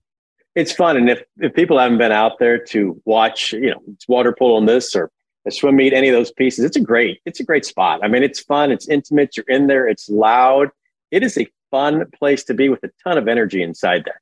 It's 0.55 0.71
fun, 0.71 0.97
and 0.97 1.09
if 1.09 1.23
if 1.39 1.55
people 1.55 1.79
haven't 1.79 1.99
been 1.99 2.13
out 2.13 2.39
there 2.39 2.59
to 2.67 3.01
watch, 3.05 3.53
you 3.53 3.71
know, 3.71 3.81
water 4.07 4.35
polo 4.39 4.59
in 4.59 4.67
this 4.67 4.95
or 4.95 5.11
a 5.47 5.51
swim 5.51 5.77
meet, 5.77 5.95
any 5.95 6.09
of 6.09 6.15
those 6.15 6.31
pieces, 6.31 6.65
it's 6.65 6.77
a 6.77 6.81
great 6.81 7.21
it's 7.25 7.41
a 7.41 7.45
great 7.45 7.65
spot. 7.65 8.01
I 8.05 8.09
mean, 8.09 8.23
it's 8.23 8.41
fun, 8.41 8.71
it's 8.71 8.89
intimate. 8.89 9.37
You're 9.37 9.47
in 9.49 9.67
there, 9.67 9.89
it's 9.89 10.09
loud. 10.09 10.69
It 11.11 11.23
is 11.23 11.39
a 11.39 11.47
fun 11.71 12.05
place 12.19 12.45
to 12.45 12.55
be 12.55 12.69
with 12.69 12.85
a 12.85 12.91
ton 13.03 13.17
of 13.17 13.29
energy 13.29 13.63
inside 13.63 14.03
there. 14.05 14.21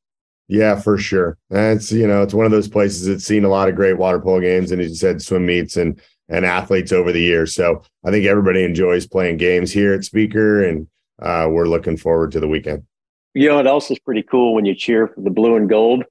Yeah, 0.48 0.78
for 0.80 0.98
sure. 0.98 1.36
And 1.50 1.78
it's 1.78 1.90
you 1.90 2.06
know 2.06 2.22
it's 2.22 2.34
one 2.34 2.46
of 2.46 2.52
those 2.52 2.68
places 2.68 3.06
that's 3.06 3.24
seen 3.24 3.44
a 3.44 3.48
lot 3.48 3.68
of 3.68 3.74
great 3.74 3.98
water 3.98 4.20
polo 4.20 4.40
games, 4.40 4.70
and 4.70 4.80
as 4.80 4.90
you 4.90 4.94
said, 4.94 5.20
swim 5.20 5.46
meets 5.46 5.76
and 5.76 6.00
and 6.28 6.44
athletes 6.44 6.92
over 6.92 7.10
the 7.10 7.22
years. 7.22 7.54
So 7.54 7.82
I 8.04 8.10
think 8.12 8.26
everybody 8.26 8.62
enjoys 8.62 9.06
playing 9.06 9.38
games 9.38 9.72
here 9.72 9.94
at 9.94 10.02
Spieker, 10.02 10.68
and 10.68 10.86
uh, 11.20 11.48
we're 11.50 11.68
looking 11.68 11.96
forward 11.96 12.30
to 12.32 12.40
the 12.40 12.48
weekend. 12.48 12.84
You 13.36 13.50
know 13.50 13.56
what 13.56 13.66
else 13.66 13.90
is 13.90 13.98
pretty 13.98 14.22
cool 14.22 14.54
when 14.54 14.64
you 14.64 14.74
cheer 14.74 15.08
for 15.08 15.20
the 15.20 15.28
blue 15.28 15.56
and 15.56 15.68
gold 15.68 16.04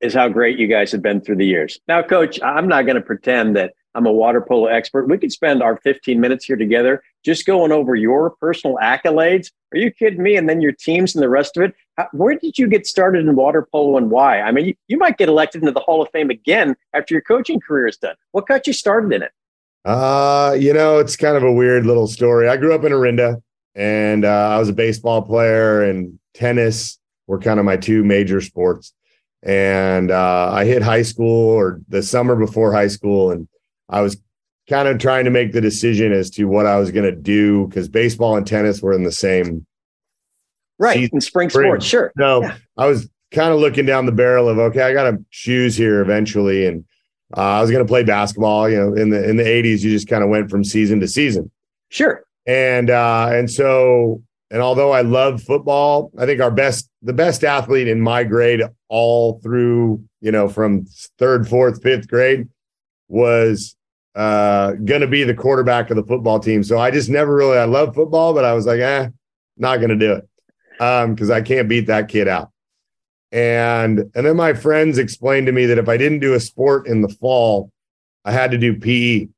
is 0.00 0.14
how 0.14 0.28
great 0.28 0.56
you 0.56 0.68
guys 0.68 0.92
have 0.92 1.02
been 1.02 1.20
through 1.20 1.34
the 1.38 1.44
years. 1.44 1.80
Now, 1.88 2.02
coach, 2.02 2.40
I'm 2.40 2.68
not 2.68 2.82
going 2.82 2.94
to 2.94 3.02
pretend 3.02 3.56
that 3.56 3.74
I'm 3.96 4.06
a 4.06 4.12
water 4.12 4.40
polo 4.40 4.66
expert. 4.66 5.08
We 5.08 5.18
could 5.18 5.32
spend 5.32 5.60
our 5.60 5.76
15 5.78 6.20
minutes 6.20 6.44
here 6.44 6.54
together 6.54 7.02
just 7.24 7.46
going 7.46 7.72
over 7.72 7.96
your 7.96 8.30
personal 8.30 8.76
accolades. 8.80 9.50
Are 9.74 9.78
you 9.78 9.90
kidding 9.90 10.22
me? 10.22 10.36
And 10.36 10.48
then 10.48 10.60
your 10.60 10.70
teams 10.70 11.16
and 11.16 11.22
the 11.22 11.28
rest 11.28 11.56
of 11.56 11.64
it. 11.64 11.74
Where 12.12 12.36
did 12.36 12.58
you 12.58 12.68
get 12.68 12.86
started 12.86 13.26
in 13.26 13.34
water 13.34 13.66
polo 13.72 13.96
and 13.96 14.08
why? 14.08 14.40
I 14.40 14.52
mean, 14.52 14.66
you, 14.66 14.74
you 14.86 14.98
might 14.98 15.18
get 15.18 15.28
elected 15.28 15.62
into 15.62 15.72
the 15.72 15.80
Hall 15.80 16.00
of 16.00 16.08
Fame 16.12 16.30
again 16.30 16.76
after 16.94 17.12
your 17.12 17.22
coaching 17.22 17.58
career 17.58 17.88
is 17.88 17.96
done. 17.96 18.14
What 18.30 18.46
got 18.46 18.68
you 18.68 18.72
started 18.72 19.12
in 19.12 19.24
it? 19.24 19.32
Uh, 19.84 20.56
you 20.56 20.72
know, 20.72 21.00
it's 21.00 21.16
kind 21.16 21.36
of 21.36 21.42
a 21.42 21.52
weird 21.52 21.86
little 21.86 22.06
story. 22.06 22.48
I 22.48 22.56
grew 22.56 22.72
up 22.72 22.84
in 22.84 22.92
Orinda, 22.92 23.42
and 23.78 24.24
uh, 24.24 24.48
I 24.50 24.58
was 24.58 24.68
a 24.68 24.72
baseball 24.72 25.22
player, 25.22 25.84
and 25.84 26.18
tennis 26.34 26.98
were 27.28 27.38
kind 27.38 27.60
of 27.60 27.64
my 27.64 27.76
two 27.76 28.02
major 28.02 28.40
sports. 28.40 28.92
And 29.44 30.10
uh, 30.10 30.50
I 30.52 30.64
hit 30.64 30.82
high 30.82 31.02
school 31.02 31.50
or 31.50 31.80
the 31.88 32.02
summer 32.02 32.34
before 32.34 32.72
high 32.72 32.88
school, 32.88 33.30
and 33.30 33.46
I 33.88 34.00
was 34.00 34.20
kind 34.68 34.88
of 34.88 34.98
trying 34.98 35.24
to 35.26 35.30
make 35.30 35.52
the 35.52 35.60
decision 35.60 36.12
as 36.12 36.28
to 36.30 36.46
what 36.46 36.66
I 36.66 36.76
was 36.76 36.90
going 36.90 37.06
to 37.06 37.14
do 37.14 37.68
because 37.68 37.88
baseball 37.88 38.36
and 38.36 38.44
tennis 38.44 38.82
were 38.82 38.92
in 38.92 39.04
the 39.04 39.12
same 39.12 39.64
right 40.80 41.08
in 41.12 41.20
spring 41.20 41.48
sports. 41.48 41.86
Sure. 41.86 42.12
So 42.18 42.42
Yeah. 42.42 42.56
I 42.76 42.86
was 42.86 43.08
kind 43.32 43.52
of 43.52 43.60
looking 43.60 43.86
down 43.86 44.06
the 44.06 44.12
barrel 44.12 44.48
of 44.48 44.58
okay, 44.58 44.82
I 44.82 44.92
got 44.92 45.08
to 45.08 45.24
choose 45.30 45.76
here 45.76 46.00
eventually, 46.00 46.66
and 46.66 46.84
uh, 47.36 47.40
I 47.40 47.60
was 47.60 47.70
going 47.70 47.84
to 47.84 47.88
play 47.88 48.02
basketball. 48.02 48.68
You 48.68 48.78
know, 48.78 48.94
in 48.94 49.10
the 49.10 49.28
in 49.28 49.36
the 49.36 49.44
'80s, 49.44 49.82
you 49.82 49.90
just 49.92 50.08
kind 50.08 50.24
of 50.24 50.30
went 50.30 50.50
from 50.50 50.64
season 50.64 50.98
to 50.98 51.06
season, 51.06 51.48
Sure. 51.90 52.24
And 52.48 52.88
uh, 52.88 53.28
and 53.30 53.48
so 53.48 54.22
and 54.50 54.62
although 54.62 54.90
I 54.90 55.02
love 55.02 55.42
football, 55.42 56.10
I 56.18 56.24
think 56.24 56.40
our 56.40 56.50
best 56.50 56.88
the 57.02 57.12
best 57.12 57.44
athlete 57.44 57.86
in 57.86 58.00
my 58.00 58.24
grade 58.24 58.62
all 58.88 59.38
through 59.40 60.02
you 60.20 60.32
know 60.32 60.48
from 60.48 60.86
third, 61.18 61.46
fourth, 61.46 61.82
fifth 61.82 62.08
grade 62.08 62.48
was 63.06 63.76
uh 64.14 64.72
going 64.72 65.02
to 65.02 65.06
be 65.06 65.22
the 65.22 65.34
quarterback 65.34 65.90
of 65.90 65.96
the 65.96 66.02
football 66.02 66.40
team. 66.40 66.64
So 66.64 66.78
I 66.78 66.90
just 66.90 67.10
never 67.10 67.34
really 67.34 67.58
I 67.58 67.64
love 67.64 67.94
football, 67.94 68.32
but 68.32 68.46
I 68.46 68.54
was 68.54 68.66
like, 68.66 68.80
eh, 68.80 69.10
not 69.58 69.76
going 69.76 69.90
to 69.90 69.96
do 69.96 70.14
it 70.14 70.28
um 70.80 71.14
because 71.14 71.30
I 71.30 71.42
can't 71.42 71.68
beat 71.68 71.86
that 71.86 72.08
kid 72.08 72.28
out. 72.28 72.50
And 73.30 74.10
and 74.14 74.26
then 74.26 74.36
my 74.36 74.54
friends 74.54 74.96
explained 74.96 75.46
to 75.48 75.52
me 75.52 75.66
that 75.66 75.76
if 75.76 75.88
I 75.90 75.98
didn't 75.98 76.20
do 76.20 76.32
a 76.32 76.40
sport 76.40 76.86
in 76.86 77.02
the 77.02 77.10
fall, 77.10 77.70
I 78.24 78.32
had 78.32 78.52
to 78.52 78.58
do 78.58 78.74
PE. 78.74 79.28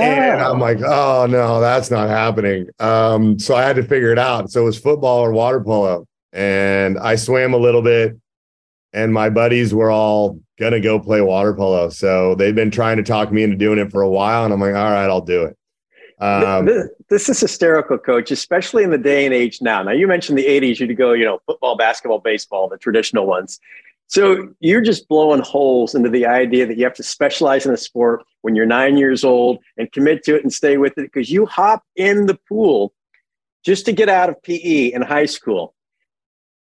And 0.00 0.40
I'm 0.40 0.58
like, 0.58 0.80
oh 0.82 1.26
no, 1.28 1.60
that's 1.60 1.90
not 1.90 2.08
happening. 2.08 2.68
Um, 2.78 3.38
so 3.38 3.54
I 3.54 3.62
had 3.62 3.76
to 3.76 3.82
figure 3.82 4.12
it 4.12 4.18
out. 4.18 4.50
So 4.50 4.62
it 4.62 4.64
was 4.64 4.78
football 4.78 5.20
or 5.20 5.32
water 5.32 5.60
polo. 5.60 6.06
And 6.32 6.98
I 6.98 7.16
swam 7.16 7.52
a 7.52 7.58
little 7.58 7.82
bit, 7.82 8.16
and 8.92 9.12
my 9.12 9.28
buddies 9.28 9.74
were 9.74 9.90
all 9.90 10.40
gonna 10.58 10.80
go 10.80 10.98
play 10.98 11.20
water 11.20 11.54
polo. 11.54 11.90
So 11.90 12.34
they've 12.34 12.54
been 12.54 12.70
trying 12.70 12.96
to 12.96 13.02
talk 13.02 13.32
me 13.32 13.42
into 13.42 13.56
doing 13.56 13.78
it 13.78 13.90
for 13.90 14.02
a 14.02 14.08
while, 14.08 14.44
and 14.44 14.52
I'm 14.52 14.60
like, 14.60 14.74
all 14.74 14.90
right, 14.90 15.08
I'll 15.08 15.20
do 15.20 15.44
it. 15.44 15.56
Um, 16.22 16.66
this, 16.66 16.88
this 17.10 17.28
is 17.28 17.40
hysterical, 17.40 17.98
coach, 17.98 18.30
especially 18.30 18.84
in 18.84 18.90
the 18.90 18.98
day 18.98 19.24
and 19.24 19.34
age 19.34 19.60
now. 19.60 19.82
Now, 19.82 19.90
you 19.90 20.06
mentioned 20.06 20.38
the 20.38 20.46
80s, 20.46 20.78
you'd 20.78 20.96
go, 20.96 21.12
you 21.14 21.24
know, 21.24 21.40
football, 21.46 21.76
basketball, 21.76 22.20
baseball, 22.20 22.68
the 22.68 22.78
traditional 22.78 23.26
ones. 23.26 23.58
So 24.08 24.48
you're 24.60 24.82
just 24.82 25.08
blowing 25.08 25.40
holes 25.40 25.94
into 25.94 26.10
the 26.10 26.26
idea 26.26 26.66
that 26.66 26.76
you 26.76 26.84
have 26.84 26.94
to 26.94 27.02
specialize 27.02 27.64
in 27.64 27.72
a 27.72 27.78
sport 27.78 28.22
when 28.42 28.54
you're 28.54 28.66
nine 28.66 28.98
years 28.98 29.24
old 29.24 29.58
and 29.78 29.90
commit 29.90 30.22
to 30.24 30.36
it 30.36 30.42
and 30.42 30.52
stay 30.52 30.76
with 30.76 30.98
it 30.98 31.10
because 31.12 31.30
you 31.30 31.46
hop 31.46 31.82
in 31.96 32.26
the 32.26 32.38
pool 32.48 32.92
just 33.64 33.86
to 33.86 33.92
get 33.92 34.08
out 34.08 34.28
of 34.28 34.42
PE 34.42 34.92
in 34.92 35.02
high 35.02 35.26
school. 35.26 35.74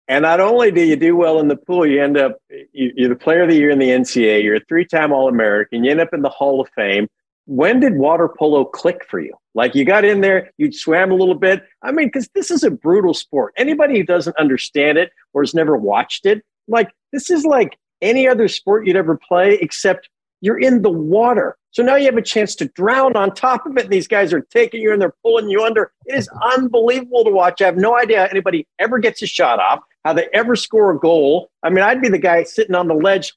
And 0.08 0.22
not 0.22 0.40
only 0.40 0.70
do 0.70 0.82
you 0.82 0.96
do 0.96 1.16
well 1.16 1.40
in 1.40 1.48
the 1.48 1.56
pool, 1.56 1.84
you 1.84 2.02
end 2.02 2.16
up, 2.16 2.38
you're 2.72 3.08
the 3.08 3.16
player 3.16 3.42
of 3.42 3.50
the 3.50 3.56
year 3.56 3.70
in 3.70 3.78
the 3.78 3.88
NCAA, 3.88 4.42
you're 4.42 4.56
a 4.56 4.64
three 4.68 4.84
time 4.84 5.12
All 5.12 5.28
American, 5.28 5.84
you 5.84 5.90
end 5.90 6.00
up 6.00 6.14
in 6.14 6.22
the 6.22 6.28
Hall 6.28 6.60
of 6.60 6.68
Fame. 6.74 7.08
When 7.46 7.80
did 7.80 7.96
water 7.96 8.28
polo 8.28 8.64
click 8.64 9.04
for 9.08 9.20
you? 9.20 9.34
Like 9.54 9.74
you 9.74 9.84
got 9.84 10.04
in 10.04 10.20
there, 10.20 10.50
you 10.58 10.72
swam 10.72 11.10
a 11.10 11.14
little 11.14 11.34
bit. 11.34 11.62
I 11.82 11.92
mean, 11.92 12.08
because 12.08 12.28
this 12.34 12.50
is 12.50 12.62
a 12.62 12.70
brutal 12.70 13.14
sport. 13.14 13.54
Anybody 13.56 13.98
who 13.98 14.04
doesn't 14.04 14.36
understand 14.36 14.98
it 14.98 15.10
or 15.32 15.42
has 15.42 15.54
never 15.54 15.76
watched 15.76 16.26
it, 16.26 16.44
like 16.68 16.90
this 17.12 17.30
is 17.30 17.44
like 17.44 17.78
any 18.02 18.28
other 18.28 18.48
sport 18.48 18.86
you'd 18.86 18.96
ever 18.96 19.16
play, 19.16 19.58
except 19.60 20.08
you're 20.40 20.58
in 20.58 20.82
the 20.82 20.90
water. 20.90 21.56
So 21.70 21.82
now 21.82 21.96
you 21.96 22.06
have 22.06 22.16
a 22.16 22.22
chance 22.22 22.54
to 22.56 22.66
drown 22.68 23.16
on 23.16 23.34
top 23.34 23.66
of 23.66 23.76
it. 23.76 23.84
And 23.84 23.92
these 23.92 24.08
guys 24.08 24.32
are 24.32 24.40
taking 24.40 24.80
you 24.80 24.92
and 24.92 25.00
they're 25.00 25.14
pulling 25.22 25.48
you 25.48 25.62
under. 25.62 25.92
It 26.06 26.14
is 26.14 26.28
unbelievable 26.56 27.24
to 27.24 27.30
watch. 27.30 27.60
I 27.60 27.66
have 27.66 27.76
no 27.76 27.98
idea 27.98 28.20
how 28.20 28.24
anybody 28.26 28.66
ever 28.78 28.98
gets 28.98 29.22
a 29.22 29.26
shot 29.26 29.60
off, 29.60 29.80
how 30.04 30.12
they 30.12 30.28
ever 30.32 30.56
score 30.56 30.90
a 30.90 30.98
goal. 30.98 31.50
I 31.62 31.70
mean, 31.70 31.84
I'd 31.84 32.00
be 32.00 32.08
the 32.08 32.18
guy 32.18 32.44
sitting 32.44 32.74
on 32.74 32.88
the 32.88 32.94
ledge 32.94 33.34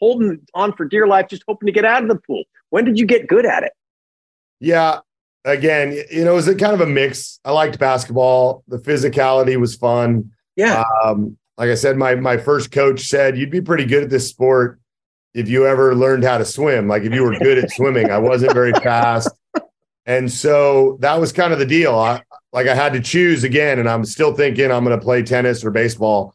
holding 0.00 0.40
on 0.54 0.72
for 0.72 0.84
dear 0.84 1.06
life, 1.06 1.28
just 1.28 1.44
hoping 1.46 1.66
to 1.66 1.72
get 1.72 1.84
out 1.84 2.02
of 2.02 2.08
the 2.08 2.16
pool. 2.16 2.44
When 2.70 2.84
did 2.84 2.98
you 2.98 3.06
get 3.06 3.26
good 3.26 3.44
at 3.44 3.62
it? 3.62 3.72
Yeah. 4.60 5.00
Again, 5.44 5.92
you 6.10 6.24
know, 6.24 6.32
it 6.32 6.36
was 6.36 6.48
a 6.48 6.54
kind 6.54 6.72
of 6.72 6.80
a 6.80 6.86
mix. 6.86 7.40
I 7.44 7.50
liked 7.50 7.78
basketball. 7.78 8.62
The 8.68 8.78
physicality 8.78 9.58
was 9.58 9.74
fun. 9.74 10.30
Yeah. 10.56 10.84
Um, 11.04 11.36
like 11.58 11.70
I 11.70 11.74
said, 11.74 11.96
my 11.96 12.14
my 12.14 12.36
first 12.36 12.72
coach 12.72 13.02
said 13.02 13.36
you'd 13.36 13.50
be 13.50 13.60
pretty 13.60 13.84
good 13.84 14.02
at 14.02 14.10
this 14.10 14.28
sport 14.28 14.80
if 15.34 15.48
you 15.48 15.66
ever 15.66 15.94
learned 15.94 16.24
how 16.24 16.38
to 16.38 16.44
swim. 16.44 16.88
Like 16.88 17.02
if 17.02 17.12
you 17.12 17.22
were 17.22 17.38
good 17.38 17.58
at 17.58 17.70
swimming, 17.70 18.10
I 18.10 18.18
wasn't 18.18 18.52
very 18.52 18.72
fast, 18.72 19.30
and 20.06 20.30
so 20.30 20.98
that 21.00 21.20
was 21.20 21.32
kind 21.32 21.52
of 21.52 21.58
the 21.58 21.66
deal. 21.66 21.94
I, 21.94 22.22
like 22.52 22.66
I 22.66 22.74
had 22.74 22.92
to 22.94 23.00
choose 23.00 23.44
again, 23.44 23.78
and 23.78 23.88
I'm 23.88 24.04
still 24.04 24.34
thinking 24.34 24.70
I'm 24.70 24.84
going 24.84 24.98
to 24.98 25.04
play 25.04 25.22
tennis 25.22 25.64
or 25.64 25.70
baseball, 25.70 26.34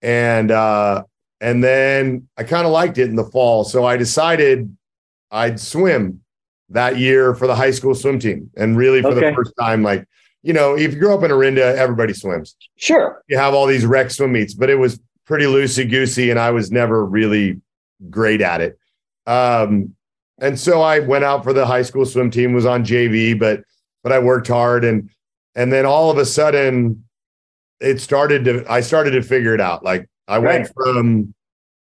and 0.00 0.50
uh, 0.50 1.04
and 1.40 1.62
then 1.62 2.28
I 2.36 2.44
kind 2.44 2.66
of 2.66 2.72
liked 2.72 2.98
it 2.98 3.08
in 3.08 3.16
the 3.16 3.24
fall, 3.24 3.64
so 3.64 3.84
I 3.84 3.96
decided 3.96 4.74
I'd 5.30 5.58
swim 5.58 6.20
that 6.68 6.98
year 6.98 7.34
for 7.34 7.46
the 7.46 7.54
high 7.54 7.72
school 7.72 7.94
swim 7.94 8.18
team, 8.18 8.50
and 8.56 8.76
really 8.76 9.02
for 9.02 9.08
okay. 9.08 9.30
the 9.30 9.34
first 9.34 9.52
time, 9.58 9.82
like 9.82 10.06
you 10.42 10.52
know, 10.52 10.76
if 10.76 10.92
you 10.94 10.98
grew 10.98 11.14
up 11.14 11.22
in 11.22 11.30
Orinda, 11.30 11.76
everybody 11.76 12.12
swims. 12.12 12.56
Sure. 12.76 13.22
You 13.28 13.38
have 13.38 13.54
all 13.54 13.66
these 13.66 13.86
rec 13.86 14.10
swim 14.10 14.32
meets, 14.32 14.54
but 14.54 14.70
it 14.70 14.76
was 14.76 15.00
pretty 15.24 15.44
loosey 15.44 15.88
goosey, 15.88 16.30
and 16.30 16.38
I 16.38 16.50
was 16.50 16.70
never 16.70 17.04
really 17.04 17.60
great 18.10 18.40
at 18.40 18.60
it. 18.60 18.78
Um, 19.26 19.94
and 20.40 20.58
so 20.58 20.82
I 20.82 20.98
went 20.98 21.24
out 21.24 21.44
for 21.44 21.52
the 21.52 21.64
high 21.64 21.82
school 21.82 22.04
swim 22.04 22.30
team, 22.30 22.52
was 22.52 22.66
on 22.66 22.84
JV, 22.84 23.38
but 23.38 23.62
but 24.02 24.12
I 24.12 24.18
worked 24.18 24.48
hard 24.48 24.84
and 24.84 25.08
and 25.54 25.72
then 25.72 25.86
all 25.86 26.10
of 26.10 26.18
a 26.18 26.24
sudden 26.24 27.04
it 27.80 28.00
started 28.00 28.44
to 28.44 28.64
I 28.70 28.80
started 28.80 29.12
to 29.12 29.22
figure 29.22 29.54
it 29.54 29.60
out. 29.60 29.84
Like 29.84 30.08
I 30.26 30.38
right. 30.38 30.60
went 30.60 30.72
from 30.74 31.34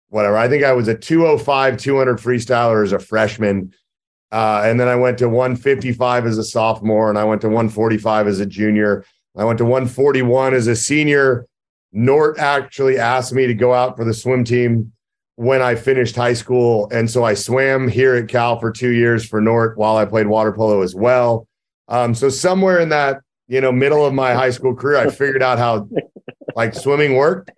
whatever, 0.10 0.36
I 0.36 0.50
think 0.50 0.64
I 0.64 0.74
was 0.74 0.90
a 0.90 0.96
205, 0.96 1.78
200 1.78 2.18
freestyler 2.18 2.84
as 2.84 2.92
a 2.92 3.00
freshman 3.00 3.74
uh, 4.32 4.62
and 4.64 4.80
then 4.80 4.88
I 4.88 4.96
went 4.96 5.18
to 5.20 5.28
155 5.28 6.26
as 6.26 6.38
a 6.38 6.44
sophomore, 6.44 7.10
and 7.10 7.18
I 7.18 7.24
went 7.24 7.42
to 7.42 7.48
145 7.48 8.28
as 8.28 8.40
a 8.40 8.46
junior. 8.46 9.06
I 9.38 9.44
went 9.44 9.58
to 9.60 9.66
141 9.66 10.54
as 10.54 10.68
a 10.68 10.76
senior. 10.76 11.48
Nort 11.94 12.38
actually 12.38 12.98
asked 12.98 13.34
me 13.34 13.48
to 13.48 13.54
go 13.54 13.74
out 13.74 13.98
for 13.98 14.06
the 14.06 14.14
swim 14.14 14.44
team 14.44 14.94
when 15.36 15.62
I 15.62 15.76
finished 15.76 16.16
high 16.16 16.34
school. 16.34 16.90
And 16.92 17.10
so 17.10 17.24
I 17.24 17.34
swam 17.34 17.88
here 17.88 18.16
at 18.16 18.28
Cal 18.30 18.60
for 18.60 18.72
two 18.72 18.92
years 18.92 19.26
for 19.26 19.42
Nort 19.42 19.76
while 19.76 19.98
I 19.98 20.06
played 20.06 20.28
water 20.28 20.54
polo 20.54 20.82
as 20.82 20.96
well. 20.96 21.48
Um, 21.88 22.14
so 22.16 22.30
somewhere 22.30 22.80
in 22.80 22.90
that, 22.90 23.22
you 23.48 23.60
know, 23.60 23.72
middle 23.72 24.06
of 24.06 24.14
my 24.14 24.34
high 24.34 24.52
school 24.52 24.76
career, 24.76 24.98
I 24.98 25.10
figured 25.10 25.44
out 25.44 25.58
how 25.58 25.90
like 26.56 26.74
swimming 26.74 27.16
worked. 27.16 27.52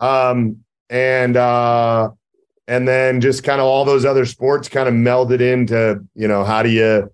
Um, 0.00 0.64
and 0.88 1.36
uh, 1.36 2.10
and 2.68 2.86
then 2.86 3.20
just 3.20 3.44
kind 3.44 3.60
of 3.60 3.66
all 3.66 3.84
those 3.84 4.04
other 4.04 4.24
sports 4.24 4.68
kind 4.68 4.88
of 4.88 4.94
melded 4.94 5.40
into 5.40 6.04
you 6.14 6.28
know 6.28 6.44
how 6.44 6.62
do 6.62 6.68
you 6.68 7.10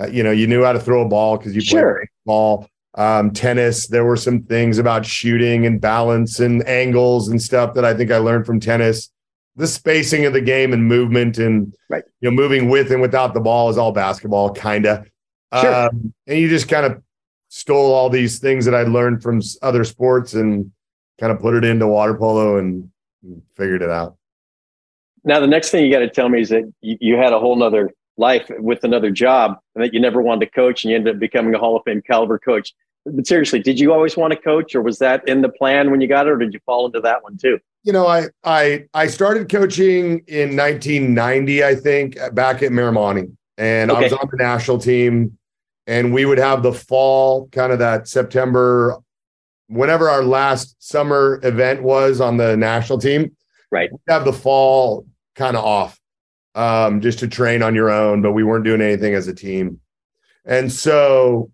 uh, 0.00 0.06
you 0.06 0.22
know 0.22 0.30
you 0.30 0.46
knew 0.46 0.62
how 0.64 0.72
to 0.72 0.80
throw 0.80 1.02
a 1.02 1.08
ball 1.08 1.36
because 1.36 1.54
you 1.54 1.60
sure. 1.60 1.96
played 1.96 2.08
ball 2.24 2.68
um, 2.94 3.30
tennis 3.30 3.88
there 3.88 4.04
were 4.04 4.16
some 4.16 4.42
things 4.42 4.78
about 4.78 5.04
shooting 5.04 5.66
and 5.66 5.80
balance 5.80 6.40
and 6.40 6.66
angles 6.66 7.28
and 7.28 7.40
stuff 7.40 7.74
that 7.74 7.84
i 7.84 7.94
think 7.94 8.10
i 8.10 8.18
learned 8.18 8.46
from 8.46 8.58
tennis 8.58 9.10
the 9.56 9.66
spacing 9.66 10.26
of 10.26 10.32
the 10.32 10.40
game 10.40 10.72
and 10.72 10.86
movement 10.86 11.38
and 11.38 11.74
right. 11.88 12.04
you 12.20 12.30
know 12.30 12.34
moving 12.34 12.68
with 12.68 12.90
and 12.90 13.00
without 13.00 13.34
the 13.34 13.40
ball 13.40 13.68
is 13.68 13.78
all 13.78 13.92
basketball 13.92 14.52
kind 14.52 14.86
of 14.86 15.06
sure. 15.60 15.74
um, 15.74 16.12
and 16.26 16.38
you 16.38 16.48
just 16.48 16.68
kind 16.68 16.86
of 16.86 17.02
stole 17.48 17.92
all 17.92 18.08
these 18.08 18.38
things 18.38 18.64
that 18.64 18.74
i 18.74 18.82
learned 18.82 19.22
from 19.22 19.40
other 19.62 19.84
sports 19.84 20.34
and 20.34 20.70
kind 21.20 21.32
of 21.32 21.40
put 21.40 21.54
it 21.54 21.64
into 21.64 21.86
water 21.86 22.14
polo 22.14 22.58
and 22.58 22.90
figured 23.56 23.82
it 23.82 23.90
out 23.90 24.16
now, 25.26 25.40
the 25.40 25.48
next 25.48 25.70
thing 25.70 25.84
you 25.84 25.90
got 25.90 25.98
to 25.98 26.08
tell 26.08 26.28
me 26.28 26.40
is 26.40 26.50
that 26.50 26.72
you, 26.80 26.96
you 27.00 27.16
had 27.16 27.32
a 27.32 27.40
whole 27.40 27.56
nother 27.56 27.90
life 28.16 28.48
with 28.58 28.84
another 28.84 29.10
job 29.10 29.58
and 29.74 29.84
that 29.84 29.92
you 29.92 29.98
never 29.98 30.22
wanted 30.22 30.46
to 30.46 30.52
coach 30.52 30.84
and 30.84 30.90
you 30.90 30.96
ended 30.96 31.16
up 31.16 31.20
becoming 31.20 31.52
a 31.52 31.58
Hall 31.58 31.76
of 31.76 31.82
Fame 31.84 32.00
caliber 32.00 32.38
coach. 32.38 32.72
But 33.04 33.26
seriously, 33.26 33.58
did 33.58 33.78
you 33.80 33.92
always 33.92 34.16
want 34.16 34.32
to 34.32 34.38
coach 34.38 34.74
or 34.76 34.82
was 34.82 35.00
that 35.00 35.26
in 35.28 35.42
the 35.42 35.48
plan 35.48 35.90
when 35.90 36.00
you 36.00 36.06
got 36.06 36.28
it 36.28 36.30
or 36.30 36.36
did 36.36 36.54
you 36.54 36.60
fall 36.64 36.86
into 36.86 37.00
that 37.00 37.24
one 37.24 37.36
too? 37.36 37.58
You 37.82 37.92
know, 37.92 38.06
I 38.06 38.26
I 38.44 38.86
I 38.94 39.08
started 39.08 39.48
coaching 39.48 40.22
in 40.28 40.56
1990, 40.56 41.64
I 41.64 41.74
think, 41.74 42.20
uh, 42.20 42.30
back 42.30 42.62
at 42.62 42.70
Miramonte. 42.70 43.30
And 43.58 43.90
okay. 43.90 43.98
I 43.98 44.02
was 44.04 44.12
on 44.12 44.28
the 44.30 44.36
national 44.36 44.78
team 44.78 45.38
and 45.88 46.14
we 46.14 46.24
would 46.24 46.38
have 46.38 46.62
the 46.62 46.72
fall 46.72 47.48
kind 47.48 47.72
of 47.72 47.80
that 47.80 48.06
September 48.06 48.98
whenever 49.68 50.08
our 50.08 50.22
last 50.22 50.76
summer 50.78 51.40
event 51.42 51.82
was 51.82 52.20
on 52.20 52.36
the 52.36 52.56
national 52.56 52.98
team. 52.98 53.36
Right. 53.72 53.90
We'd 53.90 54.00
have 54.08 54.24
the 54.24 54.32
fall 54.32 55.06
kind 55.36 55.56
of 55.56 55.64
off 55.64 56.00
um, 56.54 57.00
just 57.00 57.20
to 57.20 57.28
train 57.28 57.62
on 57.62 57.74
your 57.74 57.90
own, 57.90 58.22
but 58.22 58.32
we 58.32 58.42
weren't 58.42 58.64
doing 58.64 58.80
anything 58.80 59.14
as 59.14 59.28
a 59.28 59.34
team. 59.34 59.80
And 60.44 60.72
so 60.72 61.52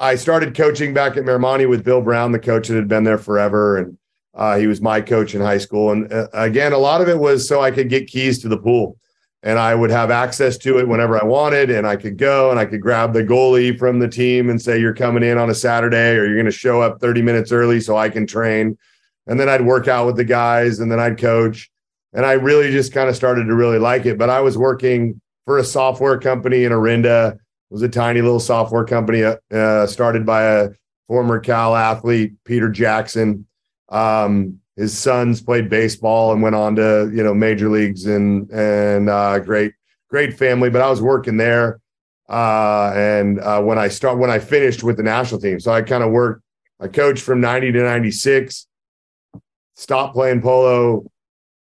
I 0.00 0.16
started 0.16 0.54
coaching 0.54 0.94
back 0.94 1.16
at 1.16 1.24
Miramonte 1.24 1.68
with 1.68 1.84
Bill 1.84 2.00
Brown, 2.00 2.32
the 2.32 2.38
coach 2.38 2.68
that 2.68 2.76
had 2.76 2.88
been 2.88 3.04
there 3.04 3.18
forever. 3.18 3.78
And 3.78 3.98
uh, 4.34 4.56
he 4.56 4.66
was 4.66 4.80
my 4.80 5.00
coach 5.00 5.34
in 5.34 5.40
high 5.40 5.58
school. 5.58 5.92
And 5.92 6.12
uh, 6.12 6.28
again, 6.32 6.72
a 6.72 6.78
lot 6.78 7.00
of 7.00 7.08
it 7.08 7.18
was 7.18 7.46
so 7.46 7.60
I 7.60 7.70
could 7.70 7.88
get 7.88 8.06
keys 8.06 8.38
to 8.40 8.48
the 8.48 8.58
pool 8.58 8.98
and 9.42 9.58
I 9.58 9.74
would 9.74 9.90
have 9.90 10.10
access 10.10 10.56
to 10.58 10.78
it 10.78 10.88
whenever 10.88 11.20
I 11.20 11.24
wanted. 11.24 11.70
And 11.70 11.86
I 11.86 11.96
could 11.96 12.16
go 12.16 12.50
and 12.50 12.58
I 12.58 12.64
could 12.64 12.80
grab 12.80 13.12
the 13.12 13.22
goalie 13.22 13.78
from 13.78 13.98
the 13.98 14.08
team 14.08 14.50
and 14.50 14.60
say, 14.60 14.78
You're 14.78 14.94
coming 14.94 15.22
in 15.22 15.38
on 15.38 15.50
a 15.50 15.54
Saturday 15.54 16.16
or 16.16 16.26
you're 16.26 16.36
going 16.36 16.46
to 16.46 16.52
show 16.52 16.80
up 16.80 17.00
30 17.00 17.22
minutes 17.22 17.52
early 17.52 17.80
so 17.80 17.96
I 17.96 18.08
can 18.08 18.26
train. 18.26 18.78
And 19.26 19.38
then 19.38 19.48
I'd 19.48 19.64
work 19.64 19.88
out 19.88 20.06
with 20.06 20.16
the 20.16 20.24
guys 20.24 20.80
and 20.80 20.90
then 20.90 21.00
I'd 21.00 21.18
coach 21.18 21.70
and 22.16 22.24
I 22.24 22.32
really 22.32 22.72
just 22.72 22.92
kind 22.94 23.10
of 23.10 23.14
started 23.14 23.44
to 23.44 23.54
really 23.54 23.78
like 23.78 24.06
it. 24.06 24.16
But 24.16 24.30
I 24.30 24.40
was 24.40 24.56
working 24.56 25.20
for 25.44 25.58
a 25.58 25.64
software 25.64 26.18
company 26.18 26.64
in 26.64 26.72
Orinda. 26.72 27.34
It 27.34 27.74
was 27.74 27.82
a 27.82 27.88
tiny 27.90 28.22
little 28.22 28.40
software 28.40 28.84
company 28.84 29.22
uh, 29.22 29.86
started 29.86 30.24
by 30.24 30.42
a 30.44 30.70
former 31.08 31.38
Cal 31.38 31.76
athlete, 31.76 32.32
Peter 32.44 32.70
Jackson. 32.70 33.46
Um, 33.90 34.60
his 34.76 34.96
sons 34.96 35.42
played 35.42 35.68
baseball 35.68 36.32
and 36.32 36.42
went 36.42 36.54
on 36.54 36.76
to 36.76 37.10
you 37.14 37.22
know 37.22 37.34
major 37.34 37.68
leagues 37.68 38.06
and 38.06 38.50
and 38.50 39.10
uh, 39.10 39.38
great 39.38 39.74
great 40.08 40.38
family. 40.38 40.70
But 40.70 40.80
I 40.80 40.88
was 40.88 41.02
working 41.02 41.36
there, 41.36 41.80
uh, 42.30 42.92
and 42.94 43.40
uh, 43.40 43.60
when 43.60 43.78
I 43.78 43.88
start 43.88 44.18
when 44.18 44.30
I 44.30 44.38
finished 44.38 44.82
with 44.82 44.96
the 44.96 45.02
national 45.02 45.40
team, 45.40 45.60
so 45.60 45.70
I 45.70 45.82
kind 45.82 46.02
of 46.02 46.12
worked. 46.12 46.42
I 46.80 46.88
coached 46.88 47.22
from 47.22 47.42
ninety 47.42 47.72
to 47.72 47.82
ninety 47.82 48.10
six. 48.10 48.66
Stopped 49.74 50.14
playing 50.14 50.40
polo 50.40 51.04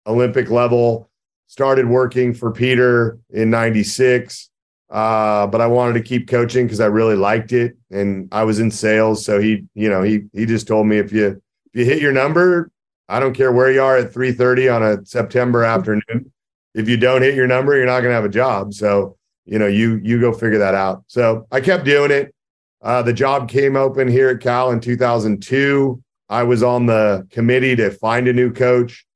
Olympic 0.06 0.50
level. 0.50 1.10
Started 1.46 1.86
working 1.86 2.34
for 2.34 2.50
Peter 2.50 3.18
in 3.30 3.50
96. 3.50 4.50
Uh, 4.90 5.46
but 5.46 5.60
I 5.60 5.66
wanted 5.66 5.94
to 5.94 6.00
keep 6.00 6.28
coaching 6.28 6.66
because 6.66 6.80
I 6.80 6.86
really 6.86 7.16
liked 7.16 7.52
it. 7.52 7.76
And 7.90 8.28
I 8.32 8.44
was 8.44 8.60
in 8.60 8.70
sales. 8.70 9.24
So 9.24 9.40
he, 9.40 9.64
you 9.74 9.88
know, 9.88 10.02
he 10.02 10.24
he 10.32 10.46
just 10.46 10.66
told 10.66 10.86
me 10.86 10.98
if 10.98 11.12
you 11.12 11.42
if 11.72 11.80
you 11.80 11.84
hit 11.84 12.00
your 12.00 12.12
number, 12.12 12.70
I 13.08 13.20
don't 13.20 13.34
care 13.34 13.52
where 13.52 13.70
you 13.70 13.82
are 13.82 13.96
at 13.96 14.12
3:30 14.12 14.74
on 14.74 14.82
a 14.82 15.04
September 15.04 15.64
afternoon. 15.64 16.32
If 16.74 16.88
you 16.88 16.96
don't 16.96 17.22
hit 17.22 17.34
your 17.34 17.46
number, 17.46 17.76
you're 17.76 17.86
not 17.86 18.00
gonna 18.00 18.14
have 18.14 18.24
a 18.24 18.28
job. 18.28 18.74
So 18.74 19.16
you 19.46 19.58
know, 19.58 19.66
you 19.66 20.00
you 20.02 20.20
go 20.20 20.32
figure 20.32 20.58
that 20.58 20.74
out. 20.74 21.04
So 21.06 21.46
I 21.50 21.60
kept 21.60 21.84
doing 21.84 22.10
it. 22.10 22.34
Uh, 22.82 23.02
the 23.02 23.12
job 23.12 23.48
came 23.48 23.76
open 23.76 24.08
here 24.08 24.28
at 24.28 24.40
Cal 24.40 24.70
in 24.70 24.80
2002. 24.80 26.02
I 26.28 26.42
was 26.42 26.62
on 26.62 26.86
the 26.86 27.26
committee 27.30 27.76
to 27.76 27.90
find 27.90 28.28
a 28.28 28.32
new 28.32 28.52
coach, 28.52 29.06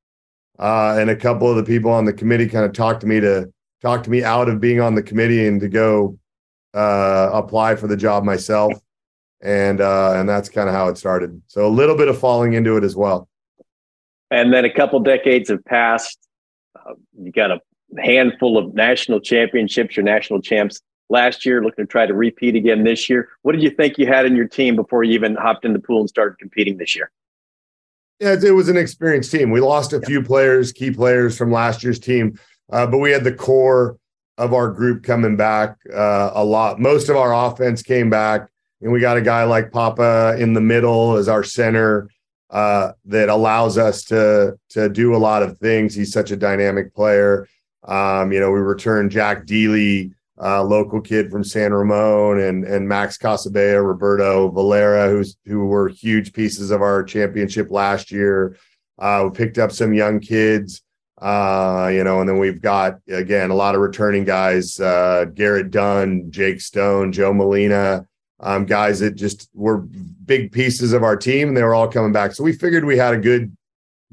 uh, 0.58 0.96
and 0.98 1.10
a 1.10 1.16
couple 1.16 1.48
of 1.48 1.56
the 1.56 1.62
people 1.62 1.90
on 1.90 2.04
the 2.04 2.12
committee 2.12 2.48
kind 2.48 2.64
of 2.64 2.72
talked 2.72 3.00
to 3.02 3.06
me 3.06 3.20
to 3.20 3.52
talk 3.80 4.02
to 4.02 4.10
me 4.10 4.24
out 4.24 4.48
of 4.48 4.60
being 4.60 4.80
on 4.80 4.94
the 4.94 5.02
committee 5.02 5.46
and 5.46 5.60
to 5.60 5.68
go 5.68 6.18
uh, 6.74 7.30
apply 7.32 7.76
for 7.76 7.86
the 7.86 7.96
job 7.96 8.24
myself. 8.24 8.72
And 9.40 9.80
uh, 9.80 10.14
and 10.16 10.28
that's 10.28 10.48
kind 10.48 10.68
of 10.68 10.74
how 10.74 10.88
it 10.88 10.98
started. 10.98 11.40
So 11.46 11.64
a 11.64 11.68
little 11.68 11.96
bit 11.96 12.08
of 12.08 12.18
falling 12.18 12.54
into 12.54 12.76
it 12.76 12.82
as 12.82 12.96
well. 12.96 13.28
And 14.32 14.52
then 14.52 14.64
a 14.64 14.72
couple 14.72 14.98
decades 14.98 15.48
have 15.48 15.64
passed. 15.64 16.18
Uh, 16.74 16.94
you 17.16 17.30
got 17.30 17.52
a 17.52 17.60
handful 18.02 18.58
of 18.58 18.74
national 18.74 19.20
championships, 19.20 19.96
your 19.96 20.04
national 20.04 20.42
champs 20.42 20.80
last 21.08 21.46
year, 21.46 21.62
looking 21.62 21.86
to 21.86 21.90
try 21.90 22.04
to 22.04 22.14
repeat 22.14 22.56
again 22.56 22.82
this 22.82 23.08
year. 23.08 23.28
What 23.42 23.52
did 23.52 23.62
you 23.62 23.70
think 23.70 23.96
you 23.96 24.08
had 24.08 24.26
in 24.26 24.34
your 24.34 24.48
team 24.48 24.74
before 24.74 25.04
you 25.04 25.14
even 25.14 25.36
hopped 25.36 25.64
in 25.64 25.72
the 25.72 25.78
pool 25.78 26.00
and 26.00 26.08
started 26.08 26.36
competing 26.38 26.76
this 26.76 26.96
year? 26.96 27.10
Yeah, 28.20 28.34
it 28.42 28.50
was 28.50 28.68
an 28.68 28.76
experienced 28.76 29.30
team. 29.30 29.50
We 29.50 29.60
lost 29.60 29.92
a 29.92 30.00
few 30.00 30.22
players, 30.22 30.72
key 30.72 30.90
players 30.90 31.38
from 31.38 31.52
last 31.52 31.84
year's 31.84 32.00
team, 32.00 32.38
uh, 32.72 32.86
but 32.86 32.98
we 32.98 33.12
had 33.12 33.22
the 33.22 33.32
core 33.32 33.96
of 34.38 34.52
our 34.52 34.70
group 34.72 35.04
coming 35.04 35.36
back 35.36 35.76
uh, 35.92 36.30
a 36.34 36.44
lot. 36.44 36.80
Most 36.80 37.08
of 37.08 37.16
our 37.16 37.32
offense 37.32 37.80
came 37.82 38.10
back, 38.10 38.48
and 38.80 38.90
we 38.90 38.98
got 38.98 39.16
a 39.16 39.22
guy 39.22 39.44
like 39.44 39.70
Papa 39.70 40.36
in 40.38 40.52
the 40.52 40.60
middle 40.60 41.16
as 41.16 41.28
our 41.28 41.44
center 41.44 42.08
uh, 42.50 42.92
that 43.04 43.28
allows 43.28 43.78
us 43.78 44.02
to 44.04 44.58
to 44.70 44.88
do 44.88 45.14
a 45.14 45.18
lot 45.18 45.42
of 45.44 45.58
things. 45.58 45.94
He's 45.94 46.12
such 46.12 46.32
a 46.32 46.36
dynamic 46.36 46.94
player. 46.94 47.46
Um, 47.84 48.32
you 48.32 48.40
know, 48.40 48.50
we 48.50 48.58
returned 48.58 49.12
Jack 49.12 49.46
Deely, 49.46 50.12
uh, 50.40 50.62
local 50.62 51.00
kid 51.00 51.30
from 51.30 51.42
San 51.42 51.72
Ramon, 51.72 52.40
and 52.40 52.64
and 52.64 52.88
Max 52.88 53.16
Casabella, 53.16 53.82
Roberto 53.82 54.48
Valera, 54.50 55.08
who's 55.08 55.36
who 55.46 55.66
were 55.66 55.88
huge 55.88 56.32
pieces 56.32 56.70
of 56.70 56.82
our 56.82 57.02
championship 57.02 57.70
last 57.70 58.10
year. 58.10 58.56
Uh, 58.98 59.24
we 59.24 59.36
picked 59.36 59.58
up 59.58 59.72
some 59.72 59.92
young 59.92 60.20
kids, 60.20 60.82
uh, 61.20 61.90
you 61.92 62.04
know, 62.04 62.20
and 62.20 62.28
then 62.28 62.38
we've 62.38 62.60
got 62.60 62.98
again 63.08 63.50
a 63.50 63.54
lot 63.54 63.74
of 63.74 63.80
returning 63.80 64.24
guys: 64.24 64.78
uh, 64.80 65.24
Garrett 65.34 65.70
Dunn, 65.70 66.30
Jake 66.30 66.60
Stone, 66.60 67.12
Joe 67.12 67.32
Molina, 67.32 68.06
um, 68.40 68.64
guys 68.64 69.00
that 69.00 69.16
just 69.16 69.48
were 69.54 69.78
big 69.78 70.52
pieces 70.52 70.92
of 70.92 71.02
our 71.02 71.16
team, 71.16 71.48
and 71.48 71.56
they 71.56 71.62
were 71.62 71.74
all 71.74 71.88
coming 71.88 72.12
back. 72.12 72.32
So 72.32 72.44
we 72.44 72.52
figured 72.52 72.84
we 72.84 72.96
had 72.96 73.14
a 73.14 73.18
good 73.18 73.56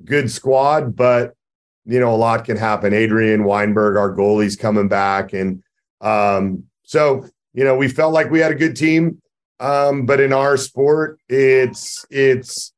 good 0.04 0.32
squad, 0.32 0.96
but 0.96 1.36
you 1.86 2.00
know, 2.00 2.14
a 2.14 2.18
lot 2.18 2.46
can 2.46 2.58
happen. 2.58 2.94
Adrian 2.94 3.44
Weinberg, 3.44 3.96
our 3.96 4.14
goalie's 4.14 4.56
coming 4.56 4.88
back. 4.88 5.34
And 5.34 5.62
um, 6.02 6.64
so, 6.84 7.26
you 7.54 7.64
know, 7.64 7.76
we 7.76 7.88
felt 7.88 8.14
like 8.14 8.30
we 8.30 8.40
had 8.40 8.52
a 8.52 8.56
good 8.56 8.76
team. 8.76 9.22
Um, 9.60 10.06
but 10.06 10.20
in 10.20 10.34
our 10.34 10.58
sport, 10.58 11.20
it's 11.30 12.06
it's 12.10 12.74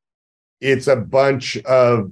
it's 0.60 0.86
a 0.86 0.96
bunch 0.96 1.56
of 1.58 2.10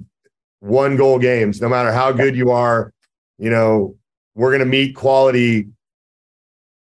one 0.59 0.97
goal 0.97 1.19
games. 1.19 1.61
No 1.61 1.69
matter 1.69 1.91
how 1.91 2.11
good 2.11 2.35
you 2.35 2.51
are, 2.51 2.93
you 3.37 3.49
know, 3.49 3.95
we're 4.35 4.51
gonna 4.51 4.65
meet 4.65 4.95
quality 4.95 5.69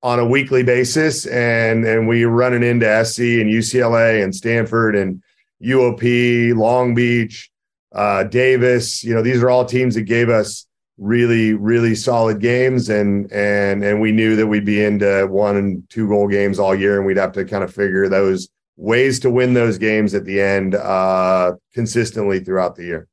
on 0.03 0.19
a 0.19 0.27
weekly 0.27 0.63
basis. 0.63 1.27
And 1.27 1.85
and 1.87 2.07
we 2.07 2.25
running 2.25 2.63
into 2.63 3.05
SC 3.05 3.21
and 3.21 3.51
UCLA 3.51 4.23
and 4.23 4.35
Stanford 4.35 4.95
and 4.95 5.23
UOP, 5.63 6.55
Long 6.55 6.95
Beach, 6.95 7.51
uh, 7.93 8.25
Davis. 8.25 9.03
You 9.03 9.15
know, 9.15 9.23
these 9.23 9.43
are 9.43 9.51
all 9.51 9.65
teams 9.65 9.95
that 9.95 10.03
gave 10.03 10.29
us 10.29 10.67
really, 11.01 11.55
really 11.55 11.95
solid 11.95 12.41
games, 12.41 12.89
and 12.89 13.31
and 13.33 13.83
and 13.83 14.01
we 14.01 14.13
knew 14.13 14.37
that 14.37 14.47
we'd 14.47 14.65
be 14.65 14.85
into 14.85 15.27
one 15.29 15.57
and 15.57 15.83
two 15.89 16.07
goal 16.07 16.29
games 16.29 16.59
all 16.59 16.75
year, 16.75 16.99
and 16.99 17.07
we'd 17.07 17.17
have 17.17 17.33
to 17.33 17.45
kind 17.45 17.65
of 17.65 17.75
figure 17.75 18.09
those 18.09 18.49
ways 18.77 19.19
to 19.21 19.31
win 19.31 19.55
those 19.55 19.79
games 19.79 20.15
at 20.15 20.25
the 20.25 20.41
end 20.41 20.75
uh, 20.75 21.53
consistently 21.75 22.41
throughout 22.41 22.77
the 22.77 22.85
year. 22.85 23.09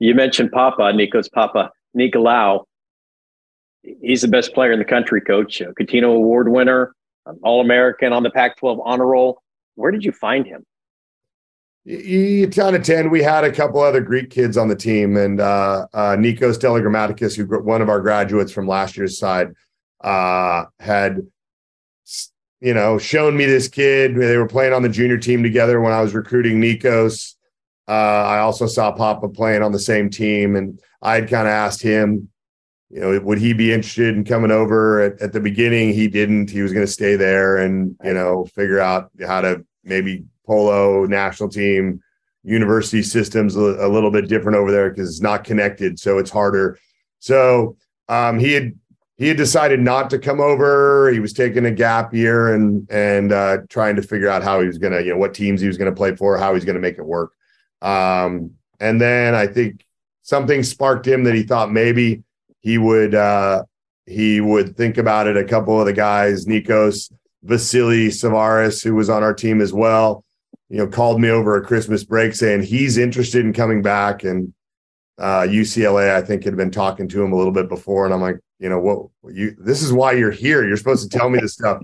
You 0.00 0.14
mentioned 0.14 0.50
Papa, 0.52 0.92
Nico's 0.92 1.28
Papa, 1.28 1.70
Nicolau. 1.96 2.64
He's 3.82 4.22
the 4.22 4.28
best 4.28 4.52
player 4.54 4.72
in 4.72 4.78
the 4.78 4.84
country, 4.84 5.20
coach. 5.20 5.60
A 5.60 5.72
Cutino 5.72 6.14
Award 6.14 6.50
winner, 6.50 6.94
All 7.42 7.60
American 7.60 8.12
on 8.12 8.22
the 8.22 8.30
Pac 8.30 8.56
12 8.58 8.80
honor 8.84 9.06
roll. 9.06 9.42
Where 9.76 9.90
did 9.90 10.04
you 10.04 10.12
find 10.12 10.46
him? 10.46 10.64
Ton 11.88 12.74
of 12.74 12.82
10. 12.82 13.08
We 13.08 13.22
had 13.22 13.44
a 13.44 13.52
couple 13.52 13.80
other 13.80 14.02
Greek 14.02 14.28
kids 14.28 14.58
on 14.58 14.68
the 14.68 14.76
team, 14.76 15.16
and 15.16 15.40
uh, 15.40 15.86
uh, 15.94 16.16
Nikos 16.16 16.58
Delagrammatikas, 16.58 17.34
who 17.34 17.46
one 17.62 17.80
of 17.80 17.88
our 17.88 18.00
graduates 18.00 18.52
from 18.52 18.68
last 18.68 18.96
year's 18.96 19.18
side, 19.18 19.54
uh, 20.02 20.64
had 20.80 21.26
you 22.60 22.74
know 22.74 22.98
shown 22.98 23.34
me 23.38 23.46
this 23.46 23.68
kid. 23.68 24.16
They 24.16 24.36
were 24.36 24.46
playing 24.46 24.74
on 24.74 24.82
the 24.82 24.90
junior 24.90 25.16
team 25.16 25.42
together 25.42 25.80
when 25.80 25.94
I 25.94 26.02
was 26.02 26.12
recruiting 26.12 26.60
Nikos. 26.60 27.36
Uh, 27.88 27.92
I 27.92 28.40
also 28.40 28.66
saw 28.66 28.92
Papa 28.92 29.30
playing 29.30 29.62
on 29.62 29.72
the 29.72 29.78
same 29.78 30.10
team, 30.10 30.56
and 30.56 30.78
i 31.00 31.14
had 31.14 31.30
kind 31.30 31.48
of 31.48 31.52
asked 31.52 31.80
him, 31.80 32.28
you 32.90 33.00
know, 33.00 33.18
would 33.20 33.38
he 33.38 33.54
be 33.54 33.72
interested 33.72 34.14
in 34.14 34.24
coming 34.24 34.50
over? 34.50 35.00
At, 35.00 35.22
at 35.22 35.32
the 35.32 35.40
beginning, 35.40 35.94
he 35.94 36.06
didn't. 36.06 36.50
He 36.50 36.60
was 36.60 36.74
going 36.74 36.84
to 36.84 36.92
stay 36.92 37.16
there 37.16 37.56
and 37.56 37.96
you 38.04 38.12
know 38.12 38.44
figure 38.44 38.78
out 38.78 39.10
how 39.26 39.40
to 39.40 39.64
maybe 39.84 40.26
polo 40.48 41.04
national 41.04 41.50
team 41.50 42.00
university 42.42 43.02
systems 43.02 43.56
a, 43.56 43.60
little 43.60 44.10
bit 44.10 44.26
different 44.26 44.56
over 44.56 44.72
there 44.72 44.88
because 44.88 45.10
it's 45.10 45.20
not 45.20 45.44
connected 45.44 45.98
so 46.00 46.18
it's 46.18 46.30
harder. 46.30 46.78
So 47.18 47.76
um, 48.08 48.38
he 48.38 48.52
had 48.52 48.72
he 49.18 49.28
had 49.28 49.36
decided 49.36 49.80
not 49.80 50.08
to 50.10 50.18
come 50.18 50.40
over. 50.40 51.10
He 51.10 51.20
was 51.20 51.32
taking 51.32 51.66
a 51.66 51.70
gap 51.70 52.14
year 52.14 52.54
and 52.54 52.90
and 52.90 53.32
uh, 53.32 53.58
trying 53.68 53.96
to 53.96 54.02
figure 54.02 54.28
out 54.28 54.42
how 54.42 54.60
he 54.60 54.66
was 54.66 54.78
gonna 54.78 55.00
you 55.00 55.10
know 55.10 55.18
what 55.18 55.34
teams 55.34 55.60
he 55.60 55.66
was 55.66 55.76
gonna 55.76 55.94
play 55.94 56.16
for 56.16 56.38
how 56.38 56.54
he's 56.54 56.64
gonna 56.64 56.78
make 56.78 56.98
it 56.98 57.04
work. 57.04 57.32
Um, 57.82 58.52
and 58.80 59.00
then 59.00 59.34
i 59.34 59.46
think 59.46 59.84
something 60.22 60.62
sparked 60.62 61.06
him 61.06 61.24
that 61.24 61.34
he 61.34 61.42
thought 61.42 61.72
maybe 61.72 62.22
he 62.60 62.78
would 62.78 63.14
uh, 63.14 63.64
he 64.06 64.40
would 64.40 64.76
think 64.76 64.98
about 64.98 65.26
it. 65.26 65.36
A 65.36 65.44
couple 65.44 65.78
of 65.78 65.86
the 65.86 65.92
guys 65.92 66.46
nikos 66.46 67.12
vasily 67.42 68.08
savaris 68.08 68.82
who 68.82 68.94
was 68.94 69.10
on 69.10 69.22
our 69.22 69.34
team 69.34 69.60
as 69.60 69.72
well 69.72 70.24
you 70.68 70.78
know, 70.78 70.86
called 70.86 71.20
me 71.20 71.30
over 71.30 71.56
a 71.56 71.64
Christmas 71.64 72.04
break 72.04 72.34
saying 72.34 72.62
he's 72.62 72.98
interested 72.98 73.44
in 73.44 73.52
coming 73.52 73.82
back. 73.82 74.24
And 74.24 74.52
uh, 75.18 75.42
UCLA, 75.42 76.14
I 76.14 76.22
think, 76.22 76.44
had 76.44 76.56
been 76.56 76.70
talking 76.70 77.08
to 77.08 77.22
him 77.22 77.32
a 77.32 77.36
little 77.36 77.52
bit 77.52 77.68
before. 77.68 78.04
And 78.04 78.14
I'm 78.14 78.20
like, 78.20 78.38
you 78.58 78.68
know, 78.68 78.78
what 78.78 79.34
you 79.34 79.54
this 79.58 79.82
is 79.82 79.92
why 79.92 80.12
you're 80.12 80.30
here. 80.30 80.66
You're 80.66 80.76
supposed 80.76 81.10
to 81.10 81.18
tell 81.18 81.30
me 81.30 81.38
this 81.38 81.54
stuff. 81.54 81.82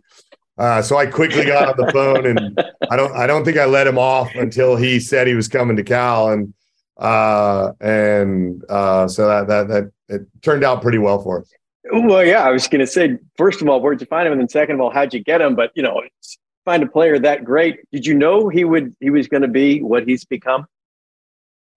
Uh, 0.57 0.82
so 0.82 0.97
I 0.97 1.07
quickly 1.07 1.45
got 1.45 1.68
on 1.68 1.87
the 1.87 1.93
phone 1.93 2.26
and 2.26 2.61
I 2.91 2.97
don't 2.97 3.12
I 3.12 3.26
don't 3.26 3.45
think 3.45 3.59
I 3.59 3.64
let 3.64 3.87
him 3.87 3.99
off 3.99 4.35
until 4.35 4.76
he 4.76 5.01
said 5.01 5.26
he 5.26 5.35
was 5.35 5.49
coming 5.49 5.76
to 5.76 5.82
Cal. 5.82 6.30
And 6.30 6.55
uh 6.97 7.72
and 7.80 8.62
uh 8.68 9.09
so 9.09 9.26
that 9.26 9.49
that 9.49 9.68
that 9.68 9.91
it 10.09 10.22
turned 10.43 10.62
out 10.62 10.82
pretty 10.82 10.99
well 10.99 11.20
for 11.22 11.41
us. 11.41 11.53
Well, 11.93 12.24
yeah, 12.24 12.43
I 12.43 12.51
was 12.51 12.66
going 12.66 12.80
to 12.80 12.87
say, 12.87 13.18
first 13.37 13.61
of 13.61 13.68
all, 13.68 13.80
where'd 13.80 14.01
you 14.01 14.07
find 14.07 14.26
him? 14.26 14.32
And 14.32 14.41
then 14.41 14.49
second 14.49 14.76
of 14.76 14.80
all, 14.80 14.91
how'd 14.91 15.12
you 15.12 15.22
get 15.22 15.41
him? 15.41 15.55
But, 15.55 15.70
you 15.74 15.82
know, 15.82 16.03
find 16.65 16.83
a 16.83 16.89
player 16.89 17.19
that 17.19 17.45
great. 17.45 17.81
Did 17.93 18.07
you 18.07 18.15
know 18.15 18.49
he 18.49 18.65
would 18.65 18.95
he 19.01 19.11
was 19.11 19.29
going 19.29 19.43
to 19.43 19.49
be 19.49 19.83
what 19.83 20.07
he's 20.07 20.25
become? 20.25 20.67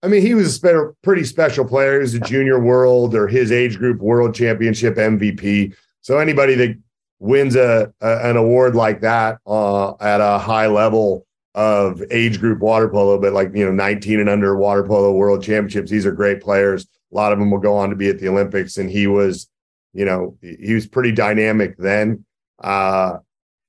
I 0.04 0.08
mean, 0.08 0.22
he 0.22 0.36
was 0.36 0.64
a 0.64 0.94
pretty 1.02 1.24
special 1.24 1.66
player. 1.66 1.94
He 1.96 2.00
was 2.00 2.14
a 2.14 2.20
junior 2.20 2.60
world 2.60 3.16
or 3.16 3.28
his 3.28 3.52
age 3.52 3.78
group 3.78 4.00
world 4.00 4.36
championship 4.36 4.96
MVP. 4.96 5.76
So 6.02 6.20
anybody 6.20 6.56
that 6.56 6.78
wins 7.20 7.56
a, 7.56 7.92
a 8.02 8.30
an 8.30 8.38
award 8.38 8.76
like 8.76 9.02
that 9.02 9.40
uh, 9.48 9.96
at 10.00 10.22
a 10.22 10.38
high 10.38 10.68
level 10.68 11.26
of 11.56 12.04
age 12.12 12.40
group 12.40 12.60
water 12.60 12.88
polo, 12.88 13.20
but 13.20 13.34
like 13.34 13.50
you 13.56 13.66
know, 13.66 13.72
19 13.72 14.20
and 14.20 14.30
under 14.30 14.56
water 14.56 14.84
polo 14.84 15.12
world 15.12 15.42
championships, 15.44 15.90
these 15.90 16.06
are 16.06 16.12
great 16.12 16.42
players. 16.42 16.86
A 17.12 17.16
lot 17.16 17.34
of 17.34 17.40
them 17.40 17.50
will 17.50 17.60
go 17.60 17.76
on 17.76 17.90
to 17.90 17.96
be 17.96 18.10
at 18.10 18.20
the 18.20 18.28
Olympics, 18.28 18.78
and 18.78 18.92
he 18.92 19.08
was, 19.08 19.50
you 19.94 20.06
know, 20.06 20.38
he 20.42 20.74
was 20.76 20.86
pretty 20.86 21.12
dynamic 21.12 21.76
then. 21.78 22.24
Uh, 22.60 23.18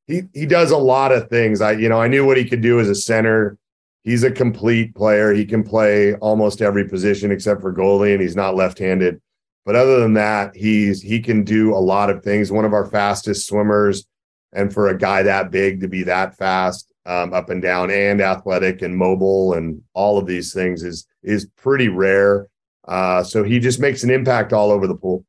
he 0.08 0.22
he 0.32 0.46
does 0.46 0.70
a 0.70 0.76
lot 0.76 1.12
of 1.12 1.28
things. 1.28 1.60
I 1.60 1.72
you 1.72 1.88
know 1.88 2.00
I 2.00 2.08
knew 2.08 2.26
what 2.26 2.36
he 2.38 2.44
could 2.44 2.62
do 2.62 2.80
as 2.80 2.88
a 2.88 2.94
center. 2.94 3.56
He's 4.02 4.24
a 4.24 4.30
complete 4.30 4.94
player. 4.94 5.32
He 5.32 5.44
can 5.44 5.62
play 5.62 6.14
almost 6.14 6.62
every 6.62 6.88
position 6.88 7.30
except 7.30 7.60
for 7.60 7.72
goalie, 7.72 8.12
and 8.14 8.22
he's 8.22 8.36
not 8.36 8.56
left-handed. 8.56 9.20
But 9.66 9.76
other 9.76 10.00
than 10.00 10.14
that, 10.14 10.56
he's 10.56 11.02
he 11.02 11.20
can 11.20 11.44
do 11.44 11.74
a 11.74 11.78
lot 11.78 12.08
of 12.08 12.24
things. 12.24 12.50
One 12.50 12.64
of 12.64 12.72
our 12.72 12.86
fastest 12.86 13.46
swimmers, 13.46 14.06
and 14.52 14.72
for 14.72 14.88
a 14.88 14.98
guy 14.98 15.22
that 15.22 15.50
big 15.50 15.82
to 15.82 15.88
be 15.88 16.02
that 16.04 16.36
fast 16.36 16.90
um, 17.04 17.34
up 17.34 17.50
and 17.50 17.60
down 17.60 17.90
and 17.90 18.20
athletic 18.20 18.82
and 18.82 18.96
mobile 18.96 19.54
and 19.54 19.82
all 19.92 20.18
of 20.18 20.26
these 20.26 20.54
things 20.54 20.82
is 20.82 21.06
is 21.22 21.46
pretty 21.56 21.88
rare. 21.88 22.48
Uh, 22.86 23.22
so 23.22 23.42
he 23.42 23.58
just 23.58 23.78
makes 23.78 24.02
an 24.02 24.10
impact 24.10 24.54
all 24.54 24.70
over 24.70 24.86
the 24.86 24.94
pool. 24.94 25.24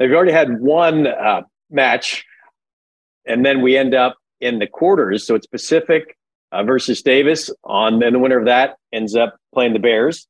They've 0.00 0.10
already 0.10 0.32
had 0.32 0.60
one 0.60 1.06
uh, 1.06 1.42
match 1.70 2.24
and 3.28 3.44
then 3.44 3.62
we 3.62 3.76
end 3.76 3.94
up 3.94 4.16
in 4.40 4.58
the 4.58 4.66
quarters. 4.66 5.26
So 5.26 5.34
it's 5.34 5.46
Pacific 5.46 6.16
uh, 6.52 6.62
versus 6.64 7.02
Davis 7.02 7.50
on, 7.64 8.02
and 8.02 8.14
the 8.14 8.18
winner 8.18 8.38
of 8.38 8.46
that 8.46 8.76
ends 8.92 9.14
up 9.14 9.36
playing 9.52 9.74
the 9.74 9.78
Bears 9.78 10.26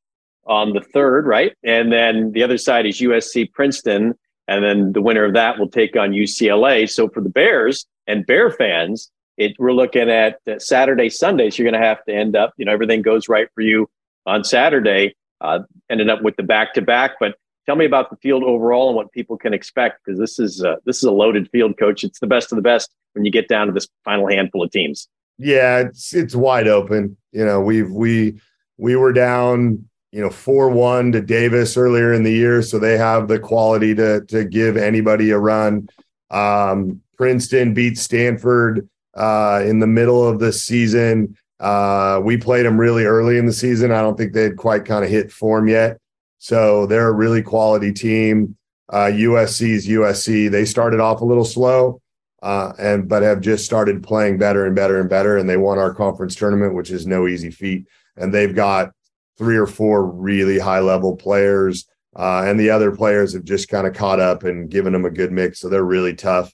on 0.46 0.72
the 0.72 0.80
third, 0.80 1.26
right? 1.26 1.54
And 1.62 1.92
then 1.92 2.32
the 2.32 2.42
other 2.42 2.58
side 2.58 2.86
is 2.86 3.00
USC 3.00 3.52
Princeton. 3.52 4.14
and 4.48 4.64
then 4.64 4.92
the 4.92 5.02
winner 5.02 5.24
of 5.24 5.34
that 5.34 5.58
will 5.58 5.68
take 5.68 5.94
on 5.94 6.10
UCLA. 6.10 6.88
So 6.88 7.08
for 7.08 7.20
the 7.20 7.28
Bears 7.28 7.86
and 8.06 8.26
Bear 8.26 8.50
fans, 8.50 9.10
it, 9.36 9.54
we're 9.58 9.72
looking 9.72 10.08
at 10.10 10.40
Saturday, 10.58 11.10
Sundays. 11.10 11.58
You're 11.58 11.70
going 11.70 11.80
to 11.80 11.86
have 11.86 12.02
to 12.06 12.14
end 12.14 12.34
up, 12.34 12.54
you 12.56 12.64
know, 12.64 12.72
everything 12.72 13.02
goes 13.02 13.28
right 13.28 13.48
for 13.54 13.60
you 13.60 13.88
on 14.26 14.42
Saturday. 14.42 15.14
Uh, 15.40 15.60
ended 15.88 16.10
up 16.10 16.22
with 16.22 16.34
the 16.36 16.42
back 16.42 16.74
to 16.74 16.82
back, 16.82 17.12
but 17.20 17.36
tell 17.68 17.76
me 17.76 17.84
about 17.84 18.08
the 18.08 18.16
field 18.16 18.42
overall 18.42 18.88
and 18.88 18.96
what 18.96 19.12
people 19.12 19.36
can 19.36 19.52
expect 19.52 20.02
because 20.02 20.18
this 20.18 20.38
is 20.38 20.64
uh, 20.64 20.76
this 20.86 20.96
is 20.96 21.02
a 21.02 21.12
loaded 21.12 21.50
field, 21.50 21.76
coach. 21.78 22.02
It's 22.02 22.18
the 22.18 22.26
best 22.26 22.50
of 22.50 22.56
the 22.56 22.62
best 22.62 22.90
when 23.12 23.26
you 23.26 23.30
get 23.30 23.46
down 23.46 23.66
to 23.66 23.74
this 23.74 23.86
final 24.06 24.26
handful 24.26 24.62
of 24.62 24.70
teams. 24.70 25.06
Yeah, 25.36 25.80
it's 25.80 26.14
it's 26.14 26.34
wide 26.34 26.66
open. 26.66 27.18
You 27.30 27.44
know, 27.44 27.60
we've 27.60 27.90
we 27.90 28.40
we 28.78 28.96
were 28.96 29.12
down, 29.12 29.86
you 30.12 30.22
know, 30.22 30.30
four 30.30 30.70
one 30.70 31.12
to 31.12 31.20
Davis 31.20 31.76
earlier 31.76 32.14
in 32.14 32.22
the 32.22 32.32
year, 32.32 32.62
so 32.62 32.78
they 32.78 32.96
have 32.96 33.28
the 33.28 33.38
quality 33.38 33.94
to 33.96 34.24
to 34.24 34.44
give 34.46 34.78
anybody 34.78 35.30
a 35.30 35.38
run. 35.38 35.90
Um, 36.30 37.02
Princeton 37.18 37.74
beat 37.74 37.98
Stanford 37.98 38.88
uh, 39.14 39.62
in 39.66 39.78
the 39.80 39.86
middle 39.86 40.26
of 40.26 40.38
the 40.38 40.54
season. 40.54 41.36
Uh, 41.60 42.20
we 42.24 42.38
played 42.38 42.64
them 42.64 42.80
really 42.80 43.04
early 43.04 43.36
in 43.36 43.44
the 43.44 43.52
season. 43.52 43.92
I 43.92 44.00
don't 44.00 44.16
think 44.16 44.32
they'd 44.32 44.56
quite 44.56 44.86
kind 44.86 45.04
of 45.04 45.10
hit 45.10 45.30
form 45.30 45.68
yet. 45.68 45.98
So 46.38 46.86
they're 46.86 47.08
a 47.08 47.12
really 47.12 47.42
quality 47.42 47.92
team. 47.92 48.56
Uh, 48.90 49.10
USC's 49.12 49.86
USC. 49.86 50.50
They 50.50 50.64
started 50.64 51.00
off 51.00 51.20
a 51.20 51.24
little 51.24 51.44
slow, 51.44 52.00
uh, 52.42 52.72
and 52.78 53.08
but 53.08 53.22
have 53.22 53.40
just 53.40 53.64
started 53.64 54.02
playing 54.02 54.38
better 54.38 54.64
and 54.64 54.74
better 54.74 54.98
and 54.98 55.10
better. 55.10 55.36
And 55.36 55.48
they 55.48 55.56
won 55.58 55.78
our 55.78 55.92
conference 55.92 56.34
tournament, 56.34 56.74
which 56.74 56.90
is 56.90 57.06
no 57.06 57.28
easy 57.28 57.50
feat. 57.50 57.86
And 58.16 58.32
they've 58.32 58.54
got 58.54 58.92
three 59.36 59.56
or 59.56 59.66
four 59.66 60.06
really 60.06 60.58
high 60.58 60.80
level 60.80 61.16
players, 61.16 61.86
uh, 62.16 62.44
and 62.46 62.58
the 62.58 62.70
other 62.70 62.92
players 62.96 63.34
have 63.34 63.44
just 63.44 63.68
kind 63.68 63.86
of 63.86 63.94
caught 63.94 64.20
up 64.20 64.44
and 64.44 64.70
given 64.70 64.92
them 64.92 65.04
a 65.04 65.10
good 65.10 65.32
mix. 65.32 65.60
So 65.60 65.68
they're 65.68 65.84
really 65.84 66.14
tough. 66.14 66.52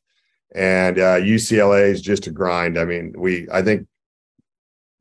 And 0.55 0.99
uh, 0.99 1.17
UCLA 1.19 1.91
is 1.91 2.01
just 2.01 2.27
a 2.27 2.31
grind. 2.31 2.79
I 2.79 2.85
mean, 2.85 3.15
we 3.17 3.47
I 3.53 3.63
think 3.63 3.87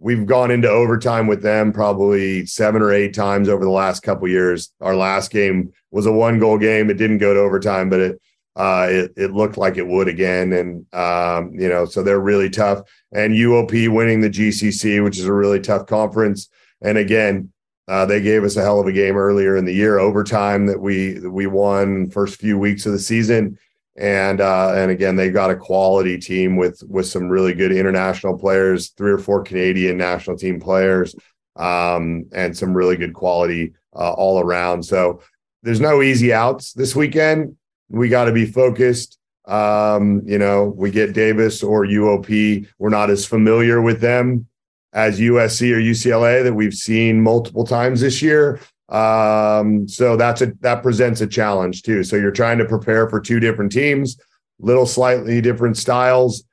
we've 0.03 0.25
gone 0.25 0.51
into 0.51 0.69
overtime 0.69 1.27
with 1.27 1.41
them 1.41 1.71
probably 1.71 2.45
seven 2.45 2.81
or 2.81 2.91
eight 2.91 3.13
times 3.13 3.47
over 3.47 3.63
the 3.63 3.71
last 3.71 4.01
couple 4.01 4.27
years. 4.27 4.71
Our 4.81 4.95
last 4.95 5.31
game 5.31 5.71
was 5.91 6.05
a 6.05 6.11
one 6.11 6.39
goal 6.39 6.57
game. 6.57 6.89
It 6.89 6.97
didn't 6.97 7.19
go 7.19 7.33
to 7.33 7.39
overtime, 7.39 7.89
but 7.89 7.99
it 8.01 8.21
uh, 8.55 8.87
it, 8.87 9.13
it 9.15 9.31
looked 9.31 9.57
like 9.57 9.77
it 9.77 9.87
would 9.87 10.07
again. 10.07 10.51
And 10.53 10.93
um, 10.93 11.53
you 11.55 11.69
know, 11.69 11.85
so 11.85 12.03
they're 12.03 12.19
really 12.19 12.49
tough. 12.49 12.81
And 13.13 13.33
UOP 13.33 13.89
winning 13.89 14.19
the 14.19 14.29
GCC, 14.29 15.03
which 15.03 15.17
is 15.17 15.25
a 15.25 15.33
really 15.33 15.61
tough 15.61 15.87
conference. 15.87 16.49
And 16.81 16.97
again, 16.97 17.51
uh, 17.87 18.05
they 18.05 18.21
gave 18.21 18.43
us 18.43 18.57
a 18.57 18.61
hell 18.61 18.79
of 18.79 18.87
a 18.87 18.91
game 18.91 19.15
earlier 19.15 19.55
in 19.55 19.65
the 19.65 19.73
year, 19.73 19.99
overtime 19.99 20.67
that 20.67 20.81
we 20.81 21.13
that 21.13 21.31
we 21.31 21.47
won 21.47 22.09
first 22.09 22.39
few 22.39 22.57
weeks 22.57 22.85
of 22.85 22.91
the 22.91 22.99
season 22.99 23.57
and 23.95 24.41
uh, 24.41 24.73
and 24.75 24.89
again 24.91 25.15
they've 25.15 25.33
got 25.33 25.51
a 25.51 25.55
quality 25.55 26.17
team 26.17 26.55
with 26.55 26.81
with 26.87 27.05
some 27.05 27.27
really 27.27 27.53
good 27.53 27.71
international 27.71 28.37
players, 28.37 28.89
three 28.89 29.11
or 29.11 29.17
four 29.17 29.43
Canadian 29.43 29.97
national 29.97 30.37
team 30.37 30.59
players, 30.59 31.15
um, 31.55 32.25
and 32.33 32.57
some 32.57 32.73
really 32.73 32.95
good 32.95 33.13
quality 33.13 33.73
uh, 33.95 34.13
all 34.13 34.39
around. 34.39 34.83
So 34.83 35.21
there's 35.61 35.81
no 35.81 36.01
easy 36.01 36.33
outs 36.33 36.73
this 36.73 36.95
weekend. 36.95 37.55
We 37.89 38.09
got 38.09 38.25
to 38.25 38.31
be 38.31 38.45
focused. 38.45 39.17
Um, 39.45 40.21
you 40.25 40.37
know, 40.37 40.73
we 40.75 40.89
get 40.89 41.13
Davis 41.13 41.63
or 41.63 41.85
UOP. 41.85 42.67
We're 42.79 42.89
not 42.89 43.09
as 43.09 43.25
familiar 43.25 43.81
with 43.81 43.99
them 43.99 44.47
as 44.93 45.19
USC 45.19 45.71
or 45.73 45.79
UCLA 45.79 46.43
that 46.43 46.53
we've 46.53 46.73
seen 46.73 47.21
multiple 47.21 47.65
times 47.65 48.01
this 48.01 48.21
year. 48.21 48.59
Um, 48.89 49.87
so 49.87 50.15
that's 50.17 50.41
a 50.41 50.53
that 50.61 50.83
presents 50.83 51.21
a 51.21 51.27
challenge 51.27 51.83
too. 51.83 52.03
So 52.03 52.15
you're 52.15 52.31
trying 52.31 52.57
to 52.59 52.65
prepare 52.65 53.09
for 53.09 53.19
two 53.19 53.39
different 53.39 53.71
teams, 53.71 54.17
little 54.59 54.85
slightly 54.85 55.41
different 55.41 55.77
styles. 55.77 56.43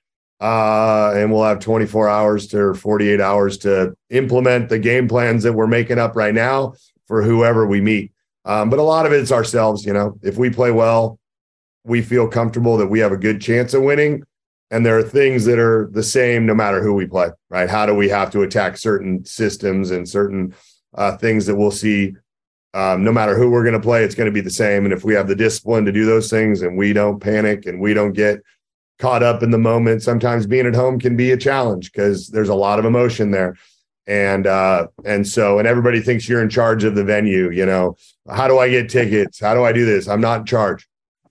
Uh, 0.40 1.12
and 1.16 1.30
we'll 1.30 1.44
have 1.44 1.58
24 1.58 2.08
hours 2.08 2.46
to 2.46 2.72
48 2.72 3.20
hours 3.20 3.58
to 3.58 3.94
implement 4.08 4.70
the 4.70 4.78
game 4.78 5.06
plans 5.06 5.42
that 5.42 5.52
we're 5.52 5.66
making 5.66 5.98
up 5.98 6.16
right 6.16 6.32
now 6.32 6.72
for 7.06 7.22
whoever 7.22 7.66
we 7.66 7.80
meet. 7.80 8.10
Um, 8.46 8.70
but 8.70 8.78
a 8.78 8.82
lot 8.82 9.04
of 9.04 9.12
it's 9.12 9.32
ourselves, 9.32 9.84
you 9.84 9.92
know. 9.92 10.18
If 10.22 10.38
we 10.38 10.48
play 10.48 10.70
well, 10.70 11.18
we 11.84 12.00
feel 12.00 12.26
comfortable 12.26 12.78
that 12.78 12.86
we 12.86 13.00
have 13.00 13.12
a 13.12 13.18
good 13.18 13.40
chance 13.40 13.74
of 13.74 13.82
winning. 13.82 14.22
And 14.70 14.86
there 14.86 14.96
are 14.96 15.02
things 15.02 15.44
that 15.46 15.58
are 15.58 15.88
the 15.92 16.02
same 16.02 16.46
no 16.46 16.54
matter 16.54 16.80
who 16.80 16.94
we 16.94 17.06
play, 17.06 17.30
right? 17.50 17.68
How 17.68 17.86
do 17.86 17.94
we 17.94 18.08
have 18.08 18.30
to 18.30 18.42
attack 18.42 18.78
certain 18.78 19.24
systems 19.24 19.90
and 19.90 20.08
certain 20.08 20.54
uh, 20.94 21.16
things 21.16 21.46
that 21.46 21.56
we'll 21.56 21.70
see 21.70 22.14
um, 22.72 23.02
no 23.02 23.12
matter 23.12 23.36
who 23.36 23.50
we're 23.50 23.64
going 23.64 23.74
to 23.74 23.80
play, 23.80 24.04
it's 24.04 24.14
going 24.14 24.28
to 24.28 24.32
be 24.32 24.40
the 24.40 24.50
same. 24.50 24.84
And 24.84 24.92
if 24.92 25.04
we 25.04 25.14
have 25.14 25.26
the 25.26 25.34
discipline 25.34 25.84
to 25.86 25.92
do 25.92 26.06
those 26.06 26.30
things 26.30 26.62
and 26.62 26.76
we 26.76 26.92
don't 26.92 27.20
panic 27.20 27.66
and 27.66 27.80
we 27.80 27.94
don't 27.94 28.12
get 28.12 28.42
caught 28.98 29.22
up 29.22 29.42
in 29.42 29.50
the 29.50 29.58
moment, 29.58 30.02
sometimes 30.02 30.46
being 30.46 30.66
at 30.66 30.74
home 30.74 31.00
can 31.00 31.16
be 31.16 31.32
a 31.32 31.36
challenge 31.36 31.90
because 31.90 32.28
there's 32.28 32.48
a 32.48 32.54
lot 32.54 32.78
of 32.78 32.84
emotion 32.84 33.30
there. 33.30 33.56
And 34.06 34.46
uh, 34.46 34.86
and 35.04 35.26
so 35.26 35.58
and 35.58 35.68
everybody 35.68 36.00
thinks 36.00 36.28
you're 36.28 36.42
in 36.42 36.48
charge 36.48 36.84
of 36.84 36.94
the 36.94 37.04
venue. 37.04 37.50
You 37.50 37.66
know, 37.66 37.96
how 38.28 38.48
do 38.48 38.58
I 38.58 38.68
get 38.68 38.88
tickets? 38.88 39.38
How 39.38 39.54
do 39.54 39.64
I 39.64 39.72
do 39.72 39.84
this? 39.84 40.08
I'm 40.08 40.20
not 40.20 40.40
in 40.40 40.46
charge, 40.46 40.88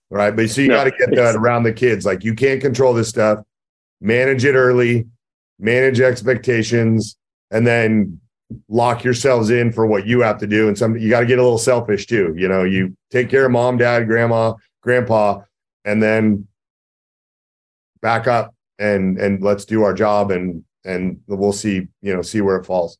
right? 0.09 0.33
But 0.33 0.49
so 0.49 0.61
you 0.61 0.69
no, 0.69 0.75
got 0.75 0.83
to 0.85 0.91
get 0.91 1.13
that 1.15 1.35
around 1.35 1.63
the 1.63 1.73
kids. 1.73 2.05
Like 2.05 2.23
you 2.23 2.35
can't 2.35 2.61
control 2.61 2.93
this 2.93 3.09
stuff. 3.09 3.39
Manage 3.99 4.45
it 4.45 4.53
early, 4.53 5.07
manage 5.57 5.99
expectations, 5.99 7.17
and 7.51 7.67
then 7.67 8.21
lock 8.67 9.03
yourselves 9.03 9.49
in 9.49 9.71
for 9.71 9.85
what 9.85 10.07
you 10.07 10.21
have 10.21 10.37
to 10.39 10.47
do. 10.47 10.67
And 10.67 10.77
some 10.77 10.97
you 10.97 11.09
got 11.09 11.21
to 11.21 11.25
get 11.25 11.39
a 11.39 11.43
little 11.43 11.57
selfish 11.57 12.07
too. 12.07 12.33
You 12.37 12.47
know, 12.47 12.63
you 12.63 12.95
take 13.11 13.29
care 13.29 13.45
of 13.45 13.51
mom, 13.51 13.77
dad, 13.77 14.07
grandma, 14.07 14.53
grandpa, 14.81 15.41
and 15.85 16.01
then 16.01 16.47
back 18.01 18.27
up 18.27 18.53
and 18.77 19.17
and 19.17 19.41
let's 19.41 19.65
do 19.65 19.83
our 19.83 19.93
job 19.93 20.31
and 20.31 20.63
and 20.85 21.19
we'll 21.27 21.51
see, 21.51 21.87
you 22.01 22.13
know, 22.13 22.21
see 22.21 22.41
where 22.41 22.55
it 22.55 22.65
falls. 22.65 22.97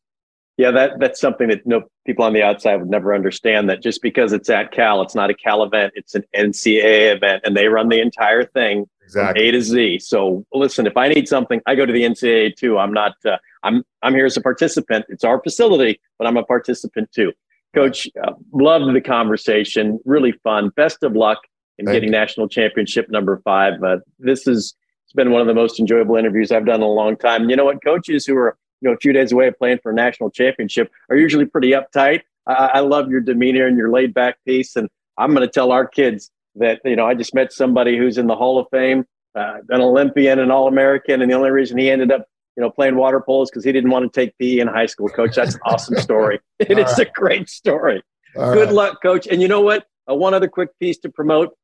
Yeah, 0.56 0.70
that 0.72 1.00
that's 1.00 1.20
something 1.20 1.48
that 1.48 1.66
no 1.66 1.84
people 2.06 2.24
on 2.24 2.34
the 2.34 2.42
outside 2.42 2.76
would 2.76 2.90
never 2.90 3.14
understand. 3.14 3.70
That 3.70 3.82
just 3.82 4.02
because 4.02 4.32
it's 4.32 4.50
at 4.50 4.72
Cal, 4.72 5.00
it's 5.00 5.14
not 5.14 5.30
a 5.30 5.34
Cal 5.34 5.62
event; 5.62 5.94
it's 5.96 6.14
an 6.14 6.24
NCAA 6.36 7.16
event, 7.16 7.42
and 7.44 7.56
they 7.56 7.68
run 7.68 7.88
the 7.88 8.00
entire 8.00 8.44
thing 8.44 8.86
exactly. 9.02 9.48
A 9.48 9.52
to 9.52 9.62
Z. 9.62 9.98
So 10.00 10.44
listen, 10.52 10.86
if 10.86 10.96
I 10.98 11.08
need 11.08 11.28
something, 11.28 11.62
I 11.66 11.74
go 11.74 11.86
to 11.86 11.92
the 11.92 12.02
NCAA 12.02 12.56
too. 12.56 12.78
I'm 12.78 12.92
not. 12.92 13.14
Uh, 13.24 13.38
I'm 13.62 13.84
I'm 14.02 14.14
here 14.14 14.26
as 14.26 14.36
a 14.36 14.40
participant. 14.40 15.06
It's 15.08 15.24
our 15.24 15.40
facility, 15.42 16.00
but 16.18 16.26
I'm 16.26 16.36
a 16.36 16.44
participant 16.44 17.10
too. 17.12 17.32
Coach, 17.74 18.08
uh, 18.22 18.32
loved 18.52 18.94
the 18.94 19.00
conversation. 19.00 20.00
Really 20.04 20.32
fun. 20.32 20.70
Best 20.70 21.02
of 21.02 21.14
luck 21.14 21.38
in 21.78 21.86
Thank 21.86 21.96
getting 21.96 22.08
you. 22.08 22.18
national 22.18 22.48
championship 22.48 23.08
number 23.10 23.40
five. 23.44 23.82
Uh, 23.82 23.98
this 24.18 24.46
is 24.46 24.74
it's 25.04 25.12
been 25.12 25.30
one 25.30 25.40
of 25.40 25.46
the 25.46 25.54
most 25.54 25.80
enjoyable 25.80 26.16
interviews 26.16 26.52
I've 26.52 26.66
done 26.66 26.76
in 26.76 26.82
a 26.82 26.88
long 26.88 27.16
time. 27.16 27.50
You 27.50 27.56
know 27.56 27.64
what? 27.64 27.82
Coaches 27.84 28.26
who 28.26 28.36
are 28.36 28.56
you 28.80 28.88
know 28.88 28.94
a 28.94 28.98
few 28.98 29.12
days 29.12 29.32
away 29.32 29.48
of 29.48 29.58
playing 29.58 29.78
for 29.82 29.92
a 29.92 29.94
national 29.94 30.30
championship 30.30 30.90
are 31.08 31.16
usually 31.16 31.46
pretty 31.46 31.70
uptight. 31.70 32.22
I, 32.46 32.70
I 32.74 32.80
love 32.80 33.10
your 33.10 33.20
demeanor 33.20 33.66
and 33.66 33.76
your 33.76 33.90
laid 33.90 34.14
back 34.14 34.36
piece, 34.44 34.76
and 34.76 34.88
I'm 35.18 35.34
going 35.34 35.46
to 35.46 35.52
tell 35.52 35.72
our 35.72 35.86
kids 35.86 36.30
that 36.56 36.80
you 36.84 36.96
know 36.96 37.06
I 37.06 37.14
just 37.14 37.34
met 37.34 37.52
somebody 37.52 37.96
who's 37.96 38.18
in 38.18 38.26
the 38.26 38.36
Hall 38.36 38.58
of 38.58 38.66
Fame, 38.70 39.04
uh, 39.34 39.58
an 39.68 39.80
Olympian, 39.80 40.38
an 40.38 40.50
All 40.50 40.66
American, 40.66 41.22
and 41.22 41.30
the 41.30 41.36
only 41.36 41.50
reason 41.50 41.78
he 41.78 41.90
ended 41.90 42.10
up 42.10 42.26
you 42.56 42.62
know 42.62 42.70
playing 42.70 42.96
water 42.96 43.20
polo 43.20 43.44
because 43.44 43.64
he 43.64 43.72
didn't 43.72 43.90
want 43.90 44.12
to 44.12 44.20
take 44.20 44.36
PE 44.38 44.58
in 44.58 44.68
high 44.68 44.86
school. 44.86 45.08
Coach, 45.08 45.36
that's 45.36 45.54
an 45.54 45.60
awesome 45.64 45.96
story. 45.96 46.40
It 46.58 46.78
is 46.78 46.98
right. 46.98 47.08
a 47.08 47.10
great 47.14 47.48
story. 47.48 48.02
All 48.36 48.52
Good 48.52 48.66
right. 48.66 48.74
luck, 48.74 49.02
Coach. 49.02 49.26
And 49.26 49.40
you 49.40 49.48
know 49.48 49.62
what? 49.62 49.86
Uh, 50.08 50.14
one 50.14 50.34
other 50.34 50.46
quick 50.48 50.68
piece 50.78 50.98
to 50.98 51.08
promote. 51.08 51.56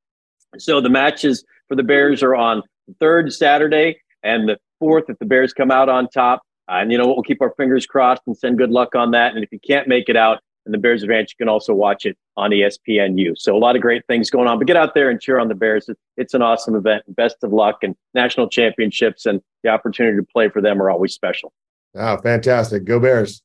So 0.59 0.81
the 0.81 0.89
matches 0.89 1.45
for 1.69 1.75
the 1.77 1.83
Bears 1.83 2.23
are 2.23 2.35
on 2.35 2.63
the 2.89 2.95
third 2.99 3.33
Saturday 3.33 3.99
and 4.23 4.49
the 4.49 4.59
fourth 4.79 5.05
if 5.09 5.19
the 5.19 5.27
Bears 5.27 5.53
come 5.53 5.71
out 5.71 5.89
on 5.89 6.09
top. 6.09 6.43
Uh, 6.69 6.77
and 6.77 6.91
you 6.91 6.99
know 6.99 7.07
what? 7.07 7.17
We'll 7.17 7.25
keep 7.25 7.43
our 7.43 7.53
fingers 7.57 7.87
crossed 7.87 8.23
and 8.27 8.37
send 8.37 8.59
good 8.59 8.71
luck 8.71 8.95
on 8.95 9.11
that. 9.13 9.35
And 9.35 9.45
if 9.45 9.53
you 9.53 9.61
can't 9.61 9.87
make 9.87 10.09
it 10.09 10.17
out 10.17 10.41
in 10.67 10.73
the 10.73 10.79
Bears 10.79 11.03
Advance, 11.03 11.33
you 11.33 11.43
can 11.43 11.49
also 11.49 11.73
watch 11.73 12.05
it 12.05 12.19
on 12.37 12.51
ESPNU. 12.51 13.39
So 13.39 13.57
a 13.57 13.59
lot 13.59 13.77
of 13.77 13.83
great 13.83 14.07
things 14.07 14.29
going 14.31 14.49
on. 14.49 14.59
But 14.59 14.67
get 14.67 14.77
out 14.77 14.95
there 14.95 15.09
and 15.09 15.21
cheer 15.21 15.39
on 15.39 15.49
the 15.49 15.55
Bears. 15.55 15.89
It's 16.17 16.35
an 16.35 16.43
awesome 16.43 16.75
event. 16.75 17.05
Best 17.09 17.37
of 17.43 17.53
luck 17.53 17.79
and 17.83 17.95
national 18.15 18.49
championships 18.49 19.25
and 19.25 19.41
the 19.63 19.71
opportunity 19.71 20.17
to 20.17 20.25
play 20.25 20.49
for 20.49 20.61
them 20.61 20.83
are 20.83 20.91
always 20.91 21.15
special. 21.15 21.53
Oh, 21.95 22.19
fantastic. 22.19 22.85
Go 22.85 23.01
Bears. 23.01 23.43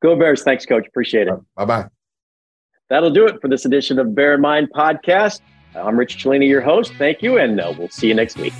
Go 0.00 0.16
Bears. 0.16 0.42
Thanks, 0.42 0.64
Coach. 0.64 0.86
Appreciate 0.86 1.28
it. 1.28 1.34
Bye 1.56 1.64
bye. 1.64 1.88
That'll 2.88 3.10
do 3.10 3.26
it 3.26 3.40
for 3.40 3.48
this 3.48 3.64
edition 3.64 3.98
of 3.98 4.14
Bear 4.14 4.34
in 4.34 4.40
Mind 4.40 4.68
podcast. 4.74 5.40
I'm 5.74 5.96
Rich 5.96 6.24
Cellini, 6.24 6.48
your 6.48 6.60
host. 6.60 6.92
Thank 6.94 7.22
you, 7.22 7.38
and 7.38 7.60
uh, 7.60 7.72
we'll 7.78 7.88
see 7.88 8.08
you 8.08 8.14
next 8.14 8.36
week. 8.36 8.54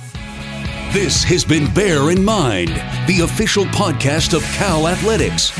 This 0.93 1.23
has 1.23 1.43
been 1.43 1.73
Bear 1.73 2.11
in 2.11 2.23
Mind, 2.23 2.69
the 3.07 3.21
official 3.23 3.65
podcast 3.65 4.33
of 4.33 4.43
Cal 4.53 4.87
Athletics. 4.87 5.51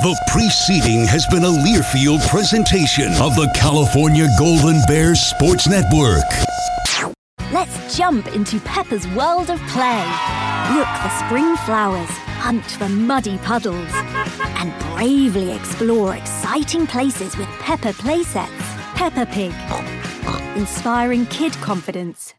The 0.00 0.16
preceding 0.28 1.08
has 1.08 1.26
been 1.26 1.42
a 1.42 1.48
Learfield 1.48 2.24
presentation 2.28 3.08
of 3.14 3.34
the 3.34 3.50
California 3.52 4.28
Golden 4.38 4.80
Bears 4.86 5.18
Sports 5.18 5.66
Network. 5.66 6.22
Let's 7.50 7.96
jump 7.96 8.28
into 8.28 8.60
Peppa's 8.60 9.08
world 9.08 9.50
of 9.50 9.58
play. 9.66 10.04
Look 10.72 10.86
for 11.02 11.10
spring 11.26 11.56
flowers, 11.66 12.08
hunt 12.38 12.64
for 12.64 12.88
muddy 12.88 13.38
puddles, 13.38 13.90
and 14.60 14.72
bravely 14.94 15.50
explore 15.50 16.14
exciting 16.14 16.86
places 16.86 17.36
with 17.36 17.48
Peppa 17.58 17.92
playsets. 17.94 18.46
Peppa 18.94 19.26
Pig. 19.26 19.52
inspiring 20.56 21.26
kid 21.26 21.52
confidence. 21.54 22.34